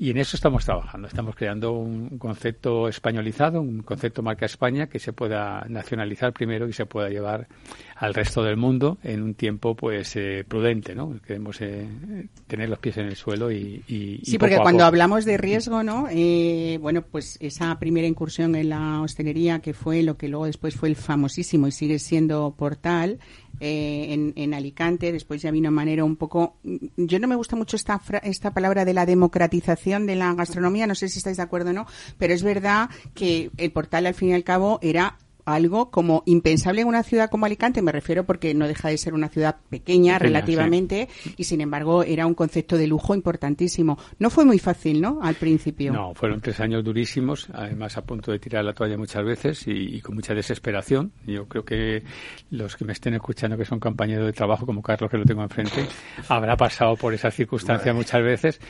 Y 0.00 0.10
en 0.10 0.18
eso 0.18 0.36
estamos 0.36 0.64
trabajando. 0.64 1.08
Estamos 1.08 1.34
creando 1.34 1.72
un 1.72 2.18
concepto 2.18 2.86
españolizado, 2.86 3.60
un 3.60 3.82
concepto 3.82 4.22
marca 4.22 4.46
España 4.46 4.86
que 4.86 5.00
se 5.00 5.12
pueda 5.12 5.66
nacionalizar 5.68 6.32
primero 6.32 6.68
y 6.68 6.72
se 6.72 6.86
pueda 6.86 7.08
llevar 7.08 7.48
al 7.96 8.14
resto 8.14 8.44
del 8.44 8.56
mundo 8.56 8.98
en 9.02 9.22
un 9.22 9.34
tiempo 9.34 9.74
pues 9.74 10.14
eh, 10.14 10.44
prudente, 10.46 10.94
¿no? 10.94 11.20
Queremos 11.26 11.60
eh, 11.62 12.28
tener 12.46 12.68
los 12.68 12.78
pies 12.78 12.98
en 12.98 13.06
el 13.06 13.16
suelo 13.16 13.50
y, 13.50 13.82
y 13.88 14.20
Sí, 14.24 14.36
y 14.36 14.38
porque 14.38 14.58
cuando 14.58 14.84
hablamos 14.84 15.24
de 15.24 15.36
riesgo, 15.36 15.82
¿no? 15.82 16.06
Eh, 16.12 16.78
bueno, 16.80 17.02
pues 17.02 17.36
esa 17.40 17.76
primera 17.80 18.06
incursión 18.06 18.54
en 18.54 18.68
la 18.68 19.00
hostelería 19.00 19.58
que 19.58 19.74
fue 19.74 20.04
lo 20.04 20.16
que 20.16 20.28
luego 20.28 20.46
después 20.46 20.76
fue 20.76 20.90
el 20.90 20.96
famosísimo 20.96 21.66
y 21.66 21.72
sigue 21.72 21.98
siendo 21.98 22.54
Portal 22.56 23.18
eh, 23.60 24.06
en, 24.10 24.32
en 24.36 24.54
Alicante, 24.54 25.12
después 25.12 25.42
ya 25.42 25.50
vino 25.50 25.70
Manero 25.70 26.04
un 26.06 26.16
poco... 26.16 26.56
Yo 26.96 27.18
no 27.18 27.28
me 27.28 27.36
gusta 27.36 27.56
mucho 27.56 27.76
esta, 27.76 27.98
fra- 27.98 28.18
esta 28.18 28.52
palabra 28.52 28.84
de 28.84 28.94
la 28.94 29.06
democratización 29.06 30.06
de 30.06 30.16
la 30.16 30.32
gastronomía, 30.34 30.86
no 30.86 30.94
sé 30.94 31.08
si 31.08 31.18
estáis 31.18 31.36
de 31.36 31.42
acuerdo 31.42 31.70
o 31.70 31.72
no, 31.74 31.86
pero 32.18 32.34
es 32.34 32.42
verdad 32.42 32.90
que 33.14 33.50
el 33.56 33.72
Portal 33.72 34.06
al 34.06 34.14
fin 34.14 34.30
y 34.30 34.34
al 34.34 34.44
cabo 34.44 34.78
era 34.82 35.16
algo 35.54 35.90
como 35.90 36.22
impensable 36.26 36.82
en 36.82 36.88
una 36.88 37.02
ciudad 37.02 37.30
como 37.30 37.46
Alicante, 37.46 37.82
me 37.82 37.92
refiero 37.92 38.24
porque 38.24 38.54
no 38.54 38.66
deja 38.66 38.88
de 38.88 38.98
ser 38.98 39.14
una 39.14 39.28
ciudad 39.28 39.56
pequeña, 39.70 39.88
Pequeña, 39.88 40.18
relativamente, 40.18 41.08
y 41.36 41.44
sin 41.44 41.60
embargo 41.60 42.02
era 42.02 42.26
un 42.26 42.34
concepto 42.34 42.76
de 42.76 42.86
lujo 42.86 43.14
importantísimo. 43.14 43.98
No 44.18 44.28
fue 44.28 44.44
muy 44.44 44.58
fácil, 44.58 45.00
¿no? 45.00 45.20
Al 45.22 45.34
principio. 45.34 45.92
No, 45.92 46.14
fueron 46.14 46.40
tres 46.40 46.60
años 46.60 46.84
durísimos, 46.84 47.48
además 47.52 47.96
a 47.96 48.02
punto 48.02 48.30
de 48.32 48.38
tirar 48.38 48.64
la 48.64 48.74
toalla 48.74 48.98
muchas 48.98 49.24
veces 49.24 49.66
y, 49.66 49.96
y 49.96 50.00
con 50.00 50.14
mucha 50.14 50.34
desesperación. 50.34 51.12
Yo 51.26 51.46
creo 51.46 51.64
que 51.64 52.02
los 52.50 52.76
que 52.76 52.84
me 52.84 52.92
estén 52.92 53.14
escuchando, 53.14 53.56
que 53.56 53.64
son 53.64 53.80
compañeros 53.80 54.26
de 54.26 54.32
trabajo, 54.32 54.66
como 54.66 54.82
Carlos, 54.82 55.10
que 55.10 55.16
lo 55.16 55.24
tengo 55.24 55.42
enfrente, 55.42 55.86
habrá 56.28 56.56
pasado 56.56 56.96
por 56.96 57.14
esa 57.14 57.30
circunstancia 57.30 57.94
muchas 57.94 58.22
veces. 58.22 58.60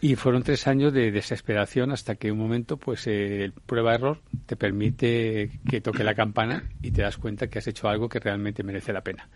Y 0.00 0.14
fueron 0.14 0.42
tres 0.42 0.66
años 0.66 0.92
de 0.92 1.10
desesperación 1.10 1.90
hasta 1.90 2.16
que 2.16 2.30
un 2.30 2.38
momento, 2.38 2.76
pues, 2.76 3.06
eh, 3.06 3.44
el 3.44 3.52
prueba-error 3.52 4.20
te 4.44 4.54
permite 4.54 5.50
que 5.68 5.80
toque 5.80 6.04
la 6.04 6.14
campana 6.26 6.64
y 6.82 6.90
te 6.90 7.02
das 7.02 7.16
cuenta 7.18 7.46
que 7.46 7.58
has 7.58 7.66
hecho 7.68 7.88
algo 7.88 8.08
que 8.08 8.18
realmente 8.18 8.62
merece 8.62 8.92
la 8.92 9.00
pena. 9.02 9.28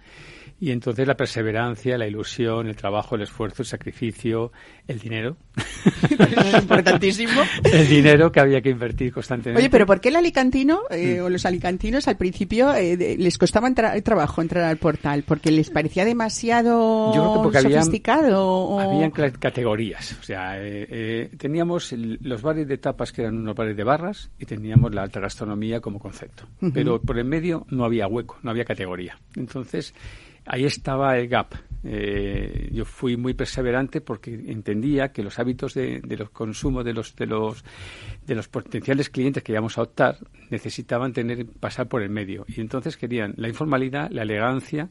Y 0.63 0.73
entonces 0.73 1.07
la 1.07 1.17
perseverancia, 1.17 1.97
la 1.97 2.07
ilusión, 2.07 2.67
el 2.67 2.77
trabajo, 2.77 3.15
el 3.15 3.23
esfuerzo, 3.23 3.63
el 3.63 3.67
sacrificio, 3.67 4.53
el 4.87 4.99
dinero. 4.99 5.37
es 5.57 6.55
importantísimo. 6.63 7.41
el 7.65 7.89
dinero 7.89 8.31
que 8.31 8.41
había 8.41 8.61
que 8.61 8.69
invertir 8.69 9.11
constantemente. 9.13 9.59
Oye, 9.61 9.71
pero 9.71 9.87
¿por 9.87 10.01
qué 10.03 10.11
el 10.11 10.17
alicantino 10.17 10.81
eh, 10.91 11.21
o 11.23 11.31
los 11.31 11.47
alicantinos 11.47 12.09
al 12.09 12.17
principio 12.19 12.75
eh, 12.75 12.97
de- 12.99 13.17
les 13.17 13.39
costaba 13.39 13.69
entrar, 13.69 13.99
trabajo 14.03 14.43
entrar 14.43 14.65
al 14.65 14.77
portal? 14.77 15.23
¿Porque 15.27 15.51
les 15.51 15.71
parecía 15.71 16.05
demasiado 16.05 17.15
Yo 17.15 17.21
creo 17.23 17.33
que 17.35 17.43
porque 17.45 17.59
habían- 17.59 17.81
sofisticado? 17.85 18.45
o- 18.47 18.81
Habían 18.81 19.11
categorías. 19.11 20.17
O 20.21 20.23
sea, 20.23 20.59
eh, 20.63 20.87
eh, 20.91 21.31
teníamos 21.39 21.93
el- 21.95 22.19
los 22.23 22.43
bares 22.43 22.69
de 22.69 22.77
tapas 22.77 23.13
que 23.13 23.23
eran 23.23 23.39
unos 23.39 23.55
bares 23.55 23.77
de 23.77 23.85
barras 23.85 24.31
y 24.39 24.45
teníamos 24.45 24.95
la 24.95 25.03
alta 25.03 25.21
gastronomía 25.21 25.81
como 25.81 25.99
concepto. 25.99 26.45
Ujú. 26.61 26.73
Pero 26.85 27.01
por 27.01 27.19
en 27.19 27.29
medio 27.29 27.67
no 27.71 27.85
había 27.85 28.07
hueco, 28.07 28.39
no 28.43 28.51
había 28.51 28.65
categoría. 28.65 29.19
Entonces, 29.37 29.95
ahí 30.47 30.65
estaba 30.65 31.17
el 31.19 31.29
gap. 31.29 31.55
Eh, 31.83 32.69
yo 32.73 32.85
fui 32.85 33.17
muy 33.17 33.33
perseverante 33.33 34.03
porque 34.03 34.35
entendía 34.35 35.13
que 35.13 35.23
los 35.23 35.39
hábitos 35.39 35.73
de, 35.73 36.03
de 36.05 36.17
los 36.17 36.29
consumos 36.29 36.85
de 36.85 36.93
los, 36.93 37.17
de 37.17 37.25
los 37.25 37.65
de 38.27 38.35
los 38.35 38.49
potenciales 38.49 39.09
clientes 39.09 39.43
que 39.43 39.53
íbamos 39.53 39.79
a 39.79 39.83
optar 39.83 40.19
necesitaban 40.51 41.15
tener 41.15 41.47
pasar 41.47 41.89
por 41.89 42.03
el 42.03 42.11
medio 42.11 42.45
y 42.49 42.61
entonces 42.61 42.99
querían 42.99 43.33
la 43.39 43.49
informalidad, 43.49 44.11
la 44.11 44.23
elegancia, 44.23 44.91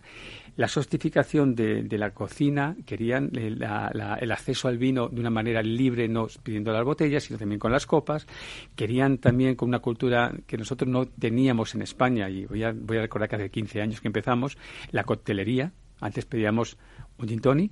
la 0.56 0.68
sostificación 0.68 1.56
de, 1.56 1.84
de 1.84 1.98
la 1.98 2.12
cocina, 2.12 2.76
querían 2.86 3.32
eh, 3.36 3.50
la- 3.52 4.18
el 4.20 4.32
acceso 4.32 4.68
al 4.68 4.78
vino 4.78 5.08
de 5.10 5.20
una 5.20 5.30
manera 5.30 5.62
libre, 5.62 6.08
no 6.08 6.28
pidiendo 6.44 6.72
las 6.72 6.84
botellas, 6.84 7.24
sino 7.24 7.40
también 7.40 7.60
con 7.60 7.72
las 7.72 7.86
copas. 7.86 8.28
Querían 8.76 9.18
también 9.18 9.56
con 9.56 9.70
una 9.70 9.80
cultura 9.80 10.34
que 10.48 10.58
nosotros 10.58 10.90
no 10.90 11.06
teníamos 11.08 11.76
en 11.76 11.82
España, 11.82 12.30
y 12.30 12.46
voy 12.46 12.64
a, 12.64 12.74
voy 12.74 12.98
a 12.98 13.02
recordar 13.02 13.30
que 13.30 13.36
hace 13.36 13.50
15 13.50 13.82
años 13.82 14.02
que 14.02 14.08
empezamos, 14.08 14.58
la 14.92 15.04
coctelería. 15.04 15.72
Antes 16.02 16.26
pedíamos 16.26 16.78
un 17.18 17.28
gin 17.28 17.40
tonic, 17.42 17.72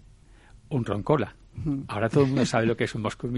un 0.70 0.84
ron 0.86 1.04
cola. 1.04 1.36
Ahora 1.88 2.10
todo 2.10 2.24
el 2.24 2.30
mundo 2.30 2.46
sabe 2.46 2.66
lo 2.66 2.78
que 2.78 2.84
es 2.86 2.96
un 2.96 3.02
Moscow 3.02 3.32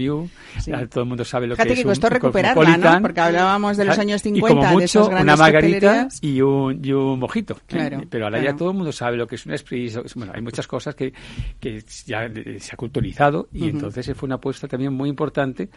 Sí. 0.60 0.72
ahora 0.72 0.86
todo 0.88 1.02
el 1.04 1.08
mundo 1.08 1.24
sabe 1.24 1.46
lo 1.46 1.54
Fíjate 1.56 1.74
que 1.74 1.80
es 1.80 1.98
un 1.98 2.10
recuperarla. 2.10 3.00
Porque 3.00 3.20
hablábamos 3.20 3.76
de 3.76 3.84
los 3.84 3.98
años 3.98 4.20
y 4.20 4.24
50, 4.30 4.48
como 4.48 4.66
de 4.68 4.72
mucho, 4.74 4.84
esas 4.84 5.08
grandes 5.08 5.34
una 5.34 5.36
margarita 5.36 6.08
y 6.20 6.40
un, 6.40 6.84
y 6.84 6.92
un 6.92 7.18
mojito. 7.18 7.56
Claro, 7.66 8.02
Pero 8.08 8.26
ahora 8.26 8.38
claro. 8.38 8.52
ya 8.52 8.58
todo 8.58 8.70
el 8.70 8.76
mundo 8.76 8.92
sabe 8.92 9.16
lo 9.16 9.26
que 9.26 9.36
es 9.36 9.46
un 9.46 9.52
espresso. 9.52 10.02
Bueno, 10.14 10.32
hay 10.34 10.42
muchas 10.42 10.66
cosas 10.66 10.94
que, 10.94 11.12
que 11.58 11.82
ya 12.06 12.30
se 12.58 12.74
ha 12.74 12.76
culturizado 12.76 13.48
y 13.52 13.60
Ujú. 13.62 13.68
entonces 13.70 14.10
fue 14.14 14.26
una 14.26 14.36
apuesta 14.36 14.68
también 14.68 14.92
muy 14.92 15.08
importante, 15.08 15.68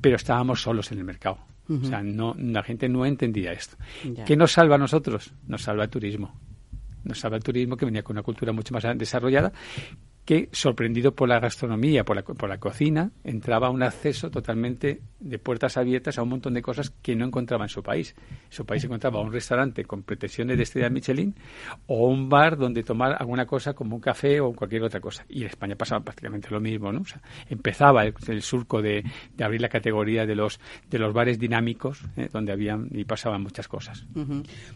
pero 0.00 0.16
estábamos 0.16 0.62
solos 0.62 0.90
en 0.92 0.98
el 0.98 1.04
mercado. 1.04 1.38
O 1.70 1.84
sea, 1.84 2.02
no, 2.02 2.34
la 2.38 2.62
gente 2.62 2.88
no 2.88 3.04
entendía 3.04 3.52
esto. 3.52 3.76
Ya. 4.14 4.24
¿Qué 4.24 4.36
nos 4.36 4.52
salva 4.52 4.76
a 4.76 4.78
nosotros? 4.78 5.34
Nos 5.46 5.62
salva 5.62 5.84
el 5.84 5.90
turismo. 5.90 6.34
Nos 7.04 7.20
salva 7.20 7.36
el 7.36 7.42
turismo 7.42 7.76
que 7.76 7.84
venía 7.84 8.02
con 8.02 8.14
una 8.16 8.22
cultura 8.22 8.52
mucho 8.52 8.72
más 8.72 8.84
desarrollada 8.96 9.52
que, 10.28 10.50
sorprendido 10.52 11.14
por 11.14 11.26
la 11.26 11.40
gastronomía, 11.40 12.04
por 12.04 12.14
la, 12.14 12.22
por 12.22 12.50
la 12.50 12.58
cocina, 12.58 13.12
entraba 13.24 13.70
un 13.70 13.82
acceso 13.82 14.30
totalmente 14.30 15.00
de 15.20 15.38
puertas 15.38 15.78
abiertas 15.78 16.18
a 16.18 16.22
un 16.22 16.28
montón 16.28 16.52
de 16.52 16.60
cosas 16.60 16.90
que 16.90 17.16
no 17.16 17.24
encontraba 17.24 17.64
en 17.64 17.70
su 17.70 17.82
país. 17.82 18.14
Su 18.50 18.66
país 18.66 18.84
encontraba 18.84 19.22
un 19.22 19.32
restaurante 19.32 19.86
con 19.86 20.02
pretensiones 20.02 20.58
de 20.58 20.64
estrella 20.64 20.90
Michelin 20.90 21.34
o 21.86 22.08
un 22.08 22.28
bar 22.28 22.58
donde 22.58 22.82
tomar 22.82 23.16
alguna 23.18 23.46
cosa 23.46 23.72
como 23.72 23.96
un 23.96 24.02
café 24.02 24.38
o 24.38 24.52
cualquier 24.52 24.82
otra 24.82 25.00
cosa. 25.00 25.24
Y 25.30 25.40
en 25.40 25.46
España 25.46 25.76
pasaba 25.76 26.04
prácticamente 26.04 26.50
lo 26.50 26.60
mismo, 26.60 26.92
¿no? 26.92 27.04
Empezaba 27.48 28.04
el, 28.04 28.42
surco 28.42 28.82
de, 28.82 29.02
de 29.34 29.44
abrir 29.44 29.62
la 29.62 29.70
categoría 29.70 30.26
de 30.26 30.34
los, 30.34 30.60
de 30.90 30.98
los 30.98 31.14
bares 31.14 31.38
dinámicos, 31.38 32.02
¿eh? 32.18 32.28
donde 32.30 32.52
habían 32.52 32.90
y 32.90 33.04
pasaban 33.04 33.42
muchas 33.42 33.66
cosas. 33.66 34.04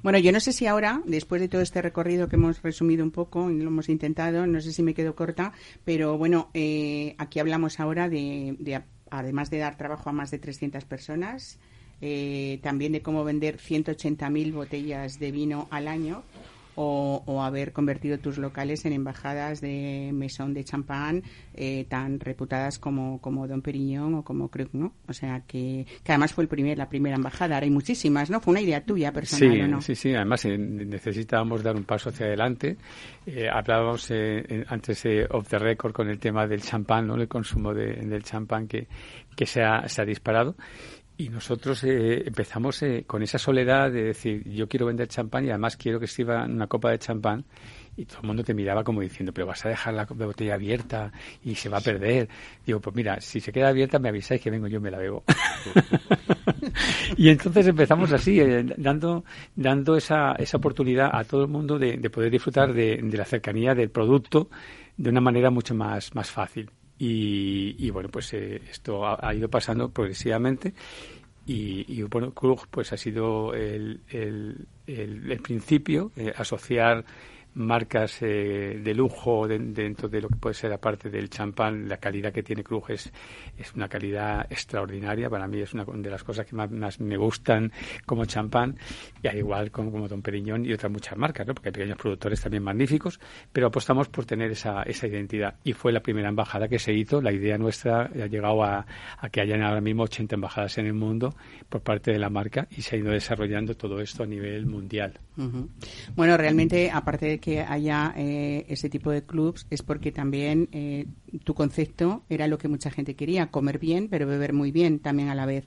Bueno, 0.03 0.19
yo 0.19 0.33
no 0.33 0.41
sé 0.41 0.55
si 0.55 0.67
ahora, 0.67 1.03
después 1.05 1.43
de 1.43 1.49
todo 1.49 1.61
este 1.61 1.83
recorrido 1.83 2.27
que 2.29 2.37
hemos 2.37 2.63
resumido 2.63 3.05
un 3.05 3.11
poco 3.11 3.51
y 3.51 3.59
lo 3.59 3.69
hemos 3.69 3.91
intentado, 3.91 4.47
no 4.47 4.59
sé 4.63 4.73
si 4.73 4.83
me 4.83 4.95
quedo 4.95 5.15
corta, 5.15 5.42
pero 5.85 6.19
bueno, 6.19 6.51
eh, 6.55 7.15
aquí 7.19 7.41
hablamos 7.41 7.81
ahora 7.81 8.09
de, 8.09 8.57
de, 8.59 8.83
además 9.11 9.51
de 9.51 9.59
dar 9.59 9.77
trabajo 9.77 10.11
a 10.11 10.13
más 10.13 10.31
de 10.31 10.39
300 10.39 10.85
personas, 10.85 11.59
eh, 12.01 12.59
también 12.63 12.93
de 12.93 13.03
cómo 13.03 13.25
vender 13.25 13.59
180.000 13.59 14.53
botellas 14.53 15.19
de 15.19 15.31
vino 15.31 15.69
al 15.71 15.89
año. 15.89 16.23
O, 16.75 17.23
o 17.27 17.43
haber 17.43 17.73
convertido 17.73 18.19
tus 18.19 18.39
locales 18.39 18.87
en 18.87 18.95
embajadas 18.95 19.61
de 19.61 20.11
mesón 20.15 20.55
de 20.55 20.65
champán 20.65 21.23
eh, 21.55 21.85
tan 21.89 22.19
reputadas 22.19 22.79
como, 22.79 23.21
como 23.21 23.47
Don 23.47 23.61
Periñón 23.61 24.15
o 24.15 24.23
como 24.25 24.49
Krug, 24.49 24.71
¿no? 24.73 24.95
O 25.07 25.13
sea, 25.13 25.41
que, 25.47 25.87
que 26.03 26.13
además 26.13 26.33
fue 26.33 26.45
el 26.45 26.49
primer, 26.49 26.79
la 26.79 26.89
primera 26.89 27.17
embajada, 27.17 27.57
ahora 27.57 27.65
hay 27.65 27.71
muchísimas, 27.71 28.31
¿no? 28.31 28.41
Fue 28.41 28.53
una 28.53 28.63
idea 28.63 28.83
tuya 28.85 29.13
personal, 29.13 29.55
Sí, 29.55 29.61
¿o 29.61 29.69
no? 29.69 29.81
sí, 29.83 29.95
sí. 29.95 30.15
Además, 30.15 30.45
eh, 30.47 30.57
necesitábamos 30.57 31.63
dar 31.63 31.77
un 31.77 31.85
paso 31.85 32.09
hacia 32.09 32.27
adelante. 32.27 32.77
Eh, 33.27 33.49
hablábamos 33.53 34.11
eh, 34.11 34.65
antes 34.69 35.05
eh, 35.05 35.27
off 35.31 35.49
the 35.49 35.59
record 35.59 35.93
con 35.93 36.09
el 36.09 36.19
tema 36.19 36.47
del 36.47 36.63
champán, 36.63 37.07
¿no? 37.07 37.17
El 37.17 37.29
consumo 37.29 37.75
de- 37.75 37.97
del 37.97 38.23
champán 38.23 38.67
que, 38.67 38.87
que 39.37 39.45
se, 39.47 39.63
ha, 39.63 39.87
se 39.89 40.01
ha 40.03 40.05
disparado. 40.05 40.57
Y 41.23 41.29
nosotros 41.29 41.85
eh, 41.85 42.25
empezamos 42.27 42.83
eh, 42.83 43.05
con 43.07 43.23
esa 43.23 43.39
soledad 43.39 43.93
de 43.93 44.03
decir, 44.03 44.43
yo 44.43 44.69
quiero 44.69 44.87
vender 44.87 45.07
champán 45.07 45.45
y 45.45 45.51
además 45.51 45.77
quiero 45.77 46.01
que 46.01 46.09
sirva 46.09 46.47
una 46.47 46.67
copa 46.67 46.91
de 46.91 46.99
champán. 46.99 47.45
Y 47.97 48.07
todo 48.07 48.23
el 48.23 48.27
mundo 48.27 48.43
te 48.43 48.53
miraba 48.55 48.83
como 48.83 49.03
diciendo, 49.03 49.33
pero 49.33 49.47
vas 49.47 49.65
a 49.65 49.69
dejar 49.69 49.95
la 49.95 50.05
botella 50.05 50.55
abierta 50.55 51.13
y 51.45 51.55
se 51.55 51.69
va 51.69 51.79
a 51.79 51.81
perder. 51.81 52.29
Digo, 52.67 52.81
pues 52.81 52.97
mira, 52.97 53.21
si 53.21 53.39
se 53.39 53.53
queda 53.53 53.69
abierta 53.69 54.01
me 54.01 54.09
avisáis 54.09 54.43
que 54.43 54.51
vengo 54.51 54.67
yo 54.67 54.81
me 54.81 54.91
la 54.91 54.99
bebo. 54.99 55.23
y 57.17 57.29
entonces 57.29 57.69
empezamos 57.69 58.11
así, 58.13 58.41
eh, 58.41 58.65
dando, 58.77 59.25
dando 59.55 59.97
esa, 59.97 60.33
esa 60.33 60.57
oportunidad 60.57 61.11
a 61.13 61.23
todo 61.23 61.43
el 61.43 61.49
mundo 61.49 61.79
de, 61.79 61.99
de 61.99 62.11
poder 62.11 62.33
disfrutar 62.33 62.73
de, 62.73 62.97
de 63.01 63.17
la 63.17 63.25
cercanía 63.25 63.77
del 63.77 63.91
producto 63.91 64.51
de 64.97 65.11
una 65.11 65.21
manera 65.21 65.51
mucho 65.51 65.73
más, 65.73 66.13
más 66.17 66.33
fácil. 66.33 66.69
Y, 67.05 67.75
y 67.85 67.91
bueno, 67.91 68.09
pues 68.11 68.33
eh, 68.33 68.63
esto 68.71 69.05
ha, 69.05 69.35
ido 69.35 69.49
pasando 69.49 69.89
progresivamente. 69.89 70.73
Y, 71.45 71.85
y, 71.89 72.05
bueno, 72.05 72.31
Krug 72.33 72.69
pues 72.71 72.93
ha 72.93 72.97
sido 72.97 73.55
el, 73.55 74.03
el, 74.09 74.69
el, 74.87 75.33
el 75.33 75.41
principio, 75.41 76.13
eh, 76.15 76.33
asociar 76.37 77.05
marcas 77.55 78.19
eh, 78.23 78.81
de 78.83 78.95
lujo 78.95 79.47
de- 79.47 79.59
dentro 79.59 80.09
de 80.09 80.21
lo 80.21 80.29
que 80.29 80.37
puede 80.37 80.55
ser 80.55 80.73
aparte 80.73 81.11
del 81.11 81.29
champán, 81.29 81.89
la 81.89 81.99
calidad 81.99 82.33
que 82.33 82.43
tiene 82.43 82.65
Krug 82.65 82.91
es, 82.91 83.13
es 83.59 83.75
una 83.75 83.89
calidad 83.89 84.47
extraordinaria. 84.51 85.29
Para 85.29 85.47
mí 85.47 85.61
es 85.61 85.73
una 85.75 85.85
de 85.85 86.11
las 86.11 86.25
cosas 86.25 86.47
que 86.47 86.57
más, 86.57 86.71
más 86.71 87.01
me 87.01 87.17
gustan 87.17 87.71
como 88.07 88.25
champán, 88.25 88.77
y 89.23 89.29
al 89.29 89.37
igual 89.39 89.71
como, 89.71 89.91
como 89.91 90.09
Don 90.09 90.23
Periñón 90.23 90.65
y 90.65 90.73
otras 90.73 90.91
muchas 90.91 91.17
marcas, 91.19 91.47
¿no? 91.47 91.55
porque 91.55 91.69
hay 91.69 91.73
pequeños 91.73 91.99
productores 91.99 92.41
también 92.41 92.63
magníficos, 92.63 93.21
pero 93.53 93.67
apostamos 93.67 94.09
por 94.09 94.25
tener 94.25 94.51
esa, 94.51 94.83
esa 94.85 95.07
identidad. 95.07 95.57
Y 95.65 95.73
fue 95.75 95.93
la 95.93 96.01
primera 96.01 96.29
embajada 96.29 96.69
que 96.69 96.79
se 96.79 96.93
hizo. 96.93 97.21
La 97.21 97.33
idea 97.33 97.59
nuestra 97.59 98.03
ha 98.07 98.27
llegado 98.27 98.63
a, 98.65 98.87
a 99.19 99.29
que 99.29 99.41
hayan 99.41 99.63
ahora 99.63 99.81
mismo 99.81 100.05
80 100.05 100.35
embajadas 100.37 100.79
en 100.79 100.87
el 100.87 100.95
mundo 100.95 101.35
por 101.69 101.83
parte 101.83 102.13
de 102.13 102.19
la 102.19 102.31
marca 102.31 102.67
y 102.71 102.83
se 102.83 102.97
ha 102.97 102.99
ido 102.99 103.11
desarrollando 103.13 103.75
todo 103.75 104.01
esto 104.01 104.23
a 104.23 104.27
nivel 104.27 104.67
mundial. 104.67 105.19
Ujú. 105.37 105.69
Bueno, 106.15 106.37
realmente, 106.37 106.91
aparte 106.91 107.27
de 107.27 107.39
que 107.43 107.61
haya 107.61 108.15
eh, 108.17 108.65
ese 108.69 108.89
tipo 108.89 109.11
de 109.11 109.25
clubs, 109.25 109.67
es 109.69 109.83
porque 109.83 110.13
también 110.13 110.69
eh, 110.71 111.07
tu 111.43 111.55
concepto 111.55 112.23
era 112.29 112.47
lo 112.47 112.57
que 112.57 112.69
mucha 112.69 112.89
gente 112.91 113.17
quería, 113.17 113.51
comer 113.51 113.81
bien, 113.81 114.07
pero 114.09 114.29
beber 114.29 114.53
muy 114.53 114.71
bien 114.71 115.01
también 115.01 115.29
a 115.29 115.35
la 115.35 115.45
vez. 115.45 115.65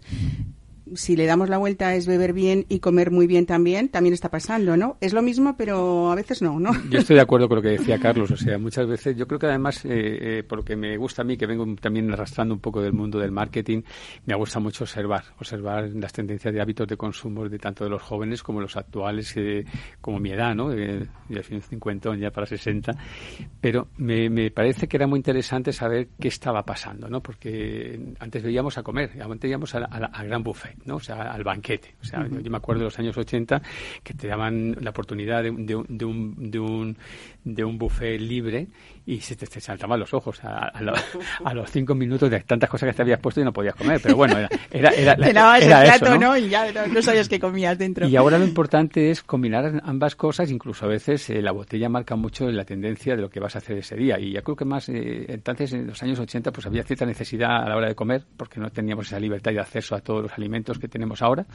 Si 0.93 1.15
le 1.15 1.25
damos 1.25 1.49
la 1.49 1.57
vuelta 1.57 1.95
es 1.95 2.05
beber 2.05 2.33
bien 2.33 2.65
y 2.69 2.79
comer 2.79 3.11
muy 3.11 3.27
bien 3.27 3.45
también, 3.45 3.89
también 3.89 4.13
está 4.13 4.29
pasando, 4.29 4.77
¿no? 4.77 4.97
Es 5.01 5.13
lo 5.13 5.21
mismo, 5.21 5.55
pero 5.57 6.11
a 6.11 6.15
veces 6.15 6.41
no, 6.41 6.59
¿no? 6.59 6.71
Yo 6.89 6.99
estoy 6.99 7.15
de 7.15 7.21
acuerdo 7.23 7.47
con 7.47 7.57
lo 7.57 7.61
que 7.61 7.69
decía 7.69 7.99
Carlos, 7.99 8.31
o 8.31 8.37
sea, 8.37 8.57
muchas 8.57 8.87
veces, 8.87 9.17
yo 9.17 9.27
creo 9.27 9.39
que 9.39 9.47
además, 9.47 9.83
eh, 9.85 9.89
eh, 10.39 10.43
por 10.43 10.59
lo 10.59 10.63
que 10.63 10.75
me 10.75 10.95
gusta 10.97 11.23
a 11.23 11.25
mí, 11.25 11.37
que 11.37 11.45
vengo 11.45 11.65
también 11.81 12.11
arrastrando 12.11 12.53
un 12.53 12.59
poco 12.59 12.81
del 12.81 12.93
mundo 12.93 13.19
del 13.19 13.31
marketing, 13.31 13.81
me 14.25 14.35
gusta 14.35 14.59
mucho 14.59 14.83
observar, 14.83 15.23
observar 15.39 15.89
las 15.95 16.13
tendencias 16.13 16.53
de 16.53 16.61
hábitos 16.61 16.87
de 16.87 16.97
consumo 16.97 17.47
de 17.49 17.59
tanto 17.59 17.83
de 17.83 17.89
los 17.89 18.01
jóvenes 18.01 18.43
como 18.43 18.61
los 18.61 18.75
actuales, 18.77 19.33
eh, 19.37 19.65
como 20.01 20.19
mi 20.19 20.31
edad, 20.31 20.55
¿no? 20.55 20.71
Eh, 20.71 21.07
ya 21.29 21.43
soy 21.43 21.57
un 21.57 21.61
cincuentón, 21.61 22.19
ya 22.19 22.31
para 22.31 22.45
60, 22.45 22.91
pero 23.59 23.87
me, 23.97 24.29
me 24.29 24.51
parece 24.51 24.87
que 24.87 24.97
era 24.97 25.07
muy 25.07 25.17
interesante 25.17 25.73
saber 25.73 26.09
qué 26.19 26.27
estaba 26.27 26.63
pasando, 26.63 27.09
¿no? 27.09 27.21
Porque 27.21 27.99
antes 28.19 28.43
veíamos 28.43 28.77
a 28.77 28.83
comer, 28.83 29.11
antes 29.21 29.41
veíamos 29.41 29.73
a 29.75 29.79
a 29.79 30.05
al 30.05 30.27
gran 30.27 30.43
buffet, 30.43 30.74
¿no? 30.83 30.95
O 30.97 30.99
sea, 30.99 31.31
al 31.31 31.43
banquete. 31.43 31.95
O 32.01 32.05
sea, 32.05 32.27
yo, 32.27 32.39
yo 32.39 32.51
me 32.51 32.57
acuerdo 32.57 32.79
de 32.79 32.85
los 32.85 32.99
años 32.99 33.17
80 33.17 33.61
que 34.03 34.13
te 34.13 34.27
daban 34.27 34.75
la 34.81 34.89
oportunidad 34.89 35.41
de, 35.43 35.51
de, 35.51 35.75
un- 35.75 35.85
de 35.89 36.05
un, 36.05 36.51
de, 36.51 36.59
un, 36.59 36.97
de 37.45 37.63
un 37.63 37.77
buffet 37.77 38.19
libre 38.19 38.67
y 39.05 39.19
se 39.21 39.35
te, 39.35 39.45
te 39.45 39.61
saltaban 39.61 39.99
los 39.99 40.13
ojos 40.15 40.43
a, 40.43 40.67
a 40.67 40.81
lo- 40.81 40.93
a 41.45 41.53
los 41.53 41.69
cinco 41.71 41.93
minutos 41.95 42.29
de 42.29 42.39
tantas 42.41 42.69
cosas 42.69 42.89
que 42.89 42.93
te 42.95 43.01
habías 43.03 43.19
puesto 43.19 43.39
y 43.39 43.43
no 43.43 43.53
podías 43.53 43.75
comer. 43.75 44.01
Pero 44.01 44.15
bueno, 44.15 44.35
era, 44.37 44.49
era, 44.71 44.89
era, 44.89 45.15
Te 45.15 45.31
lavabas 45.31 45.61
era 45.63 45.83
el 45.83 45.89
eso, 45.91 45.99
plato, 45.99 46.13
¿no? 46.19 46.27
¿no? 46.31 46.37
Y 46.37 46.49
ya 46.49 46.71
no, 46.73 46.87
no 46.87 47.01
sabías 47.03 47.29
qué 47.29 47.39
comías 47.39 47.77
dentro. 47.77 48.07
Y 48.07 48.15
ahora 48.15 48.37
lo 48.39 48.45
importante 48.45 49.11
es 49.11 49.21
combinar 49.23 49.79
ambas 49.85 50.15
cosas, 50.15 50.49
incluso 50.51 50.85
a 50.85 50.89
veces 50.89 51.29
eh, 51.29 51.41
la 51.41 51.51
botella 51.51 51.87
marca 51.87 52.15
mucho 52.15 52.49
la 52.49 52.65
tendencia 52.65 53.15
de 53.15 53.21
lo 53.21 53.29
que 53.29 53.39
vas 53.39 53.55
a 53.55 53.59
hacer 53.59 53.77
ese 53.77 53.95
día. 53.95 54.19
Y 54.19 54.31
yo 54.33 54.41
creo 54.43 54.55
que 54.55 54.65
más, 54.65 54.89
eh, 54.89 55.25
entonces 55.29 55.71
en 55.73 55.85
los 55.85 56.01
años 56.01 56.19
80 56.19 56.51
pues 56.51 56.65
había 56.65 56.81
cierta 56.83 57.05
necesidad 57.05 57.63
a 57.63 57.69
la 57.69 57.77
hora 57.77 57.87
de 57.87 57.95
comer, 57.95 58.23
porque 58.35 58.59
no 58.59 58.71
teníamos 58.71 59.05
esa 59.05 59.19
libertad 59.19 59.51
de 59.51 59.59
acceso 59.59 59.93
a 59.95 60.01
todos 60.01 60.23
los 60.23 60.33
alimentos 60.33 60.79
que 60.79 60.87
tenemos 60.87 61.21
ahora. 61.21 61.45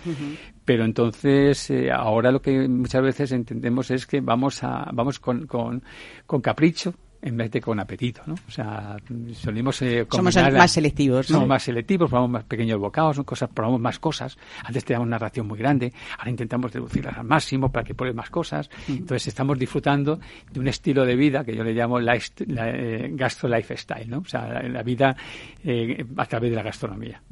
Pero 0.64 0.84
entonces 0.84 1.68
eh, 1.70 1.90
ahora 1.90 2.30
lo 2.30 2.40
que 2.40 2.68
muchas 2.68 3.02
veces 3.02 3.32
entendemos 3.32 3.90
es 3.90 4.06
que 4.06 4.20
vamos 4.20 4.62
a 4.62 4.88
vamos 4.92 5.18
con, 5.18 5.46
con, 5.48 5.79
con 6.26 6.40
capricho 6.40 6.94
en 7.22 7.36
vez 7.36 7.50
de 7.50 7.60
con 7.60 7.78
apetito, 7.80 8.22
¿no? 8.26 8.34
O 8.48 8.50
sea, 8.50 8.96
solimos 9.34 9.82
eh, 9.82 10.06
Somos 10.10 10.34
la- 10.34 10.50
más 10.50 10.70
selectivos, 10.72 11.30
¿no? 11.30 11.34
Somos 11.34 11.48
más 11.48 11.62
selectivos, 11.62 12.08
probamos 12.08 12.30
más 12.30 12.44
pequeños 12.44 12.78
bocados, 12.78 13.16
son 13.16 13.24
cosas, 13.24 13.50
probamos 13.52 13.80
más 13.80 13.98
cosas. 13.98 14.38
Antes 14.64 14.84
teníamos 14.84 15.06
una 15.06 15.18
ración 15.18 15.46
muy 15.46 15.58
grande, 15.58 15.92
ahora 16.18 16.30
intentamos 16.30 16.72
reducirlas 16.72 17.16
al 17.18 17.24
máximo 17.24 17.70
para 17.70 17.84
que 17.84 17.94
pruebes 17.94 18.16
más 18.16 18.30
cosas. 18.30 18.70
Entonces 18.88 19.28
estamos 19.28 19.58
disfrutando 19.58 20.18
de 20.50 20.60
un 20.60 20.68
estilo 20.68 21.04
de 21.04 21.16
vida 21.16 21.44
que 21.44 21.54
yo 21.54 21.62
le 21.64 21.72
llamo 21.74 22.00
life, 22.00 22.30
la, 22.46 22.70
eh, 22.70 23.10
gastro 23.12 23.48
lifestyle, 23.48 24.08
¿no? 24.08 24.18
O 24.18 24.24
sea, 24.24 24.48
la, 24.48 24.62
la 24.68 24.82
vida 24.82 25.16
eh, 25.64 26.04
a 26.16 26.26
través 26.26 26.50
de 26.50 26.56
la 26.56 26.62
gastronomía. 26.62 27.22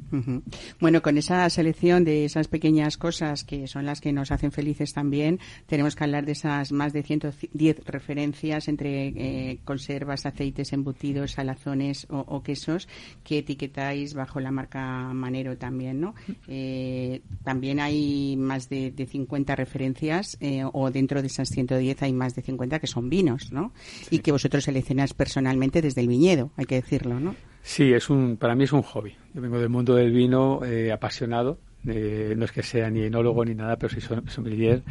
Bueno, 0.79 1.01
con 1.01 1.17
esa 1.17 1.49
selección 1.49 2.03
de 2.03 2.25
esas 2.25 2.47
pequeñas 2.47 2.97
cosas 2.97 3.43
que 3.43 3.67
son 3.67 3.85
las 3.85 4.01
que 4.01 4.11
nos 4.13 4.31
hacen 4.31 4.51
felices 4.51 4.93
también, 4.93 5.39
tenemos 5.67 5.95
que 5.95 6.03
hablar 6.03 6.25
de 6.25 6.31
esas 6.33 6.71
más 6.71 6.93
de 6.93 7.03
110 7.03 7.85
referencias 7.85 8.67
entre 8.67 9.07
eh, 9.09 9.59
conservas, 9.79 10.25
aceites, 10.25 10.73
embutidos, 10.73 11.31
salazones 11.31 12.05
o, 12.09 12.19
o 12.19 12.43
quesos 12.43 12.89
que 13.23 13.39
etiquetáis 13.39 14.13
bajo 14.13 14.41
la 14.41 14.51
marca 14.51 15.13
Manero 15.13 15.57
también, 15.57 16.01
¿no? 16.01 16.15
Eh, 16.47 17.21
también 17.45 17.79
hay 17.79 18.35
más 18.35 18.67
de, 18.67 18.91
de 18.91 19.05
50 19.05 19.55
referencias 19.55 20.37
eh, 20.41 20.63
o 20.65 20.91
dentro 20.91 21.21
de 21.21 21.27
esas 21.27 21.47
110 21.47 22.03
hay 22.03 22.11
más 22.11 22.35
de 22.35 22.41
50 22.41 22.79
que 22.79 22.87
son 22.87 23.09
vinos, 23.09 23.53
¿no? 23.53 23.71
Y 24.11 24.19
que 24.19 24.33
vosotros 24.33 24.65
seleccionáis 24.65 25.13
personalmente 25.13 25.81
desde 25.81 26.01
el 26.01 26.09
viñedo, 26.09 26.51
hay 26.57 26.65
que 26.65 26.75
decirlo, 26.75 27.21
¿no? 27.21 27.35
Sí, 27.61 27.93
es 27.93 28.09
un, 28.09 28.35
para 28.35 28.55
mí 28.55 28.65
es 28.65 28.73
un 28.73 28.81
hobby. 28.81 29.15
Yo 29.33 29.41
vengo 29.41 29.59
del 29.59 29.69
mundo 29.69 29.95
del 29.95 30.11
vino 30.11 30.59
eh, 30.65 30.91
apasionado. 30.91 31.59
Eh, 31.87 32.33
no 32.37 32.43
es 32.45 32.51
que 32.51 32.61
sea 32.61 32.89
ni 32.89 33.03
enólogo 33.03 33.43
ni 33.45 33.55
nada, 33.55 33.77
pero 33.77 33.89
soy 33.93 34.01
som- 34.01 34.27
sommelier 34.27 34.83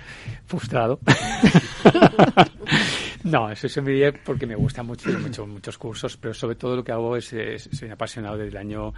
frustrado. 0.47 0.99
no, 3.25 3.55
soy 3.57 3.69
sommelier 3.71 4.21
porque 4.25 4.47
me 4.47 4.55
gusta 4.57 4.83
mucho, 4.83 5.11
muchos 5.47 5.79
cursos, 5.79 6.17
pero 6.17 6.35
sobre 6.35 6.57
todo 6.57 6.77
lo 6.77 6.85
que 6.85 6.93
hago 6.93 7.17
es, 7.17 7.33
es- 7.33 7.69
soy 7.73 7.87
un 7.87 7.93
apasionado 7.93 8.37
desde 8.39 8.51
el 8.51 8.57
año 8.57 8.95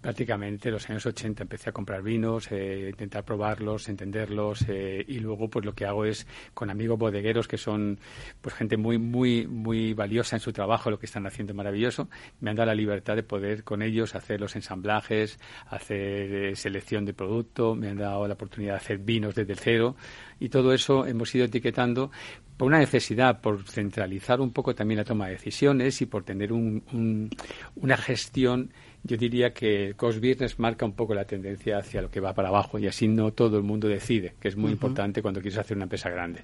prácticamente 0.00 0.70
los 0.70 0.88
años 0.88 1.04
80 1.06 1.42
empecé 1.42 1.70
a 1.70 1.72
comprar 1.72 2.02
vinos, 2.02 2.48
eh, 2.52 2.88
intentar 2.90 3.24
probarlos, 3.24 3.88
entenderlos 3.88 4.64
eh, 4.68 5.04
y 5.06 5.18
luego 5.18 5.48
pues 5.50 5.64
lo 5.64 5.74
que 5.74 5.86
hago 5.86 6.04
es 6.04 6.26
con 6.54 6.70
amigos 6.70 6.98
bodegueros 6.98 7.48
que 7.48 7.58
son 7.58 7.98
pues 8.40 8.54
gente 8.54 8.76
muy 8.76 8.98
muy 8.98 9.46
muy 9.46 9.94
valiosa 9.94 10.36
en 10.36 10.40
su 10.40 10.52
trabajo, 10.52 10.90
lo 10.90 10.98
que 10.98 11.06
están 11.06 11.26
haciendo 11.26 11.52
maravilloso, 11.54 12.08
me 12.40 12.50
han 12.50 12.56
dado 12.56 12.66
la 12.68 12.74
libertad 12.74 13.16
de 13.16 13.22
poder 13.24 13.64
con 13.64 13.82
ellos 13.82 14.14
hacer 14.14 14.40
los 14.40 14.54
ensamblajes, 14.56 15.38
hacer 15.68 16.32
eh, 16.34 16.56
selección 16.56 17.04
de 17.04 17.14
producto, 17.14 17.74
me 17.74 17.88
han 17.88 17.96
dado 17.98 18.26
la 18.28 18.34
oportunidad 18.34 18.74
de 18.74 18.78
hacer 18.78 18.98
vinos 18.98 19.34
desde 19.34 19.54
cero 19.56 19.96
y 20.38 20.48
todo 20.48 20.72
eso 20.72 21.06
hemos 21.06 21.34
ido 21.34 21.46
etiquetando 21.46 22.10
por 22.56 22.66
una 22.68 22.78
necesidad, 22.78 23.40
por 23.40 23.62
centralizar 23.64 24.40
un 24.40 24.52
poco 24.52 24.74
también 24.74 24.98
la 24.98 25.04
toma 25.04 25.26
de 25.26 25.32
decisiones 25.34 26.00
y 26.02 26.06
por 26.06 26.24
tener 26.24 26.52
un- 26.52 26.82
un- 26.92 27.30
una 27.76 27.96
gestión 27.96 28.72
yo 29.04 29.16
diría 29.16 29.52
que 29.52 29.86
el 29.86 29.96
cost 29.96 30.18
business 30.18 30.58
marca 30.58 30.84
un 30.84 30.92
poco 30.92 31.14
la 31.14 31.24
tendencia 31.24 31.78
hacia 31.78 32.02
lo 32.02 32.10
que 32.10 32.20
va 32.20 32.34
para 32.34 32.48
abajo 32.48 32.78
y 32.78 32.86
así 32.86 33.08
no 33.08 33.32
todo 33.32 33.56
el 33.56 33.62
mundo 33.62 33.88
decide, 33.88 34.34
que 34.40 34.48
es 34.48 34.56
muy 34.56 34.72
importante 34.72 35.22
cuando 35.22 35.40
quieres 35.40 35.58
hacer 35.58 35.76
una 35.76 35.84
empresa 35.84 36.10
grande. 36.10 36.42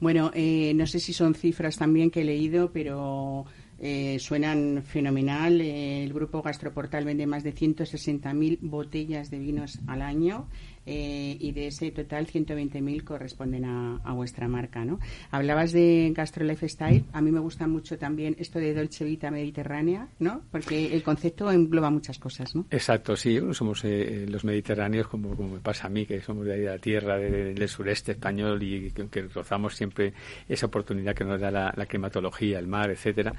Bueno, 0.00 0.30
eh, 0.34 0.72
no 0.74 0.86
sé 0.86 1.00
si 1.00 1.12
son 1.12 1.34
cifras 1.34 1.76
también 1.76 2.10
que 2.10 2.22
he 2.22 2.24
leído, 2.24 2.70
pero 2.72 3.46
eh, 3.80 4.18
suenan 4.18 4.82
fenomenal. 4.82 5.60
Eh, 5.60 6.02
el 6.04 6.12
grupo 6.12 6.42
Gastroportal 6.42 7.04
vende 7.04 7.26
más 7.26 7.44
de 7.44 7.54
160.000 7.54 8.58
botellas 8.60 9.30
de 9.30 9.38
vinos 9.38 9.78
al 9.86 10.02
año 10.02 10.48
eh, 10.90 11.36
y 11.38 11.52
de 11.52 11.66
ese 11.66 11.90
total 11.90 12.26
120.000 12.26 13.04
corresponden 13.04 13.66
a, 13.66 13.96
a 14.04 14.12
vuestra 14.14 14.48
marca, 14.48 14.84
¿no? 14.86 14.98
Hablabas 15.30 15.72
de 15.72 16.10
Gastro 16.14 16.46
Lifestyle. 16.46 17.04
A 17.12 17.20
mí 17.20 17.30
me 17.30 17.40
gusta 17.40 17.66
mucho 17.66 17.98
también 17.98 18.34
esto 18.38 18.58
de 18.58 18.72
Dolce 18.72 19.04
Vita 19.04 19.30
Mediterránea, 19.30 20.08
¿no? 20.18 20.40
Porque 20.50 20.94
el 20.94 21.02
concepto 21.02 21.50
engloba 21.52 21.90
muchas 21.90 22.18
cosas, 22.18 22.54
¿no? 22.54 22.64
Exacto, 22.70 23.14
sí, 23.16 23.38
somos 23.52 23.84
eh, 23.84 24.24
los 24.28 24.44
mediterráneos, 24.44 25.08
como, 25.08 25.36
como 25.36 25.54
me 25.54 25.60
pasa 25.60 25.88
a 25.88 25.90
mí, 25.90 26.06
que 26.06 26.22
somos 26.22 26.46
de 26.46 26.54
ahí 26.54 26.60
de 26.60 26.66
la 26.66 26.78
tierra, 26.78 27.18
de- 27.18 27.52
del 27.52 27.68
sureste 27.68 28.12
español 28.12 28.62
y 28.62 28.90
que, 28.90 29.08
que 29.08 29.22
rozamos 29.22 29.76
siempre 29.76 30.14
esa 30.48 30.66
oportunidad 30.66 31.14
que 31.14 31.24
nos 31.24 31.38
da 31.38 31.50
la, 31.50 31.86
climatología, 31.86 32.58
el 32.58 32.66
mar, 32.66 32.90
etcétera. 32.90 33.34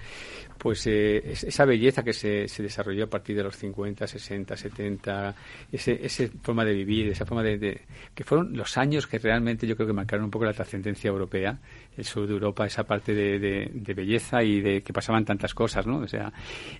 Pues 0.57 0.85
eh, 0.87 1.31
es- 1.31 1.43
esa 1.45 1.65
belleza 1.65 2.03
que 2.03 2.13
se, 2.13 2.47
se 2.47 2.61
desarrolló 2.61 3.05
a 3.05 3.09
partir 3.09 3.35
de 3.35 3.43
los 3.43 3.55
50, 3.57 4.05
60, 4.05 4.55
70, 4.55 5.35
ese, 5.71 5.99
esa 6.05 6.25
forma 6.43 6.63
de 6.65 6.73
vivir, 6.73 7.07
esa 7.09 7.25
forma 7.25 7.38
de, 7.43 7.57
de- 7.57 7.81
que 8.15 8.23
fueron 8.23 8.55
los 8.55 8.77
años 8.77 9.07
que 9.07 9.19
realmente 9.19 9.67
yo 9.67 9.75
creo 9.75 9.87
que 9.87 9.93
marcaron 9.93 10.25
un 10.25 10.31
poco 10.31 10.45
la 10.45 10.53
trascendencia 10.53 11.07
europea, 11.09 11.59
el 11.99 12.05
sur 12.05 12.25
de 12.27 12.33
Europa, 12.33 12.65
esa 12.65 12.83
parte 12.83 13.13
de, 13.13 13.37
de- 13.39 13.71
de 13.73 13.93
belleza 13.93 14.41
y 14.43 14.61
de 14.61 14.81
que 14.81 14.91
pasaban 14.93 15.23
tantas 15.25 15.53
cosas, 15.53 15.85
¿no? 15.85 15.99
O 15.99 16.07
sea, 16.07 16.31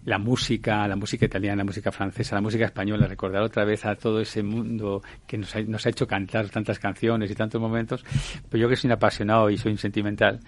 la 0.06 0.18
música, 0.18 0.88
la 0.88 0.96
música 0.96 1.26
italiana, 1.26 1.58
la 1.58 1.64
música 1.66 1.92
francesa, 1.92 2.36
la 2.36 2.42
música 2.42 2.66
española, 2.66 3.06
recordar 3.08 3.44
otra 3.44 3.64
vez 3.66 3.86
a 3.86 3.96
todo 3.96 4.20
ese 4.22 4.42
mundo 4.44 5.02
que 5.28 5.38
nos 5.38 5.56
ha, 5.56 5.62
nos 5.62 5.86
ha 5.86 5.90
hecho 5.90 6.08
cantar 6.08 6.50
tantas 6.50 6.80
canciones 6.80 7.30
y 7.30 7.36
tantos 7.36 7.62
momentos, 7.62 8.04
pues 8.50 8.60
yo 8.62 8.68
que 8.68 8.76
soy 8.76 8.88
un 8.88 8.94
apasionado 8.94 9.50
y 9.50 9.58
soy 9.58 9.72
un 9.74 9.78
sentimental, 9.78 10.40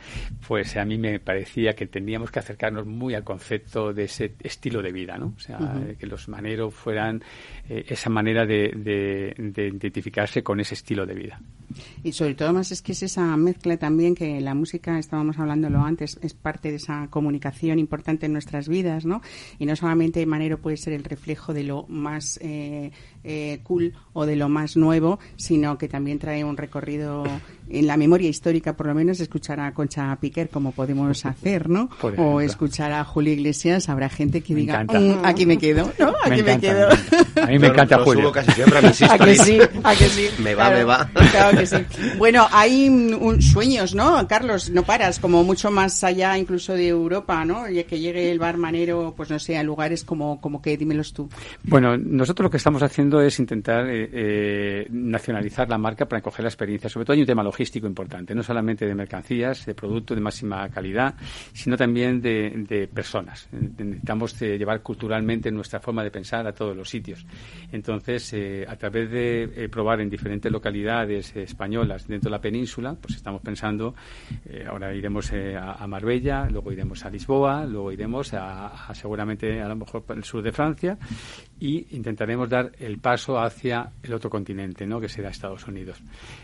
pues 0.47 0.75
a 0.77 0.85
mí 0.85 0.97
me 0.97 1.19
parecía 1.19 1.73
que 1.73 1.87
teníamos 1.87 2.31
que 2.31 2.39
acercarnos 2.39 2.85
muy 2.85 3.13
al 3.13 3.23
concepto 3.23 3.93
de 3.93 4.05
ese 4.05 4.33
estilo 4.41 4.81
de 4.81 4.91
vida, 4.91 5.17
¿no? 5.17 5.33
O 5.35 5.39
sea, 5.39 5.57
eh, 5.85 5.95
que 5.99 6.07
los 6.07 6.27
maneros 6.29 6.73
fueran 6.73 7.21
eh, 7.69 7.85
esa 7.87 8.09
manera 8.09 8.45
de, 8.45 8.71
de- 8.75 9.33
de 9.37 9.67
identificarse 9.67 10.41
con 10.43 10.59
ese 10.59 10.75
estilo 10.75 11.05
de 11.05 11.13
vida. 11.13 11.41
Y 12.03 12.11
sobre 12.11 12.35
todo 12.35 12.51
más 12.53 12.71
es 12.71 12.81
que 12.81 12.91
es 12.91 13.03
esa 13.03 13.35
mezcla 13.37 13.77
también 13.77 14.13
que 14.15 14.41
la 14.41 14.53
música, 14.61 14.99
estábamos 14.99 15.39
hablándolo 15.39 15.79
antes, 15.83 16.19
es 16.21 16.35
parte 16.35 16.69
de 16.69 16.75
esa 16.75 17.07
comunicación 17.09 17.79
importante 17.79 18.27
en 18.27 18.33
nuestras 18.33 18.69
vidas, 18.69 19.05
¿no? 19.05 19.21
Y 19.57 19.65
no 19.65 19.75
solamente 19.75 20.23
Manero 20.27 20.59
puede 20.59 20.77
ser 20.77 20.93
el 20.93 21.03
reflejo 21.03 21.51
de 21.51 21.63
lo 21.63 21.87
más 21.87 22.37
eh, 22.43 22.91
eh, 23.23 23.59
cool 23.63 23.93
o 24.13 24.25
de 24.25 24.35
lo 24.35 24.49
más 24.49 24.75
nuevo, 24.77 25.19
sino 25.35 25.77
que 25.77 25.87
también 25.87 26.19
trae 26.19 26.43
un 26.43 26.57
recorrido 26.57 27.23
en 27.69 27.87
la 27.87 27.95
memoria 27.95 28.27
histórica, 28.27 28.73
por 28.75 28.87
lo 28.87 28.93
menos 28.95 29.19
escuchar 29.21 29.59
a 29.61 29.73
Concha 29.73 30.13
Piquer 30.19 30.49
como 30.49 30.71
podemos 30.73 31.25
hacer, 31.25 31.69
¿no? 31.69 31.89
O 32.17 32.41
escuchar 32.41 32.91
a 32.91 33.05
Julio 33.05 33.31
Iglesias, 33.33 33.87
habrá 33.87 34.09
gente 34.09 34.41
que 34.41 34.53
Me 34.53 34.61
diga. 34.61 34.83
"Mm, 34.83 35.23
aquí 35.23 35.45
me 35.45 35.57
quedo, 35.57 35.89
¿no? 35.97 36.13
Aquí 36.23 36.43
me, 36.43 36.53
encanta, 36.53 36.59
quedo. 36.59 36.89
me. 37.35 37.41
A 37.41 37.45
mí 37.45 37.59
me 37.59 37.67
Yo 37.67 37.73
encanta 37.73 37.97
lo 37.97 38.03
Julio. 38.03 38.21
subo 38.23 38.31
casi 38.33 38.51
siempre 38.51 38.79
a 38.79 38.81
mis 38.81 39.01
¿A 39.03 39.07
que 39.17 39.31
stories. 39.31 39.41
sí? 39.43 39.59
¿A 39.83 39.95
que 39.95 40.05
sí? 40.09 40.27
Me 40.43 40.55
va, 40.55 40.69
me 40.69 40.83
va. 40.83 41.09
Claro 41.31 41.57
que 41.57 41.65
sí. 41.65 41.77
Bueno, 42.17 42.47
hay 42.51 42.89
un- 42.89 43.41
sueños, 43.41 43.95
¿no? 43.95 44.27
Carlos, 44.27 44.69
no 44.69 44.83
paras, 44.83 45.19
como 45.19 45.43
mucho 45.43 45.71
más 45.71 46.03
allá 46.03 46.37
incluso 46.37 46.73
de 46.73 46.87
Europa, 46.89 47.45
¿no? 47.45 47.69
Y 47.69 47.83
que 47.85 47.99
llegue 47.99 48.31
el 48.31 48.39
bar 48.39 48.57
manero, 48.57 49.13
pues 49.15 49.29
no 49.29 49.39
sé, 49.39 49.57
a 49.57 49.63
lugares 49.63 50.03
como, 50.03 50.41
como 50.41 50.61
que, 50.61 50.75
dímelos 50.77 51.13
tú. 51.13 51.29
Bueno, 51.63 51.97
nosotros 51.97 52.43
lo 52.45 52.49
que 52.49 52.57
estamos 52.57 52.83
haciendo 52.83 53.10
es 53.19 53.39
intentar 53.39 53.89
eh, 53.89 54.09
eh, 54.13 54.87
nacionalizar 54.91 55.67
la 55.67 55.77
marca 55.77 56.05
para 56.05 56.21
coger 56.21 56.43
la 56.43 56.49
experiencia. 56.49 56.89
Sobre 56.89 57.05
todo 57.05 57.15
hay 57.15 57.21
un 57.21 57.25
tema 57.25 57.43
logístico 57.43 57.87
importante, 57.87 58.35
no 58.35 58.43
solamente 58.43 58.85
de 58.85 58.93
mercancías, 58.93 59.65
de 59.65 59.73
productos 59.73 60.15
de 60.15 60.21
máxima 60.21 60.69
calidad, 60.69 61.15
sino 61.51 61.75
también 61.75 62.21
de, 62.21 62.51
de 62.69 62.87
personas. 62.87 63.49
Necesitamos 63.51 64.39
eh, 64.41 64.57
llevar 64.57 64.81
culturalmente 64.81 65.51
nuestra 65.51 65.79
forma 65.79 66.03
de 66.03 66.11
pensar 66.11 66.45
a 66.45 66.53
todos 66.53 66.75
los 66.77 66.89
sitios. 66.89 67.25
Entonces, 67.71 68.31
eh, 68.33 68.65
a 68.67 68.75
través 68.75 69.09
de 69.09 69.43
eh, 69.43 69.69
probar 69.69 70.01
en 70.01 70.09
diferentes 70.09 70.51
localidades 70.51 71.35
eh, 71.35 71.43
españolas 71.43 72.07
dentro 72.07 72.29
de 72.29 72.37
la 72.37 72.41
península, 72.41 72.95
pues 73.01 73.15
estamos 73.15 73.41
pensando, 73.41 73.95
ahora 74.67 74.93
iremos 74.93 75.31
a, 75.33 75.73
a 75.73 75.87
Marbella, 75.87 76.47
luego 76.49 76.71
iremos 76.71 77.03
a 77.05 77.09
Lisboa, 77.09 77.65
luego 77.65 77.91
iremos 77.91 78.33
a, 78.33 78.67
a 78.67 78.93
seguramente 78.93 79.61
a 79.61 79.67
lo 79.67 79.75
mejor 79.75 80.03
el 80.09 80.23
sur 80.23 80.43
de 80.43 80.51
Francia 80.51 80.97
y 81.59 81.95
intentaremos 81.95 82.49
dar 82.49 82.71
el 82.79 82.97
paso 83.01 83.39
hacia 83.39 83.91
el 84.03 84.13
otro 84.13 84.29
continente, 84.29 84.85
¿no? 84.85 84.99
que 85.01 85.09
será 85.09 85.29
Estados 85.29 85.67
Unidos. 85.67 86.01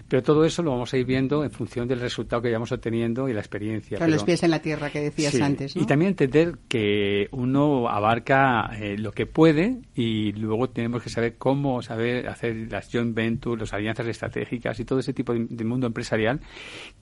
Pero 0.08 0.24
todo 0.24 0.44
eso 0.46 0.64
lo 0.64 0.72
vamos 0.72 0.94
a 0.94 0.98
ir 0.98 1.06
viendo 1.06 1.44
en 1.44 1.52
función 1.52 1.88
del 1.88 2.00
resultado 2.00 2.42
que 2.42 2.48
vayamos 2.50 2.72
obteniendo 2.72 3.30
y 3.30 3.34
la 3.34 3.40
experiencia. 3.40 3.98
Con 4.00 4.08
los 4.10 4.18
Pero- 4.22 4.26
pies 4.26 4.44
en 4.44 4.52
la 4.52 4.60
tierra 4.62 4.90
que 4.90 5.02
decías 5.02 5.34
Sí, 5.34 5.42
antes, 5.42 5.76
¿no? 5.76 5.82
Y 5.82 5.86
también 5.86 6.10
entender 6.10 6.58
que 6.68 7.28
uno 7.32 7.88
abarca 7.90 8.72
eh, 8.80 8.98
lo 8.98 9.12
que 9.12 9.26
puede 9.26 9.78
y 9.96 10.32
luego 10.34 10.70
tenemos 10.70 11.04
que 11.04 11.10
saber 11.10 11.36
cómo 11.38 11.82
saber 11.82 12.28
hacer 12.28 12.56
las 12.72 12.90
joint 12.92 13.14
ventures, 13.16 13.62
las 13.62 13.74
alianzas 13.74 14.08
estratégicas 14.08 14.80
y 14.80 14.86
todo 14.86 15.00
ese 15.00 15.14
tipo 15.14 15.34
de, 15.34 15.46
de 15.50 15.64
mundo 15.64 15.88
empresarial 15.88 16.40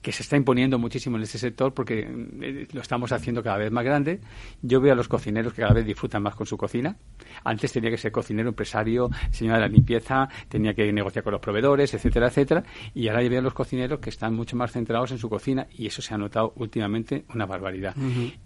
que 0.02 0.12
se 0.12 0.24
está 0.24 0.36
imponiendo 0.38 0.78
muchísimo 0.80 1.18
en 1.18 1.24
este 1.24 1.38
sector 1.38 1.74
porque 1.74 2.00
eh, 2.42 2.68
lo 2.72 2.82
estamos 2.82 3.12
haciendo 3.12 3.42
cada 3.44 3.58
vez 3.58 3.72
más 3.72 3.84
grande. 3.86 4.20
Yo 4.62 4.82
veo 4.82 4.94
a 4.94 4.96
los 4.96 5.08
cocineros 5.08 5.54
que 5.54 5.62
cada 5.62 5.74
vez 5.74 5.86
disfrutan 5.86 6.22
más 6.24 6.36
con 6.36 6.46
su 6.46 6.58
cocina. 6.58 6.98
Antes 7.44 7.72
tenía 7.72 7.90
que 7.90 7.98
ser 7.98 8.12
cocinero, 8.12 8.50
empresario, 8.50 9.10
señora 9.46 9.60
de 9.60 9.68
la 9.68 9.74
limpieza, 9.74 10.28
tenía 10.50 10.74
que 10.74 10.92
negociar 10.92 11.24
con 11.24 11.32
los 11.34 11.42
proveedores, 11.42 11.94
etcétera, 11.94 12.28
etcétera. 12.28 12.64
Y 12.94 13.08
ahora 13.08 13.22
yo 13.22 13.30
veo 13.30 13.40
a 13.40 13.44
los 13.44 13.54
cocineros 13.54 14.00
que 14.00 14.10
están 14.10 14.34
mucho 14.34 14.56
más 14.56 14.72
centrados 14.72 15.12
en 15.12 15.20
su 15.20 15.30
cocina 15.30 15.68
y 15.78 15.88
eso 15.88 16.02
se 16.02 16.14
ha 16.14 16.18
notado 16.18 16.54
últimamente 16.56 17.26
una 17.34 17.46
barbaridad. 17.46 17.96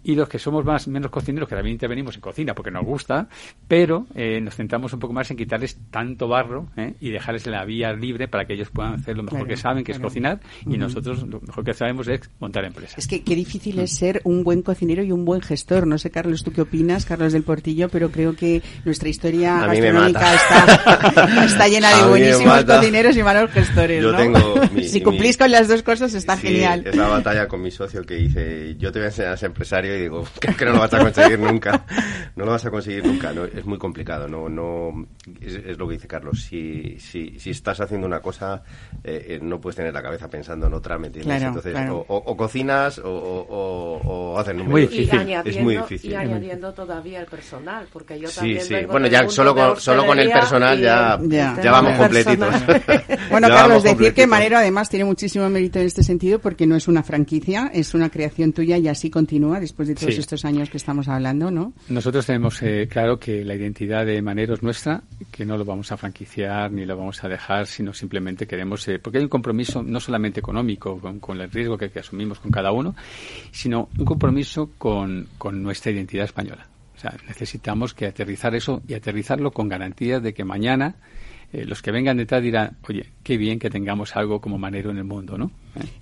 Y 0.02 0.14
los 0.14 0.28
que 0.28 0.38
somos 0.38 0.64
más 0.64 0.88
menos 0.88 1.10
cocineros, 1.10 1.48
que 1.48 1.54
también 1.54 1.74
intervenimos 1.74 2.14
en 2.14 2.20
cocina 2.20 2.54
porque 2.54 2.70
nos 2.70 2.84
gusta, 2.84 3.28
pero 3.66 4.06
eh, 4.14 4.40
nos 4.40 4.54
centramos 4.54 4.92
un 4.92 5.00
poco 5.00 5.14
más 5.14 5.30
en 5.30 5.36
quitarles 5.36 5.78
tanto 5.90 6.28
barro 6.28 6.68
¿eh? 6.76 6.94
y 7.00 7.10
dejarles 7.10 7.46
la 7.46 7.64
vía 7.64 7.92
libre 7.92 8.28
para 8.28 8.44
que 8.44 8.54
ellos 8.54 8.70
puedan 8.70 8.94
hacer 8.94 9.16
lo 9.16 9.22
mejor 9.22 9.40
Claro, 9.40 9.48
que 9.48 9.56
saben, 9.56 9.84
que 9.84 9.92
claro. 9.92 10.06
es 10.06 10.10
cocinar, 10.10 10.40
y 10.66 10.76
nosotros 10.76 11.22
lo 11.26 11.40
mejor 11.40 11.64
que 11.64 11.72
sabemos 11.72 12.06
es 12.08 12.20
montar 12.40 12.64
empresas. 12.64 12.98
Es 12.98 13.06
que 13.06 13.22
qué 13.22 13.34
difícil 13.34 13.78
es 13.78 13.92
ser 13.96 14.20
un 14.24 14.44
buen 14.44 14.62
cocinero 14.62 15.02
y 15.02 15.12
un 15.12 15.24
buen 15.24 15.40
gestor. 15.40 15.86
No 15.86 15.96
sé, 15.98 16.10
Carlos, 16.10 16.44
tú 16.44 16.52
qué 16.52 16.60
opinas, 16.60 17.06
Carlos 17.06 17.32
del 17.32 17.42
Portillo, 17.42 17.88
pero 17.88 18.10
creo 18.10 18.34
que 18.36 18.60
nuestra 18.84 19.08
historia 19.08 19.66
gastronómica 19.66 20.34
está, 20.34 20.89
está 21.44 21.68
llena 21.68 21.96
de 21.96 22.08
buenísimos 22.08 22.64
cocineros 22.64 23.16
y 23.16 23.22
malos 23.22 23.50
gestores. 23.50 24.02
Yo 24.02 24.12
¿no? 24.12 24.18
tengo 24.18 24.54
mi- 24.72 24.84
si 24.88 24.98
mi- 24.98 25.04
cumplís 25.04 25.36
con 25.36 25.50
las 25.50 25.68
dos 25.68 25.82
cosas 25.82 26.14
está 26.14 26.36
Sí, 26.36 26.48
genial. 26.48 26.82
Es 26.86 26.96
la 26.96 27.08
batalla 27.08 27.46
con 27.48 27.60
mi 27.62 27.70
socio 27.70 28.02
que 28.02 28.14
dice, 28.14 28.76
yo 28.78 28.92
te 28.92 28.98
voy 28.98 29.06
a 29.06 29.08
enseñar 29.08 29.32
a 29.32 29.36
ser 29.36 29.46
empresario 29.48 29.96
y 29.96 30.00
digo, 30.02 30.24
creo 30.38 30.56
que 30.56 30.64
no 30.64 30.72
lo 30.72 30.78
vas 30.80 30.94
a 30.94 30.98
conseguir 30.98 31.38
nunca. 31.38 31.84
No 32.36 32.44
lo 32.46 32.52
vas 32.52 32.64
a 32.64 32.70
conseguir 32.70 33.04
nunca. 33.04 33.32
No, 33.32 33.44
es 33.44 33.66
muy 33.66 33.76
complicado. 33.76 34.28
No, 34.28 34.48
no, 34.48 35.06
es, 35.40 35.54
es 35.56 35.76
lo 35.76 35.86
que 35.88 35.94
dice 35.94 36.06
Carlos. 36.06 36.40
Si, 36.42 36.96
si, 36.98 37.38
si 37.38 37.50
estás 37.50 37.80
haciendo 37.80 38.06
una 38.06 38.20
cosa, 38.20 38.62
eh, 39.02 39.26
eh, 39.30 39.38
no 39.42 39.60
puedes 39.60 39.76
tener 39.76 39.92
la 39.92 40.00
cabeza 40.00 40.28
pensando 40.30 40.68
en 40.68 40.74
otra, 40.74 40.96
¿me 40.96 41.08
entiendes? 41.08 41.36
Claro, 41.36 41.48
Entonces, 41.48 41.72
claro. 41.72 41.98
o, 42.08 42.14
o- 42.16 42.22
o 42.32 42.36
cocinas 42.36 42.98
o, 43.00 43.10
o, 43.10 43.40
o- 43.50 44.00
o 44.32 44.38
haces 44.38 44.54
muy 44.54 44.62
números. 44.64 44.92
Y 44.94 44.98
difícil. 44.98 45.18
añadiendo, 45.20 45.58
Es 45.58 45.64
muy 45.64 45.76
difícil. 45.76 46.12
y 46.12 46.14
añadiendo 46.14 46.72
todavía 46.72 47.20
el 47.20 47.26
personal, 47.26 47.86
porque 47.92 48.18
yo 48.18 48.28
Sí, 48.28 48.36
también 48.36 48.62
sí. 48.62 48.74
vengo 48.74 48.92
Bueno, 48.92 49.06
ya 49.08 49.28
solo 49.28 49.54
con, 49.54 49.80
solo 49.80 50.06
con 50.06 50.18
el 50.18 50.30
personal 50.30 50.79
ya, 50.80 51.18
Ya. 51.28 51.56
ya 51.62 51.70
vamos 51.72 51.92
completitos. 51.98 52.54
Bueno, 53.30 53.48
Ya 53.48 53.54
Carlos, 53.54 53.82
decir 53.84 54.12
que. 54.14 54.26
Manero 54.26 54.56
además 54.58 54.88
tiene 54.88 55.04
muchísimo 55.04 55.48
mérito 55.48 55.78
en 55.78 55.86
este 55.86 56.02
sentido 56.02 56.38
porque 56.40 56.66
no 56.66 56.76
es 56.76 56.88
una 56.88 57.02
franquicia, 57.02 57.70
es 57.72 57.94
una 57.94 58.08
creación 58.10 58.52
tuya 58.52 58.76
y 58.78 58.88
así 58.88 59.08
continúa 59.10 59.60
después 59.60 59.88
de 59.88 59.94
todos 59.94 60.14
Sí. 60.14 60.20
estos 60.20 60.44
años 60.44 60.68
que 60.70 60.76
estamos 60.76 61.08
hablando, 61.08 61.50
¿no? 61.50 61.72
Nosotros 61.88 62.26
tenemos 62.26 62.60
eh, 62.62 62.88
claro 62.90 63.18
que 63.18 63.44
la 63.44 63.54
identidad 63.54 64.04
de 64.06 64.20
Manero 64.22 64.54
es 64.54 64.62
nuestra, 64.62 65.02
que 65.30 65.44
no 65.44 65.56
lo 65.56 65.64
vamos 65.64 65.92
a 65.92 65.96
franquiciar 65.96 66.70
ni 66.72 66.84
lo 66.86 66.96
vamos 66.96 67.22
a 67.22 67.28
dejar, 67.28 67.66
sino 67.66 67.92
simplemente 67.92 68.46
queremos, 68.46 68.86
eh, 68.88 68.98
porque 68.98 69.18
hay 69.18 69.24
un 69.24 69.30
compromiso 69.30 69.82
no 69.82 70.00
solamente 70.00 70.40
económico 70.40 70.98
con, 70.98 71.20
con 71.20 71.40
el 71.40 71.50
riesgo 71.50 71.76
que, 71.78 71.90
que 71.90 72.00
asumimos 72.00 72.40
con 72.40 72.50
cada 72.50 72.72
uno, 72.72 72.94
sino 73.52 73.88
un 73.98 74.04
compromiso 74.04 74.70
con, 74.78 75.28
con 75.38 75.62
nuestra 75.62 75.92
identidad 75.92 76.24
española. 76.24 76.66
O 77.00 77.02
sea, 77.02 77.16
necesitamos 77.26 77.94
que 77.94 78.04
aterrizar 78.04 78.54
eso 78.54 78.82
y 78.86 78.92
aterrizarlo 78.92 79.52
con 79.52 79.70
garantías 79.70 80.22
de 80.22 80.34
que 80.34 80.44
mañana 80.44 80.96
eh, 81.50 81.64
los 81.64 81.80
que 81.80 81.92
vengan 81.92 82.18
detrás 82.18 82.42
dirán, 82.42 82.76
oye, 82.86 83.06
qué 83.22 83.38
bien 83.38 83.58
que 83.58 83.70
tengamos 83.70 84.16
algo 84.16 84.42
como 84.42 84.58
Manero 84.58 84.90
en 84.90 84.98
el 84.98 85.04
mundo, 85.04 85.38
¿no? 85.38 85.50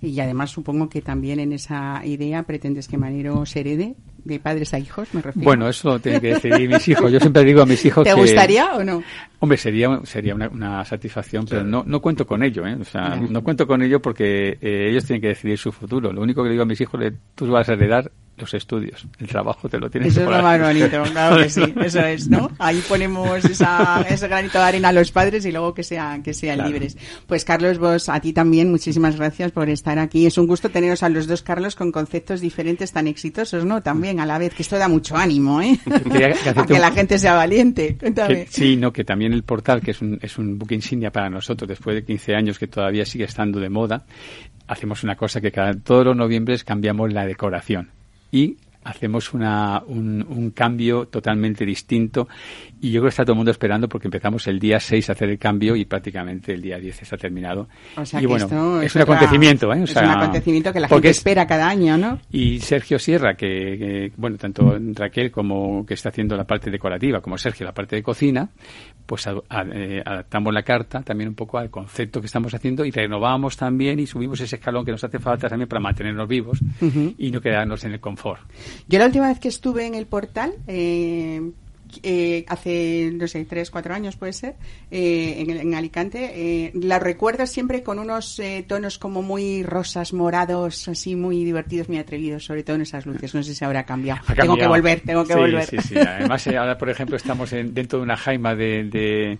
Y 0.02 0.18
además 0.20 0.50
supongo 0.50 0.88
que 0.88 1.02
también 1.02 1.40
en 1.40 1.52
esa 1.52 2.00
idea 2.04 2.42
pretendes 2.44 2.88
que 2.88 2.96
Manero 2.98 3.44
se 3.46 3.60
herede 3.60 3.94
de 4.24 4.38
padres 4.40 4.74
a 4.74 4.78
hijos, 4.78 5.08
me 5.14 5.22
refiero. 5.22 5.44
Bueno, 5.44 5.68
eso 5.68 5.88
lo 5.90 5.98
tienen 6.00 6.20
que 6.20 6.34
decidir 6.34 6.68
mis 6.68 6.86
hijos. 6.88 7.10
Yo 7.10 7.18
siempre 7.20 7.44
digo 7.44 7.62
a 7.62 7.66
mis 7.66 7.82
hijos 7.84 8.04
¿Te 8.04 8.14
que... 8.14 8.20
gustaría 8.20 8.74
o 8.74 8.84
no? 8.84 9.02
Hombre, 9.40 9.56
sería, 9.56 10.00
sería 10.04 10.34
una, 10.34 10.48
una 10.48 10.84
satisfacción, 10.84 11.46
pero 11.48 11.64
no, 11.64 11.84
no 11.86 12.00
cuento 12.00 12.26
con 12.26 12.42
ello, 12.42 12.66
¿eh? 12.66 12.76
O 12.80 12.84
sea, 12.84 13.16
no 13.16 13.42
cuento 13.42 13.66
con 13.66 13.80
ello 13.82 14.02
porque 14.02 14.58
eh, 14.60 14.88
ellos 14.90 15.04
tienen 15.04 15.20
que 15.22 15.28
decidir 15.28 15.56
su 15.58 15.70
futuro. 15.72 16.12
Lo 16.12 16.20
único 16.20 16.42
que 16.42 16.48
le 16.48 16.52
digo 16.52 16.64
a 16.64 16.66
mis 16.66 16.80
hijos 16.80 17.00
es, 17.02 17.12
tú 17.34 17.46
vas 17.46 17.68
a 17.68 17.72
heredar 17.74 18.10
los 18.36 18.54
estudios, 18.54 19.04
el 19.18 19.26
trabajo 19.26 19.68
te 19.68 19.80
lo 19.80 19.90
tienes 19.90 20.12
Eso 20.12 20.20
que 20.20 20.24
es 20.26 20.30
lo 20.30 20.36
pagar". 20.36 20.60
más 20.60 20.68
bonito, 20.68 21.02
claro 21.12 21.38
que 21.42 21.50
sí, 21.50 21.74
eso 21.82 21.98
es, 22.00 22.28
¿no? 22.28 22.48
Ahí 22.60 22.80
ponemos 22.88 23.44
esa, 23.44 24.00
ese 24.08 24.28
granito 24.28 24.58
de 24.58 24.64
arena 24.64 24.90
a 24.90 24.92
los 24.92 25.10
padres 25.10 25.44
y 25.44 25.50
luego 25.50 25.74
que 25.74 25.82
sean, 25.82 26.22
que 26.22 26.32
sean 26.32 26.54
Claro. 26.58 26.70
libres. 26.70 26.96
Pues 27.26 27.44
Carlos, 27.44 27.78
vos, 27.78 28.08
a 28.08 28.20
ti 28.20 28.32
también, 28.32 28.70
muchísimas 28.70 29.16
gracias 29.16 29.50
por 29.58 29.68
estar 29.70 29.98
aquí. 29.98 30.24
Es 30.24 30.38
un 30.38 30.46
gusto 30.46 30.68
teneros 30.70 31.02
a 31.02 31.08
los 31.08 31.26
dos 31.26 31.42
Carlos 31.42 31.74
con 31.74 31.90
conceptos 31.90 32.40
diferentes 32.40 32.92
tan 32.92 33.08
exitosos, 33.08 33.64
¿no? 33.64 33.82
También 33.82 34.20
a 34.20 34.26
la 34.26 34.38
vez, 34.38 34.54
que 34.54 34.62
esto 34.62 34.78
da 34.78 34.86
mucho 34.86 35.16
ánimo, 35.16 35.60
¿eh? 35.60 35.76
Quería 36.12 36.28
que 36.28 36.34
hacerte 36.34 36.60
a 36.60 36.64
que 36.66 36.72
un- 36.74 36.80
la 36.80 36.92
gente 36.92 37.18
sea 37.18 37.34
valiente. 37.34 37.96
Cuéntame. 37.98 38.44
Que- 38.44 38.46
sí, 38.50 38.76
no, 38.76 38.92
que 38.92 39.02
también 39.02 39.32
el 39.32 39.42
portal, 39.42 39.80
que 39.80 39.90
es 39.90 40.00
un, 40.00 40.16
es 40.22 40.38
un 40.38 40.58
buque 40.58 40.76
insignia 40.76 41.10
para 41.10 41.28
nosotros 41.28 41.68
después 41.68 41.96
de 41.96 42.04
15 42.04 42.36
años 42.36 42.56
que 42.58 42.68
todavía 42.68 43.04
sigue 43.04 43.24
estando 43.24 43.58
de 43.58 43.68
moda, 43.68 44.06
hacemos 44.68 45.02
una 45.02 45.16
cosa 45.16 45.40
que 45.40 45.50
cada, 45.50 45.74
todos 45.74 46.04
los 46.06 46.16
noviembres 46.16 46.62
cambiamos 46.62 47.12
la 47.12 47.26
decoración 47.26 47.90
y 48.30 48.58
hacemos 48.88 49.32
una, 49.34 49.82
un, 49.86 50.24
un 50.28 50.50
cambio 50.50 51.06
totalmente 51.08 51.64
distinto 51.64 52.28
y 52.80 52.90
yo 52.90 53.00
creo 53.00 53.04
que 53.04 53.08
está 53.10 53.24
todo 53.24 53.32
el 53.32 53.38
mundo 53.38 53.50
esperando 53.50 53.88
porque 53.88 54.06
empezamos 54.08 54.46
el 54.46 54.58
día 54.58 54.80
6 54.80 55.08
a 55.08 55.12
hacer 55.12 55.28
el 55.30 55.38
cambio 55.38 55.76
y 55.76 55.84
prácticamente 55.84 56.52
el 56.54 56.62
día 56.62 56.78
10 56.78 57.02
está 57.02 57.16
terminado. 57.16 57.68
O 57.96 58.04
sea 58.04 58.20
y 58.20 58.22
que 58.22 58.26
bueno, 58.26 58.44
esto 58.46 58.82
es 58.82 58.94
un 58.96 59.02
otra- 59.02 59.14
acontecimiento, 59.14 59.72
¿eh? 59.72 59.80
O 59.80 59.84
es 59.84 59.90
sea, 59.90 60.02
un 60.04 60.10
acontecimiento 60.10 60.72
que 60.72 60.80
la 60.80 60.88
gente 60.88 61.08
es- 61.10 61.16
espera 61.18 61.46
cada 61.46 61.68
año, 61.68 61.96
¿no? 61.98 62.18
y 62.30 62.60
Sergio 62.60 62.98
Sierra, 62.98 63.34
que, 63.34 63.46
que, 63.46 64.12
bueno, 64.16 64.36
tanto 64.36 64.78
Raquel 64.94 65.30
como 65.30 65.84
que 65.86 65.94
está 65.94 66.08
haciendo 66.08 66.36
la 66.36 66.44
parte 66.44 66.70
decorativa, 66.70 67.20
como 67.20 67.36
Sergio 67.38 67.66
la 67.66 67.72
parte 67.74 67.96
de 67.96 68.02
cocina, 68.02 68.48
pues 69.08 69.26
a- 69.26 69.32
a- 69.48 69.64
eh, 69.72 70.02
adaptamos 70.04 70.52
la 70.52 70.62
carta 70.62 71.00
también 71.02 71.28
un 71.30 71.34
poco 71.34 71.56
al 71.56 71.70
concepto 71.70 72.20
que 72.20 72.26
estamos 72.26 72.52
haciendo 72.52 72.84
y 72.84 72.90
renovamos 72.90 73.56
también 73.56 73.98
y 73.98 74.06
subimos 74.06 74.38
ese 74.42 74.56
escalón 74.56 74.84
que 74.84 74.90
nos 74.92 75.02
hace 75.02 75.18
falta 75.18 75.48
también 75.48 75.66
para 75.66 75.80
mantenernos 75.80 76.28
vivos 76.28 76.58
y 77.16 77.30
no 77.30 77.40
quedarnos 77.40 77.82
en 77.84 77.92
el 77.94 78.00
confort. 78.00 78.42
Yo 78.86 78.98
la 78.98 79.06
última 79.06 79.28
vez 79.28 79.40
que 79.40 79.48
estuve 79.48 79.86
en 79.86 79.94
el 79.94 80.04
portal, 80.06 80.52
eh, 80.66 81.40
eh, 82.02 82.44
hace, 82.48 83.10
no 83.14 83.26
sé, 83.28 83.44
tres, 83.44 83.70
cuatro 83.70 83.94
años 83.94 84.16
puede 84.16 84.32
ser, 84.32 84.54
eh, 84.90 85.36
en, 85.38 85.50
en 85.50 85.74
Alicante, 85.74 86.32
eh, 86.34 86.72
la 86.74 86.98
recuerdo 86.98 87.46
siempre 87.46 87.82
con 87.82 87.98
unos 87.98 88.38
eh, 88.38 88.64
tonos 88.66 88.98
como 88.98 89.22
muy 89.22 89.62
rosas, 89.62 90.12
morados, 90.12 90.88
así 90.88 91.16
muy 91.16 91.44
divertidos, 91.44 91.88
muy 91.88 91.98
atrevidos, 91.98 92.44
sobre 92.44 92.62
todo 92.62 92.76
en 92.76 92.82
esas 92.82 93.06
luces. 93.06 93.34
No 93.34 93.42
sé 93.42 93.54
si 93.54 93.64
habrá 93.64 93.84
cambiado. 93.84 94.20
Tengo 94.34 94.56
que 94.56 94.66
volver, 94.66 95.00
tengo 95.00 95.24
que 95.24 95.32
Sí, 95.34 95.38
volver. 95.38 95.64
Sí, 95.66 95.76
sí. 95.80 95.94
Además, 95.96 96.46
eh, 96.46 96.56
ahora, 96.56 96.76
por 96.78 96.90
ejemplo, 96.90 97.16
estamos 97.16 97.52
en- 97.52 97.74
dentro 97.74 97.98
de 97.98 98.04
una 98.04 98.16
jaima 98.16 98.54
de, 98.54 98.84
de, 98.84 99.38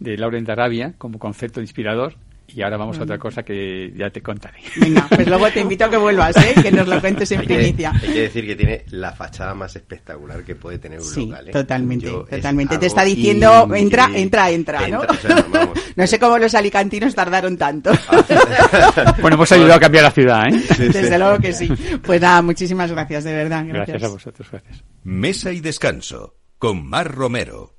de 0.00 0.16
Lauren 0.16 0.44
de 0.44 0.52
Arabia 0.52 0.94
como 0.98 1.18
concepto 1.18 1.60
inspirador 1.60 2.16
Y 2.46 2.62
ahora 2.62 2.76
vamos 2.76 2.98
a 2.98 3.02
otra 3.02 3.18
cosa 3.18 3.42
que 3.42 3.92
ya 3.96 4.10
te 4.10 4.22
contaré. 4.22 4.58
Venga, 4.76 5.06
pues 5.08 5.26
luego 5.26 5.48
te 5.50 5.60
invito 5.62 5.86
a 5.86 5.90
que 5.90 5.96
vuelvas, 5.96 6.36
¿eh? 6.36 6.54
que 6.62 6.70
nos 6.70 6.86
lo 6.86 7.00
cuentes 7.00 7.30
en 7.32 7.40
Hay 7.40 7.46
que, 7.46 7.54
primicia. 7.56 7.90
hay 7.92 8.12
que 8.12 8.20
decir 8.20 8.46
que 8.46 8.54
tiene 8.54 8.84
la 8.90 9.12
fachada 9.12 9.54
más 9.54 9.74
espectacular 9.76 10.44
que 10.44 10.54
puede 10.54 10.78
tener 10.78 10.98
un 11.00 11.04
Sí, 11.04 11.26
local. 11.26 11.48
¿eh? 11.48 11.52
totalmente, 11.52 12.06
Yo- 12.06 12.24
es 12.28 12.36
totalmente. 12.36 12.78
Te 12.78 12.86
está 12.86 13.02
diciendo, 13.04 13.68
entra, 13.74 14.10
entra, 14.14 14.50
entra, 14.50 14.86
¿no? 14.88 15.00
o 15.00 15.14
sea, 15.14 15.44
vamos. 15.50 15.78
No 15.96 16.06
sé 16.08 16.18
cómo 16.18 16.38
los 16.38 16.54
alicantinos 16.54 17.14
tardaron 17.14 17.56
tanto. 17.56 17.92
Bueno, 19.20 19.36
hemos 19.36 19.50
ayudado 19.52 19.74
a 19.74 19.80
cambiar 19.80 20.04
la 20.04 20.10
ciudad, 20.10 20.48
¿eh? 20.48 20.62
Desde 20.78 21.18
luego 21.18 21.38
que 21.38 21.52
sí. 21.52 21.68
Pues 22.02 22.20
nada, 22.20 22.42
muchísimas 22.42 22.90
gracias, 22.90 23.24
de 23.24 23.32
verdad. 23.32 23.64
Gracias. 23.66 23.86
Gracias 23.88 24.02
a 24.10 24.12
vosotros, 24.12 24.48
gracias. 24.50 24.84
Mesa 25.02 25.52
y 25.52 25.60
descanso 25.60 26.36
con 26.58 26.86
Mar 26.86 27.10
Romero. 27.12 27.76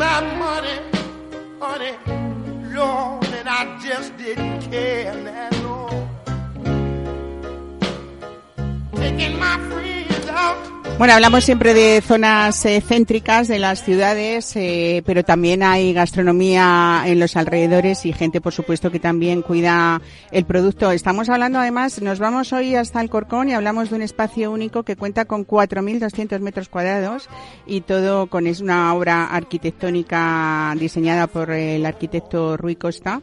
My 0.00 0.20
money, 0.38 0.78
honey, 1.60 1.94
Lord, 2.74 3.26
and 3.34 3.46
I 3.46 3.78
just 3.84 4.16
didn't 4.16 4.62
care 4.62 5.14
that 5.24 5.52
long. 5.62 6.08
Taking 8.94 9.38
my 9.38 9.58
friends 9.68 10.26
out. 10.28 10.79
Bueno, 11.00 11.14
hablamos 11.14 11.44
siempre 11.44 11.72
de 11.72 12.02
zonas 12.02 12.62
eh, 12.66 12.82
céntricas 12.86 13.48
de 13.48 13.58
las 13.58 13.82
ciudades, 13.82 14.54
eh, 14.54 15.02
pero 15.06 15.24
también 15.24 15.62
hay 15.62 15.94
gastronomía 15.94 17.04
en 17.06 17.18
los 17.18 17.36
alrededores 17.36 18.04
y 18.04 18.12
gente, 18.12 18.42
por 18.42 18.52
supuesto, 18.52 18.90
que 18.90 19.00
también 19.00 19.40
cuida 19.40 20.02
el 20.30 20.44
producto. 20.44 20.92
Estamos 20.92 21.30
hablando, 21.30 21.58
además, 21.58 22.02
nos 22.02 22.18
vamos 22.18 22.52
hoy 22.52 22.74
hasta 22.74 23.00
Alcorcón 23.00 23.48
y 23.48 23.54
hablamos 23.54 23.88
de 23.88 23.96
un 23.96 24.02
espacio 24.02 24.52
único 24.52 24.82
que 24.82 24.94
cuenta 24.94 25.24
con 25.24 25.46
4.200 25.46 26.38
metros 26.40 26.68
cuadrados 26.68 27.30
y 27.64 27.80
todo 27.80 28.26
con 28.26 28.46
es 28.46 28.60
una 28.60 28.92
obra 28.92 29.24
arquitectónica 29.24 30.74
diseñada 30.78 31.28
por 31.28 31.50
el 31.50 31.86
arquitecto 31.86 32.58
Rui 32.58 32.76
Costa 32.76 33.22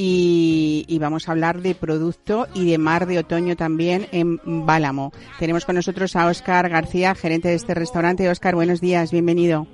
y, 0.00 0.98
vamos 1.00 1.28
a 1.28 1.32
hablar 1.32 1.60
de 1.60 1.74
producto 1.74 2.46
y 2.54 2.70
de 2.70 2.78
mar 2.78 3.06
de 3.06 3.18
otoño 3.18 3.56
también 3.56 4.06
en 4.12 4.38
Bálamo. 4.64 5.12
Tenemos 5.40 5.64
con 5.64 5.74
nosotros 5.74 6.14
a 6.14 6.28
Óscar 6.28 6.68
García, 6.68 7.16
gerente 7.16 7.48
de 7.48 7.54
este 7.54 7.74
restaurante. 7.74 8.28
Óscar, 8.28 8.54
buenos 8.54 8.80
días, 8.80 9.10
bienvenido. 9.10 9.66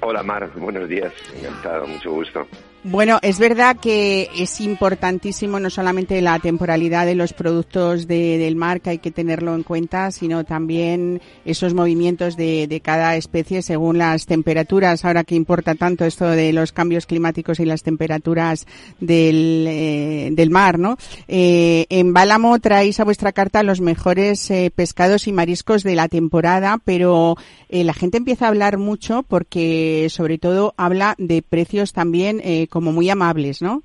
Hola 0.00 0.22
Mar, 0.22 0.48
buenos 0.54 0.88
días, 0.88 1.12
encantado, 1.36 1.88
mucho 1.88 2.12
gusto. 2.12 2.46
Bueno, 2.84 3.18
es 3.22 3.40
verdad 3.40 3.76
que 3.76 4.30
es 4.36 4.60
importantísimo 4.60 5.58
no 5.58 5.68
solamente 5.68 6.22
la 6.22 6.38
temporalidad 6.38 7.06
de 7.06 7.16
los 7.16 7.32
productos 7.32 8.06
de- 8.06 8.38
del 8.38 8.54
mar, 8.54 8.80
que 8.80 8.90
hay 8.90 8.98
que 8.98 9.10
tenerlo 9.10 9.54
en 9.56 9.64
cuenta, 9.64 10.12
sino 10.12 10.44
también 10.44 11.20
esos 11.44 11.74
movimientos 11.74 12.36
de, 12.36 12.68
de 12.68 12.80
cada 12.80 13.16
especie 13.16 13.62
según 13.62 13.98
las 13.98 14.26
temperaturas. 14.26 15.04
Ahora 15.04 15.24
que 15.24 15.34
importa 15.34 15.74
tanto 15.74 16.04
esto 16.04 16.28
de 16.30 16.52
los 16.52 16.70
cambios 16.72 17.04
climáticos 17.06 17.58
y 17.58 17.64
las 17.64 17.82
temperaturas 17.82 18.64
del, 19.00 19.66
eh, 19.68 20.48
mar, 20.48 20.78
¿no? 20.78 20.96
Eh, 21.26 21.84
en 21.90 22.14
Bálamo 22.14 22.58
traéis 22.60 23.00
a 23.00 23.04
vuestra 23.04 23.32
carta 23.32 23.62
los 23.64 23.80
mejores 23.80 24.50
eh, 24.52 24.70
pescados 24.74 25.26
y 25.26 25.32
mariscos 25.32 25.82
de 25.82 25.96
la 25.96 26.08
temporada, 26.08 26.78
pero 26.84 27.36
la 27.70 27.92
gente 27.92 28.16
empieza 28.16 28.46
a 28.46 28.48
hablar 28.48 28.78
mucho 28.78 29.24
porque 29.28 30.06
sobre 30.10 30.38
todo 30.38 30.72
habla 30.78 31.14
de 31.18 31.42
precios 31.42 31.92
también 31.92 32.40
como 32.68 32.92
muy 32.92 33.10
amables, 33.10 33.62
¿no? 33.62 33.82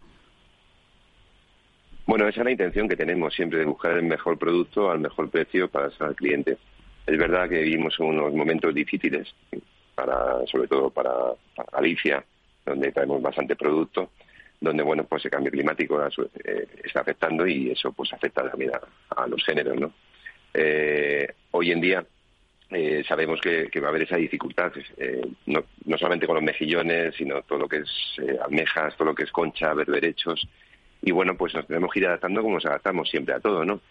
Bueno, 2.05 2.27
esa 2.27 2.41
es 2.41 2.45
la 2.45 2.51
intención 2.51 2.87
que 2.87 2.97
tenemos 2.97 3.33
siempre 3.33 3.59
de 3.59 3.65
buscar 3.65 3.93
el 3.93 4.03
mejor 4.03 4.37
producto 4.37 4.91
al 4.91 4.99
mejor 4.99 5.29
precio 5.29 5.69
para 5.69 5.87
el 5.87 6.15
cliente. 6.15 6.57
Es 7.05 7.17
verdad 7.17 7.47
que 7.49 7.61
vivimos 7.61 7.97
unos 7.99 8.33
momentos 8.33 8.73
difíciles, 8.73 9.33
para, 9.95 10.45
sobre 10.47 10.67
todo 10.67 10.89
para, 10.89 11.11
para 11.55 11.69
Galicia, 11.71 12.23
donde 12.65 12.91
traemos 12.91 13.21
bastante 13.21 13.55
producto, 13.55 14.09
donde 14.59 14.83
bueno 14.83 15.03
pues 15.03 15.23
el 15.25 15.31
cambio 15.31 15.51
climático 15.51 16.01
eh, 16.43 16.67
está 16.83 17.01
afectando 17.01 17.45
y 17.45 17.71
eso 17.71 17.91
pues 17.91 18.11
afecta 18.13 18.49
también 18.49 18.71
a, 18.73 19.23
a 19.23 19.27
los 19.27 19.43
géneros, 19.43 19.79
¿no? 19.79 19.93
Eh, 20.53 21.27
hoy 21.51 21.71
en 21.71 21.81
día 21.81 22.05
eh, 22.73 23.03
sabemos 23.07 23.39
que, 23.41 23.69
va 23.79 23.87
a 23.87 23.89
haber 23.89 24.03
esa 24.03 24.17
dificultad, 24.17 24.71
eh, 24.97 25.21
no, 25.45 25.63
no 25.85 25.97
solamente 25.97 26.25
con 26.25 26.35
los 26.35 26.43
mejillones, 26.43 27.15
sino 27.15 27.41
todo 27.43 27.59
lo 27.59 27.69
que 27.69 27.77
es 27.77 27.89
eh, 28.19 28.37
almejas, 28.43 28.95
todo 28.95 29.07
lo 29.07 29.15
que 29.15 29.23
es 29.23 29.31
concha, 29.31 29.73
berberechos, 29.73 30.47
y 31.01 31.11
bueno, 31.11 31.35
pues 31.35 31.53
nos 31.53 31.67
tenemos 31.67 31.91
que 31.91 31.99
ir 31.99 32.07
adaptando 32.07 32.41
como 32.41 32.55
nos 32.55 32.65
adaptamos 32.65 33.09
siempre 33.09 33.35
a 33.35 33.39
todo, 33.39 33.65
¿no? 33.65 33.81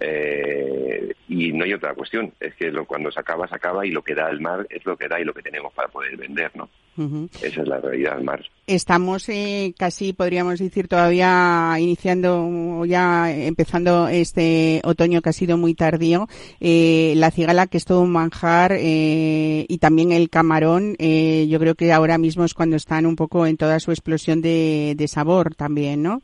Eh, 0.00 1.12
y 1.28 1.52
no 1.52 1.64
hay 1.64 1.74
otra 1.74 1.94
cuestión, 1.94 2.32
es 2.40 2.54
que 2.54 2.70
lo, 2.70 2.86
cuando 2.86 3.12
se 3.12 3.20
acaba, 3.20 3.46
se 3.46 3.54
acaba 3.54 3.84
y 3.84 3.90
lo 3.90 4.02
que 4.02 4.14
da 4.14 4.30
el 4.30 4.40
mar 4.40 4.66
es 4.70 4.84
lo 4.86 4.96
que 4.96 5.08
da 5.08 5.20
y 5.20 5.24
lo 5.24 5.34
que 5.34 5.42
tenemos 5.42 5.72
para 5.74 5.88
poder 5.88 6.16
vender, 6.16 6.50
¿no? 6.54 6.70
Esa 6.96 7.62
es 7.62 7.68
la 7.68 7.80
realidad 7.80 8.20
mar. 8.20 8.44
Estamos 8.66 9.28
eh, 9.30 9.72
casi, 9.78 10.12
podríamos 10.12 10.58
decir, 10.58 10.88
todavía 10.88 11.74
iniciando 11.78 12.46
o 12.46 12.84
ya 12.84 13.32
empezando 13.32 14.08
este 14.08 14.82
otoño 14.84 15.22
que 15.22 15.30
ha 15.30 15.32
sido 15.32 15.56
muy 15.56 15.74
tardío. 15.74 16.28
Eh, 16.60 17.14
la 17.16 17.30
cigala, 17.30 17.66
que 17.66 17.78
es 17.78 17.86
todo 17.86 18.02
un 18.02 18.12
manjar, 18.12 18.72
eh, 18.78 19.64
y 19.68 19.78
también 19.78 20.12
el 20.12 20.28
camarón, 20.28 20.96
eh, 20.98 21.46
yo 21.48 21.58
creo 21.58 21.74
que 21.74 21.92
ahora 21.92 22.18
mismo 22.18 22.44
es 22.44 22.52
cuando 22.52 22.76
están 22.76 23.06
un 23.06 23.16
poco 23.16 23.46
en 23.46 23.56
toda 23.56 23.80
su 23.80 23.90
explosión 23.90 24.42
de, 24.42 24.94
de 24.96 25.08
sabor 25.08 25.54
también, 25.54 26.02
¿no? 26.02 26.22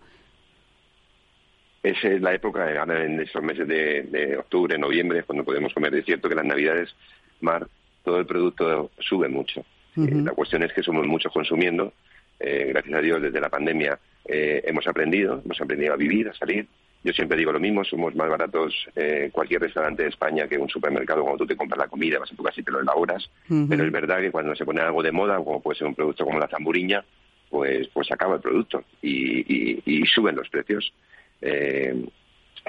Esa 1.83 2.09
es 2.09 2.21
la 2.21 2.35
época, 2.35 2.71
eh, 2.71 3.07
en 3.07 3.21
estos 3.21 3.43
meses 3.43 3.67
de, 3.67 4.03
de 4.03 4.37
octubre, 4.37 4.77
noviembre, 4.77 5.23
cuando 5.23 5.45
podemos 5.45 5.73
comer. 5.73 5.95
Es 5.95 6.05
cierto 6.05 6.29
que 6.29 6.35
las 6.35 6.45
navidades, 6.45 6.95
mar, 7.41 7.67
todo 8.05 8.19
el 8.19 8.27
producto 8.27 8.91
sube 8.99 9.29
mucho. 9.29 9.65
Eh, 10.07 10.23
la 10.25 10.33
cuestión 10.33 10.63
es 10.63 10.73
que 10.73 10.83
somos 10.83 11.07
muchos 11.07 11.33
consumiendo. 11.33 11.93
Eh, 12.41 12.67
gracias 12.69 12.95
a 12.97 13.01
Dios, 13.03 13.21
desde 13.23 13.41
la 13.41 13.49
pandemia 13.49 13.99
eh, 14.25 14.63
hemos 14.65 14.87
aprendido, 14.87 15.43
hemos 15.45 15.61
aprendido 15.61 15.95
a 15.95 15.97
vivir, 15.97 16.29
a 16.29 16.35
salir. 16.35 16.67
Yo 17.05 17.13
siempre 17.13 17.37
digo 17.39 17.53
lo 17.53 17.61
mismo, 17.61 17.85
somos 17.85 18.15
más 18.15 18.29
baratos 18.29 18.75
eh, 18.97 19.31
cualquier 19.33 19.61
restaurante 19.63 20.03
de 20.03 20.09
España 20.09 20.49
que 20.49 20.59
un 20.59 20.69
supermercado 20.69 21.23
cuando 21.23 21.39
tú 21.39 21.47
te 21.47 21.57
compras 21.57 21.79
la 21.79 21.87
comida, 21.89 22.19
vas 22.19 22.31
a 22.33 22.37
tu 22.37 22.43
casa 22.43 22.61
y 22.61 22.65
te 22.65 22.71
lo 22.73 22.81
elaboras. 22.81 23.29
Pero 23.69 23.85
es 23.85 23.93
verdad 23.93 24.21
que 24.21 24.31
cuando 24.33 24.55
se 24.57 24.65
pone 24.65 24.81
algo 24.81 25.03
de 25.03 25.13
moda, 25.13 25.37
como 25.37 25.63
puede 25.63 25.79
ser 25.79 25.87
un 25.87 25.95
producto 25.95 26.25
como 26.25 26.39
la 26.39 26.49
zamburiña, 26.49 27.05
pues 27.51 27.89
pues 27.89 28.11
acaba 28.13 28.35
el 28.37 28.41
producto 28.41 28.85
y, 29.01 29.41
y- 29.41 29.83
y 29.87 30.07
suben 30.07 30.37
los 30.37 30.49
precios. 30.49 30.93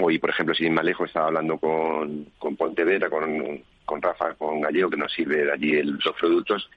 Hoy, 0.02 0.18
por 0.18 0.30
ejemplo, 0.30 0.56
sin 0.56 0.74
más 0.74 0.86
lejos, 0.86 1.08
estaba 1.10 1.28
hablando 1.28 1.58
con, 1.58 2.26
con 2.38 2.56
Pontevedra, 2.56 3.10
con, 3.10 3.62
con 3.84 4.02
Rafa, 4.02 4.34
con 4.36 4.62
Gallego, 4.62 4.90
que 4.90 4.98
nos 4.98 5.12
sirve 5.12 5.44
de 5.46 5.52
allí 5.52 5.72
el- 5.76 6.00
los 6.04 6.16
productos, 6.18 6.70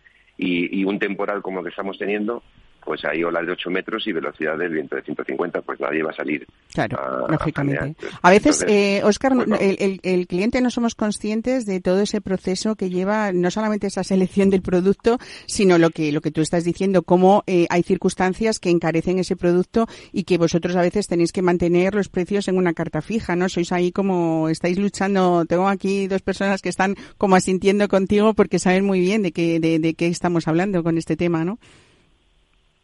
y, 0.43 0.80
y 0.80 0.84
un 0.84 0.99
temporal 0.99 1.40
como 1.40 1.61
el 1.61 1.64
que 1.64 1.70
estamos 1.70 1.99
teniendo, 1.99 2.43
pues 2.85 3.05
hay 3.05 3.22
olas 3.24 3.47
de 3.47 3.53
8 3.53 3.70
metros 3.70 4.07
y 4.07 4.12
velocidad 4.12 4.57
del 4.59 4.72
viento 4.72 4.97
de 4.97 5.03
150, 5.03 5.62
pues 5.62 5.80
nadie 5.80 6.03
va 6.03 6.11
a 6.11 6.14
salir. 6.14 6.47
Claro, 6.72 6.99
a- 7.01 7.30
lógicamente. 7.30 7.97
A 8.22 8.30
veces, 8.30 8.62
Entonces, 8.62 8.68
eh, 8.70 9.01
Oscar, 9.05 9.33
pues, 9.35 9.61
el, 9.61 9.76
el- 9.80 10.01
el 10.03 10.26
cliente 10.26 10.61
no 10.61 10.70
somos 10.70 10.95
conscientes 10.95 11.66
de 11.66 11.80
todo 11.80 12.01
ese 12.01 12.20
proceso 12.20 12.74
que 12.76 12.91
lleva 12.91 13.33
no 13.33 13.51
solamente 13.51 13.87
esa 13.87 14.05
selección 14.05 14.51
del 14.51 14.62
producto, 14.62 15.18
sino 15.47 15.78
lo 15.78 15.91
que 15.91 16.12
lo 16.12 16.20
que 16.20 16.30
tú 16.30 16.41
estás 16.41 16.64
diciendo, 16.64 17.03
cómo 17.03 17.45
eh, 17.47 17.66
hay 17.70 17.83
circunstancias 17.83 18.59
que 18.59 18.70
encarecen 18.70 19.18
ese 19.18 19.37
producto 19.37 19.87
y 20.12 20.24
que 20.24 20.39
vosotros 20.39 20.76
a 20.76 20.83
veces 20.83 21.07
tenéis 21.07 21.33
que 21.33 21.43
mantener 21.43 21.95
los 21.95 22.09
precios 22.09 22.49
en 22.49 22.57
una 22.57 22.72
carta 22.74 23.01
fija, 23.03 23.37
¿no? 23.37 23.49
Sois 23.49 23.72
ahí 23.72 23.93
como 23.93 24.49
estáis 24.49 24.78
luchando. 24.78 25.45
Tengo 25.47 25.68
aquí 25.68 26.07
dos 26.09 26.22
personas 26.22 26.62
que 26.62 26.68
están 26.68 26.95
como 27.18 27.37
asintiendo 27.37 27.89
contigo 27.89 28.35
porque 28.35 28.59
saben 28.59 28.85
muy 28.85 29.01
bien 29.01 29.22
de 29.22 29.33
qué 29.33 29.61
de, 29.61 29.78
de 29.78 29.95
qué 29.95 30.07
estamos 30.09 30.49
hablando 30.49 30.83
con 30.83 30.99
este 30.99 31.16
tema, 31.16 31.45
¿no? 31.45 31.59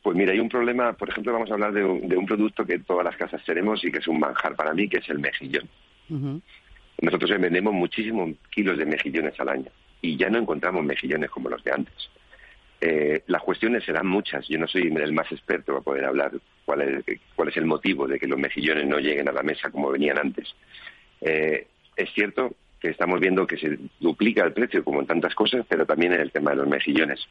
Pues 0.03 0.17
mira, 0.17 0.33
hay 0.33 0.41
un 0.41 0.49
problema, 0.49 0.93
por 0.93 1.09
ejemplo, 1.09 1.33
vamos 1.33 1.51
a 1.51 1.55
hablar 1.55 1.73
de 1.73 1.85
un, 1.85 2.09
de 2.09 2.17
un 2.17 2.27
producto 2.27 2.65
que 2.65 2.79
todas 2.79 3.05
las 3.05 3.17
casas 3.17 3.43
tenemos 3.45 3.85
y 3.85 3.91
que 3.91 3.99
es 3.99 4.09
un 4.09 4.21
manjar 4.21 4.55
para 4.55 4.73
mí, 4.73 4.89
que 4.89 4.99
es 4.99 5.09
el 5.09 5.19
mejillón. 5.19 5.69
Nosotros 7.01 7.31
vendemos 7.39 7.75
muchísimos 7.75 8.31
kilos 8.51 8.79
de 8.79 8.87
mejillones 8.87 9.39
al 9.39 9.49
año 9.49 9.71
y 10.01 10.17
ya 10.17 10.31
no 10.31 10.39
encontramos 10.39 10.85
mejillones 10.85 11.31
como 11.31 11.49
los 11.49 11.63
de 11.65 11.73
antes. 11.73 12.11
Eh, 12.81 13.23
las 13.27 13.43
cuestiones 13.43 13.85
serán 13.85 14.07
muchas. 14.07 14.47
Yo 14.49 14.59
no 14.59 14.69
soy 14.69 14.83
el 14.83 15.13
más 15.13 15.31
experto 15.33 15.73
para 15.73 15.85
poder 15.85 16.05
hablar 16.05 16.33
cuál 16.65 16.83
es, 16.83 17.21
cuál 17.35 17.49
es 17.49 17.57
el 17.57 17.67
motivo 17.67 18.07
de 18.07 18.19
que 18.19 18.29
los 18.29 18.39
mejillones 18.39 18.87
no 18.87 18.99
lleguen 18.99 19.29
a 19.29 19.33
la 19.33 19.43
mesa 19.43 19.71
como 19.71 19.91
venían 19.91 20.19
antes. 20.19 20.55
Eh, 21.21 21.67
es 21.97 22.13
cierto 22.15 22.55
que 22.81 22.91
estamos 22.91 23.19
viendo 23.19 23.47
que 23.47 23.59
se 23.59 23.79
duplica 23.99 24.45
el 24.45 24.53
precio 24.53 24.85
como 24.85 25.01
en 25.01 25.07
tantas 25.07 25.35
cosas, 25.35 25.67
pero 25.69 25.85
también 25.85 26.13
en 26.13 26.21
el 26.21 26.31
tema 26.31 26.51
de 26.51 26.59
los 26.59 26.69
mejillones. 26.69 27.27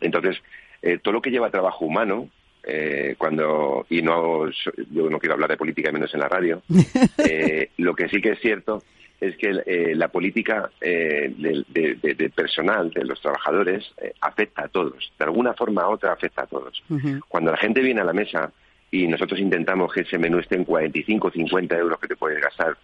Entonces, 0.00 0.36
eh, 0.82 0.98
todo 1.02 1.12
lo 1.14 1.22
que 1.22 1.30
lleva 1.30 1.50
trabajo 1.50 1.84
humano, 1.84 2.28
eh, 2.64 3.14
cuando, 3.18 3.86
y 3.88 4.02
no, 4.02 4.48
yo 4.90 5.08
no 5.08 5.18
quiero 5.18 5.34
hablar 5.34 5.50
de 5.50 5.56
política 5.56 5.90
menos 5.92 6.12
en 6.14 6.20
la 6.20 6.28
radio, 6.28 6.62
eh, 7.18 7.70
lo 7.78 7.94
que 7.94 8.08
sí 8.08 8.20
que 8.20 8.30
es 8.32 8.40
cierto 8.40 8.82
es 9.20 9.36
que 9.36 9.50
eh, 9.66 9.94
la 9.96 10.08
política 10.08 10.70
eh, 10.80 11.32
del 11.36 11.64
de, 11.68 11.94
de- 11.96 12.14
de 12.14 12.30
personal, 12.30 12.90
de 12.90 13.04
los 13.04 13.20
trabajadores, 13.20 13.84
afecta 14.20 14.64
a 14.64 14.68
todos. 14.68 15.12
De 15.18 15.24
alguna 15.24 15.54
forma 15.54 15.88
u 15.88 15.92
otra 15.92 16.12
afecta 16.12 16.42
a 16.42 16.46
todos. 16.46 16.82
Cuando 17.28 17.50
la 17.50 17.56
gente 17.56 17.80
viene 17.80 18.00
a 18.00 18.04
la 18.04 18.12
mesa 18.12 18.52
y 18.92 19.08
nosotros 19.08 19.40
intentamos 19.40 19.92
que 19.92 20.02
ese 20.02 20.18
menú 20.18 20.38
esté 20.38 20.54
en 20.56 20.64
45 20.64 21.28
o 21.28 21.30
50 21.32 21.76
euros 21.76 21.98
que 21.98 22.06
te 22.08 22.16
puedes 22.16 22.40
gastar 22.40 22.76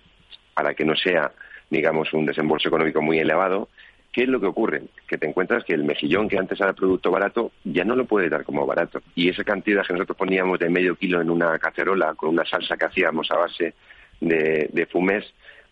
para 0.55 0.75
que 0.75 0.85
no 0.85 0.97
sea, 0.97 1.31
digamos, 1.71 2.13
un 2.13 2.27
desembolso 2.27 2.67
económico 2.69 3.01
muy 3.01 3.19
elevado, 3.21 3.69
¿qué 4.15 4.23
es 4.23 4.29
lo 4.29 4.39
que 4.41 4.47
ocurre? 4.47 4.83
Que 5.09 5.19
te 5.19 5.27
encuentras 5.27 5.65
que 5.65 5.75
el 5.75 5.83
mejillón 5.83 6.29
que 6.29 6.39
antes 6.39 6.61
era 6.61 6.73
producto 6.73 7.11
barato 7.11 7.51
ya 7.65 7.85
no 7.85 7.97
lo 7.97 8.05
puedes 8.05 8.31
dar 8.31 8.45
como 8.45 8.65
barato. 8.65 9.03
Y 9.17 9.29
esa 9.29 9.43
cantidad 9.43 9.85
que 9.85 9.93
nosotros 9.93 10.17
poníamos 10.17 10.61
de 10.61 10.71
medio 10.71 10.95
kilo 10.95 11.21
en 11.21 11.31
una 11.31 11.59
cacerola 11.59 12.15
con 12.15 12.31
una 12.31 12.45
salsa 12.45 12.77
que 12.77 12.85
hacíamos 12.85 13.29
a 13.33 13.37
base 13.37 13.75
de, 14.21 14.89
fumés, 14.91 15.25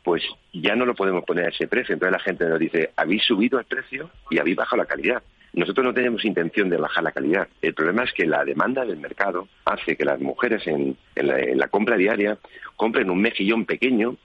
pues 0.02 0.24
ya 0.52 0.74
no 0.74 0.84
lo 0.84 0.94
podemos 0.96 1.24
poner 1.24 1.46
a 1.46 1.48
ese 1.50 1.68
precio. 1.68 1.94
Entonces 1.94 2.12
la 2.12 2.24
gente 2.24 2.44
nos 2.46 2.58
dice, 2.58 2.90
habéis 2.96 3.22
subido 3.22 3.60
el 3.60 3.64
precio 3.64 4.10
y 4.28 4.38
habéis 4.40 4.56
bajado 4.56 4.82
la 4.82 4.88
calidad. 4.88 5.22
Nosotros 5.52 5.86
no 5.86 5.94
tenemos 5.94 6.24
intención 6.24 6.68
de 6.68 6.78
bajar 6.78 7.04
la 7.04 7.12
calidad. 7.12 7.46
El 7.60 7.74
problema 7.74 8.02
es 8.02 8.12
que 8.12 8.26
la 8.26 8.44
demanda 8.44 8.84
del 8.84 8.96
mercado 8.96 9.46
hace 9.66 9.96
que 9.96 10.04
las 10.04 10.18
mujeres 10.18 10.66
en, 10.66 10.96
en 11.14 11.58
la 11.58 11.68
compra 11.68 11.96
diaria 11.96 12.38
compren 12.74 13.08
un 13.08 13.20
mejillón 13.20 13.66
pequeño. 13.66 14.16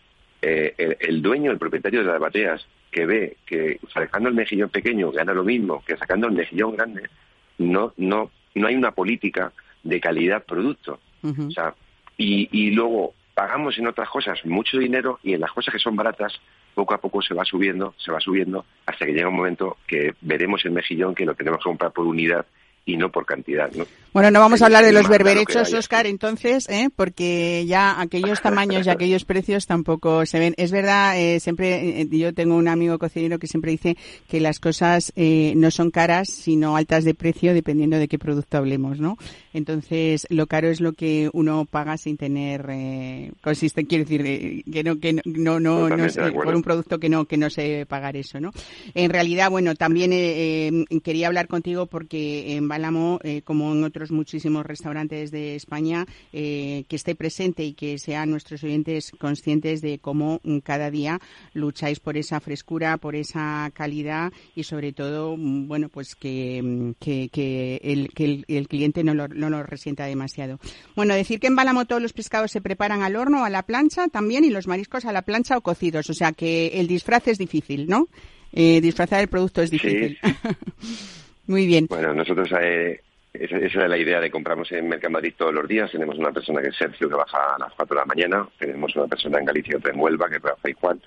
eh, 0.41 0.73
el, 0.77 0.97
el 0.99 1.21
dueño, 1.21 1.51
el 1.51 1.57
propietario 1.57 1.99
de 2.01 2.07
las 2.07 2.19
bateas, 2.19 2.65
que 2.91 3.05
ve 3.05 3.37
que 3.45 3.79
sacando 3.93 4.29
el 4.29 4.35
mejillón 4.35 4.69
pequeño 4.69 5.11
gana 5.11 5.33
lo 5.33 5.43
mismo 5.43 5.83
que 5.85 5.97
sacando 5.97 6.27
el 6.27 6.33
mejillón 6.33 6.75
grande, 6.75 7.09
no, 7.57 7.93
no, 7.97 8.31
no 8.55 8.67
hay 8.67 8.75
una 8.75 8.91
política 8.91 9.51
de 9.83 9.99
calidad 9.99 10.43
producto. 10.43 10.99
O 11.23 11.51
sea, 11.51 11.73
y, 12.17 12.47
y 12.51 12.71
luego 12.71 13.13
pagamos 13.33 13.77
en 13.77 13.87
otras 13.87 14.09
cosas 14.09 14.43
mucho 14.45 14.77
dinero 14.77 15.19
y 15.23 15.33
en 15.33 15.41
las 15.41 15.51
cosas 15.51 15.73
que 15.73 15.79
son 15.79 15.95
baratas 15.95 16.39
poco 16.73 16.93
a 16.93 16.97
poco 16.99 17.21
se 17.21 17.33
va 17.33 17.43
subiendo, 17.43 17.93
se 17.97 18.11
va 18.11 18.19
subiendo 18.19 18.65
hasta 18.85 19.05
que 19.05 19.13
llega 19.13 19.27
un 19.27 19.35
momento 19.35 19.77
que 19.85 20.13
veremos 20.21 20.63
el 20.65 20.71
mejillón 20.71 21.13
que 21.13 21.25
lo 21.25 21.35
tenemos 21.35 21.59
que 21.59 21.69
comprar 21.69 21.91
por 21.91 22.05
unidad 22.05 22.45
y 22.87 22.95
no 22.95 23.11
por 23.11 23.25
cantidad, 23.25 23.69
¿no? 23.73 23.85
Bueno, 24.13 24.31
no 24.31 24.39
vamos 24.39 24.61
a 24.61 24.65
hablar 24.65 24.83
de 24.83 24.93
los 24.93 25.07
berberechos. 25.07 25.71
Oscar, 25.73 26.07
entonces, 26.07 26.67
¿eh? 26.69 26.89
porque 26.95 27.65
ya 27.67 28.01
aquellos 28.01 28.41
tamaños 28.41 28.87
y 28.87 28.89
aquellos 28.89 29.25
precios 29.25 29.67
tampoco 29.67 30.25
se 30.25 30.39
ven. 30.39 30.55
Es 30.57 30.71
verdad, 30.71 31.19
eh, 31.19 31.39
siempre 31.39 32.01
eh, 32.01 32.07
yo 32.09 32.33
tengo 32.33 32.55
un 32.55 32.67
amigo 32.67 32.97
cocinero 32.97 33.37
que 33.37 33.45
siempre 33.45 33.71
dice 33.71 33.97
que 34.27 34.39
las 34.39 34.59
cosas 34.59 35.11
eh, 35.17 35.53
no 35.57 35.69
son 35.69 35.91
caras, 35.91 36.29
sino 36.29 36.77
altas 36.77 37.03
de 37.03 37.13
precio, 37.13 37.53
dependiendo 37.53 37.97
de 37.97 38.07
qué 38.07 38.17
producto 38.17 38.57
hablemos, 38.57 38.99
¿no? 38.99 39.17
Entonces, 39.53 40.27
lo 40.29 40.47
caro 40.47 40.69
es 40.69 40.81
lo 40.81 40.93
que 40.93 41.29
uno 41.33 41.65
paga 41.65 41.97
sin 41.97 42.15
tener 42.15 42.67
eh, 42.69 43.31
consiste, 43.41 43.85
quiero 43.85 44.03
decir, 44.03 44.21
eh, 44.25 44.63
que 44.71 44.83
no, 44.83 44.99
que 44.99 45.13
no, 45.25 45.59
no, 45.59 45.89
no, 45.89 46.09
sé, 46.09 46.31
por 46.31 46.55
un 46.55 46.61
producto 46.61 46.99
que 46.99 47.09
no, 47.09 47.25
que 47.25 47.37
no 47.37 47.49
sé 47.49 47.85
pagar 47.87 48.15
eso, 48.15 48.39
¿no? 48.39 48.51
En 48.93 49.09
realidad, 49.09 49.49
bueno, 49.49 49.75
también 49.75 50.13
eh, 50.13 50.67
eh, 50.67 51.01
quería 51.03 51.27
hablar 51.27 51.47
contigo 51.47 51.87
porque 51.87 52.55
en 52.55 52.67
Bálamo, 52.77 53.19
eh, 53.23 53.41
como 53.41 53.73
en 53.73 53.83
otros 53.83 54.11
muchísimos 54.11 54.63
restaurantes 54.63 55.31
de 55.31 55.55
España, 55.55 56.05
eh, 56.31 56.85
que 56.87 56.95
esté 56.95 57.15
presente 57.15 57.63
y 57.63 57.73
que 57.73 57.97
sean 57.97 58.29
nuestros 58.29 58.63
oyentes 58.63 59.11
conscientes 59.19 59.81
de 59.81 59.97
cómo 59.97 60.39
mm, 60.43 60.59
cada 60.59 60.91
día 60.91 61.19
lucháis 61.53 61.99
por 61.99 62.17
esa 62.17 62.39
frescura, 62.39 62.97
por 62.97 63.15
esa 63.15 63.71
calidad 63.73 64.31
y 64.55 64.61
sobre 64.61 64.93
todo, 64.93 65.35
mm, 65.35 65.67
bueno, 65.67 65.89
pues 65.89 66.13
que, 66.13 66.61
mm, 66.61 66.91
que, 66.99 67.29
que 67.29 67.81
el, 67.83 68.09
que 68.13 68.25
el, 68.25 68.45
el 68.47 68.67
cliente 68.67 69.03
no 69.03 69.15
lo, 69.15 69.27
no 69.27 69.49
lo 69.49 69.63
resienta 69.63 70.05
demasiado. 70.05 70.59
Bueno, 70.95 71.15
decir 71.15 71.39
que 71.39 71.47
en 71.47 71.55
Bálamo 71.55 71.85
todos 71.85 72.01
los 72.01 72.13
pescados 72.13 72.51
se 72.51 72.61
preparan 72.61 73.01
al 73.01 73.15
horno 73.15 73.41
o 73.41 73.45
a 73.45 73.49
la 73.49 73.63
plancha 73.63 74.07
también 74.07 74.43
y 74.43 74.51
los 74.51 74.67
mariscos 74.67 75.05
a 75.05 75.11
la 75.11 75.23
plancha 75.23 75.57
o 75.57 75.61
cocidos, 75.61 76.11
o 76.11 76.13
sea 76.13 76.31
que 76.31 76.79
el 76.79 76.87
disfraz 76.87 77.27
es 77.27 77.39
difícil, 77.39 77.87
¿no? 77.87 78.07
Eh, 78.53 78.81
disfrazar 78.81 79.21
el 79.21 79.29
producto 79.29 79.63
es 79.63 79.71
difícil. 79.71 80.19
Muy 81.47 81.65
bien. 81.65 81.87
Bueno, 81.89 82.13
nosotros 82.13 82.49
eh, 82.61 83.01
esa, 83.33 83.57
esa 83.57 83.83
es 83.83 83.89
la 83.89 83.97
idea 83.97 84.19
de 84.19 84.29
compramos 84.31 84.71
en 84.71 84.87
Mercamadrid 84.89 85.33
todos 85.37 85.53
los 85.53 85.67
días. 85.67 85.91
Tenemos 85.91 86.17
una 86.17 86.31
persona 86.31 86.61
que 86.61 86.69
es 86.69 86.75
Sergio 86.75 87.07
que 87.07 87.15
baja 87.15 87.55
a 87.55 87.59
las 87.59 87.73
4 87.73 87.95
de 87.95 87.99
la 88.01 88.05
mañana. 88.05 88.47
Tenemos 88.59 88.95
una 88.95 89.07
persona 89.07 89.39
en 89.39 89.45
Galicia 89.45 89.77
otra 89.77 89.93
en 89.93 89.99
Huelva 89.99 90.29
que 90.29 90.39
trabaja 90.39 90.67
Juan. 90.79 90.99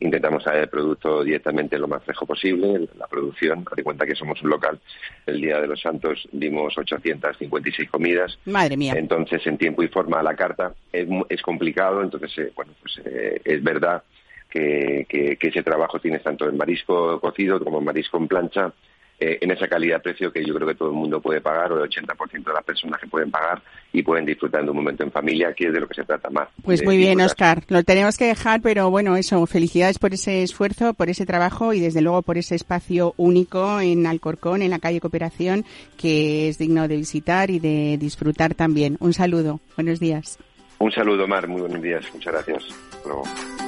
Intentamos 0.00 0.42
traer 0.44 0.62
el 0.64 0.68
producto 0.68 1.22
directamente 1.24 1.78
lo 1.78 1.88
más 1.88 2.02
fresco 2.04 2.26
posible. 2.26 2.88
La 2.98 3.06
producción, 3.06 3.64
haz 3.70 3.76
de 3.76 3.82
cuenta 3.84 4.04
que 4.06 4.14
somos 4.14 4.42
un 4.42 4.50
local. 4.50 4.78
El 5.26 5.40
Día 5.40 5.60
de 5.60 5.66
los 5.68 5.80
Santos 5.80 6.28
dimos 6.32 6.76
856 6.76 7.88
comidas. 7.90 8.38
Madre 8.44 8.76
mía. 8.76 8.94
Entonces, 8.96 9.46
en 9.46 9.56
tiempo 9.58 9.82
y 9.82 9.88
forma 9.88 10.20
a 10.20 10.22
la 10.22 10.34
carta 10.34 10.74
es, 10.92 11.08
es 11.28 11.42
complicado. 11.42 12.02
Entonces, 12.02 12.36
eh, 12.38 12.52
bueno, 12.54 12.72
pues 12.82 13.00
eh, 13.04 13.40
es 13.44 13.62
verdad 13.62 14.02
que, 14.50 15.06
que- 15.08 15.36
que 15.36 15.48
ese 15.48 15.62
trabajo 15.62 15.98
tienes 16.00 16.22
tanto 16.22 16.48
en 16.48 16.56
marisco 16.56 17.20
cocido 17.20 17.62
como 17.62 17.78
en 17.78 17.84
marisco 17.84 18.16
en 18.18 18.28
plancha. 18.28 18.72
Eh, 19.20 19.38
en 19.40 19.50
esa 19.50 19.66
calidad-precio 19.66 20.32
que 20.32 20.44
yo 20.44 20.54
creo 20.54 20.68
que 20.68 20.74
todo 20.74 20.90
el 20.90 20.94
mundo 20.94 21.20
puede 21.20 21.40
pagar, 21.40 21.72
o 21.72 21.82
el 21.82 21.90
80% 21.90 22.44
de 22.44 22.52
las 22.52 22.64
personas 22.64 23.00
que 23.00 23.08
pueden 23.08 23.30
pagar 23.30 23.60
y 23.92 24.02
pueden 24.02 24.24
disfrutar 24.24 24.62
de 24.62 24.70
un 24.70 24.76
momento 24.76 25.02
en 25.02 25.10
familia, 25.10 25.52
que 25.52 25.66
es 25.66 25.72
de 25.72 25.80
lo 25.80 25.88
que 25.88 25.94
se 25.94 26.04
trata 26.04 26.30
más. 26.30 26.48
Pues 26.62 26.84
muy 26.84 26.96
bien, 26.96 27.18
disfrutar. 27.18 27.58
Oscar. 27.58 27.74
Lo 27.74 27.82
tenemos 27.82 28.16
que 28.16 28.26
dejar, 28.26 28.60
pero 28.60 28.90
bueno, 28.90 29.16
eso, 29.16 29.44
felicidades 29.46 29.98
por 29.98 30.14
ese 30.14 30.42
esfuerzo, 30.42 30.94
por 30.94 31.08
ese 31.08 31.26
trabajo 31.26 31.72
y 31.72 31.80
desde 31.80 32.00
luego 32.00 32.22
por 32.22 32.38
ese 32.38 32.54
espacio 32.54 33.14
único 33.16 33.80
en 33.80 34.06
Alcorcón, 34.06 34.62
en 34.62 34.70
la 34.70 34.78
calle 34.78 35.00
Cooperación, 35.00 35.64
que 35.96 36.48
es 36.48 36.58
digno 36.58 36.86
de 36.86 36.96
visitar 36.96 37.50
y 37.50 37.58
de 37.58 37.96
disfrutar 37.98 38.54
también. 38.54 38.96
Un 39.00 39.14
saludo. 39.14 39.60
Buenos 39.76 40.00
días. 40.00 40.38
Un 40.78 40.92
saludo, 40.92 41.26
Mar, 41.26 41.48
muy 41.48 41.60
buenos 41.60 41.82
días, 41.82 42.04
muchas 42.14 42.32
gracias. 42.32 42.64
Hasta 42.92 43.08
luego. 43.08 43.67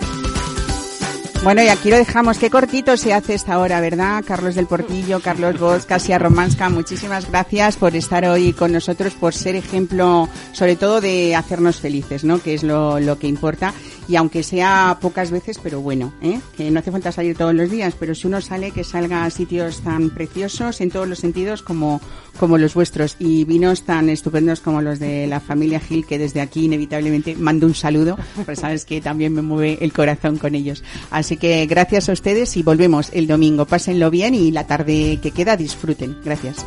Bueno, 1.43 1.62
y 1.62 1.68
aquí 1.68 1.88
lo 1.88 1.97
dejamos. 1.97 2.36
Qué 2.38 2.51
cortito 2.51 2.99
se 2.99 3.14
hace 3.14 3.32
esta 3.32 3.59
hora, 3.59 3.80
¿verdad? 3.80 4.22
Carlos 4.26 4.55
del 4.55 4.66
Portillo, 4.66 5.20
Carlos 5.20 5.59
Bosch, 5.59 5.86
Casia 5.86 6.18
Romanska, 6.18 6.68
muchísimas 6.68 7.30
gracias 7.30 7.76
por 7.76 7.97
estar 7.97 8.26
hoy 8.26 8.53
con 8.53 8.72
nosotros, 8.72 9.14
por 9.14 9.32
ser 9.32 9.57
ejemplo, 9.57 10.28
sobre 10.53 10.76
todo 10.76 11.01
de 11.01 11.34
hacernos 11.34 11.80
felices, 11.80 12.24
¿no? 12.24 12.43
Que 12.43 12.53
es 12.53 12.62
lo, 12.62 13.01
lo 13.01 13.18
que 13.18 13.26
importa. 13.26 13.72
Y 14.11 14.16
aunque 14.16 14.42
sea 14.42 14.98
pocas 15.00 15.30
veces, 15.30 15.61
pero 15.62 15.80
bueno, 15.80 16.12
¿eh? 16.20 16.40
Que 16.56 16.68
no 16.72 16.80
hace 16.80 16.90
falta 16.90 17.12
salir 17.12 17.36
todos 17.36 17.54
los 17.54 17.70
días, 17.70 17.94
pero 17.96 18.12
si 18.12 18.26
uno 18.26 18.40
sale, 18.40 18.72
que 18.72 18.82
salga 18.82 19.24
a 19.24 19.30
sitios 19.30 19.82
tan 19.82 20.11
preciosos 20.11 20.80
en 20.80 20.90
todos 20.90 21.06
los 21.06 21.20
sentidos 21.20 21.62
como, 21.62 22.00
como 22.36 22.58
los 22.58 22.74
vuestros 22.74 23.14
y 23.20 23.44
vinos 23.44 23.84
tan 23.84 24.08
estupendos 24.08 24.58
como 24.61 24.82
los 24.82 24.98
de 24.98 25.28
la 25.28 25.38
familia 25.38 25.78
Gil, 25.78 26.04
que 26.06 26.18
desde 26.18 26.40
aquí 26.40 26.64
inevitablemente 26.64 27.36
mando 27.36 27.68
un 27.68 27.74
saludo, 27.76 28.18
porque 28.34 28.56
sabes 28.56 28.84
que 28.84 29.00
también 29.00 29.32
me 29.32 29.42
mueve 29.42 29.78
el 29.80 29.92
corazón 29.92 30.38
con 30.38 30.56
ellos. 30.56 30.82
Así 31.12 31.36
que 31.36 31.64
gracias 31.66 32.08
a 32.08 32.12
ustedes 32.12 32.56
y 32.56 32.64
volvemos 32.64 33.11
el 33.12 33.28
domingo. 33.28 33.64
Pásenlo 33.64 34.11
bien 34.11 34.34
y 34.34 34.50
la 34.50 34.66
tarde 34.66 35.20
que 35.22 35.30
queda 35.30 35.56
disfruten. 35.56 36.16
Gracias. 36.24 36.66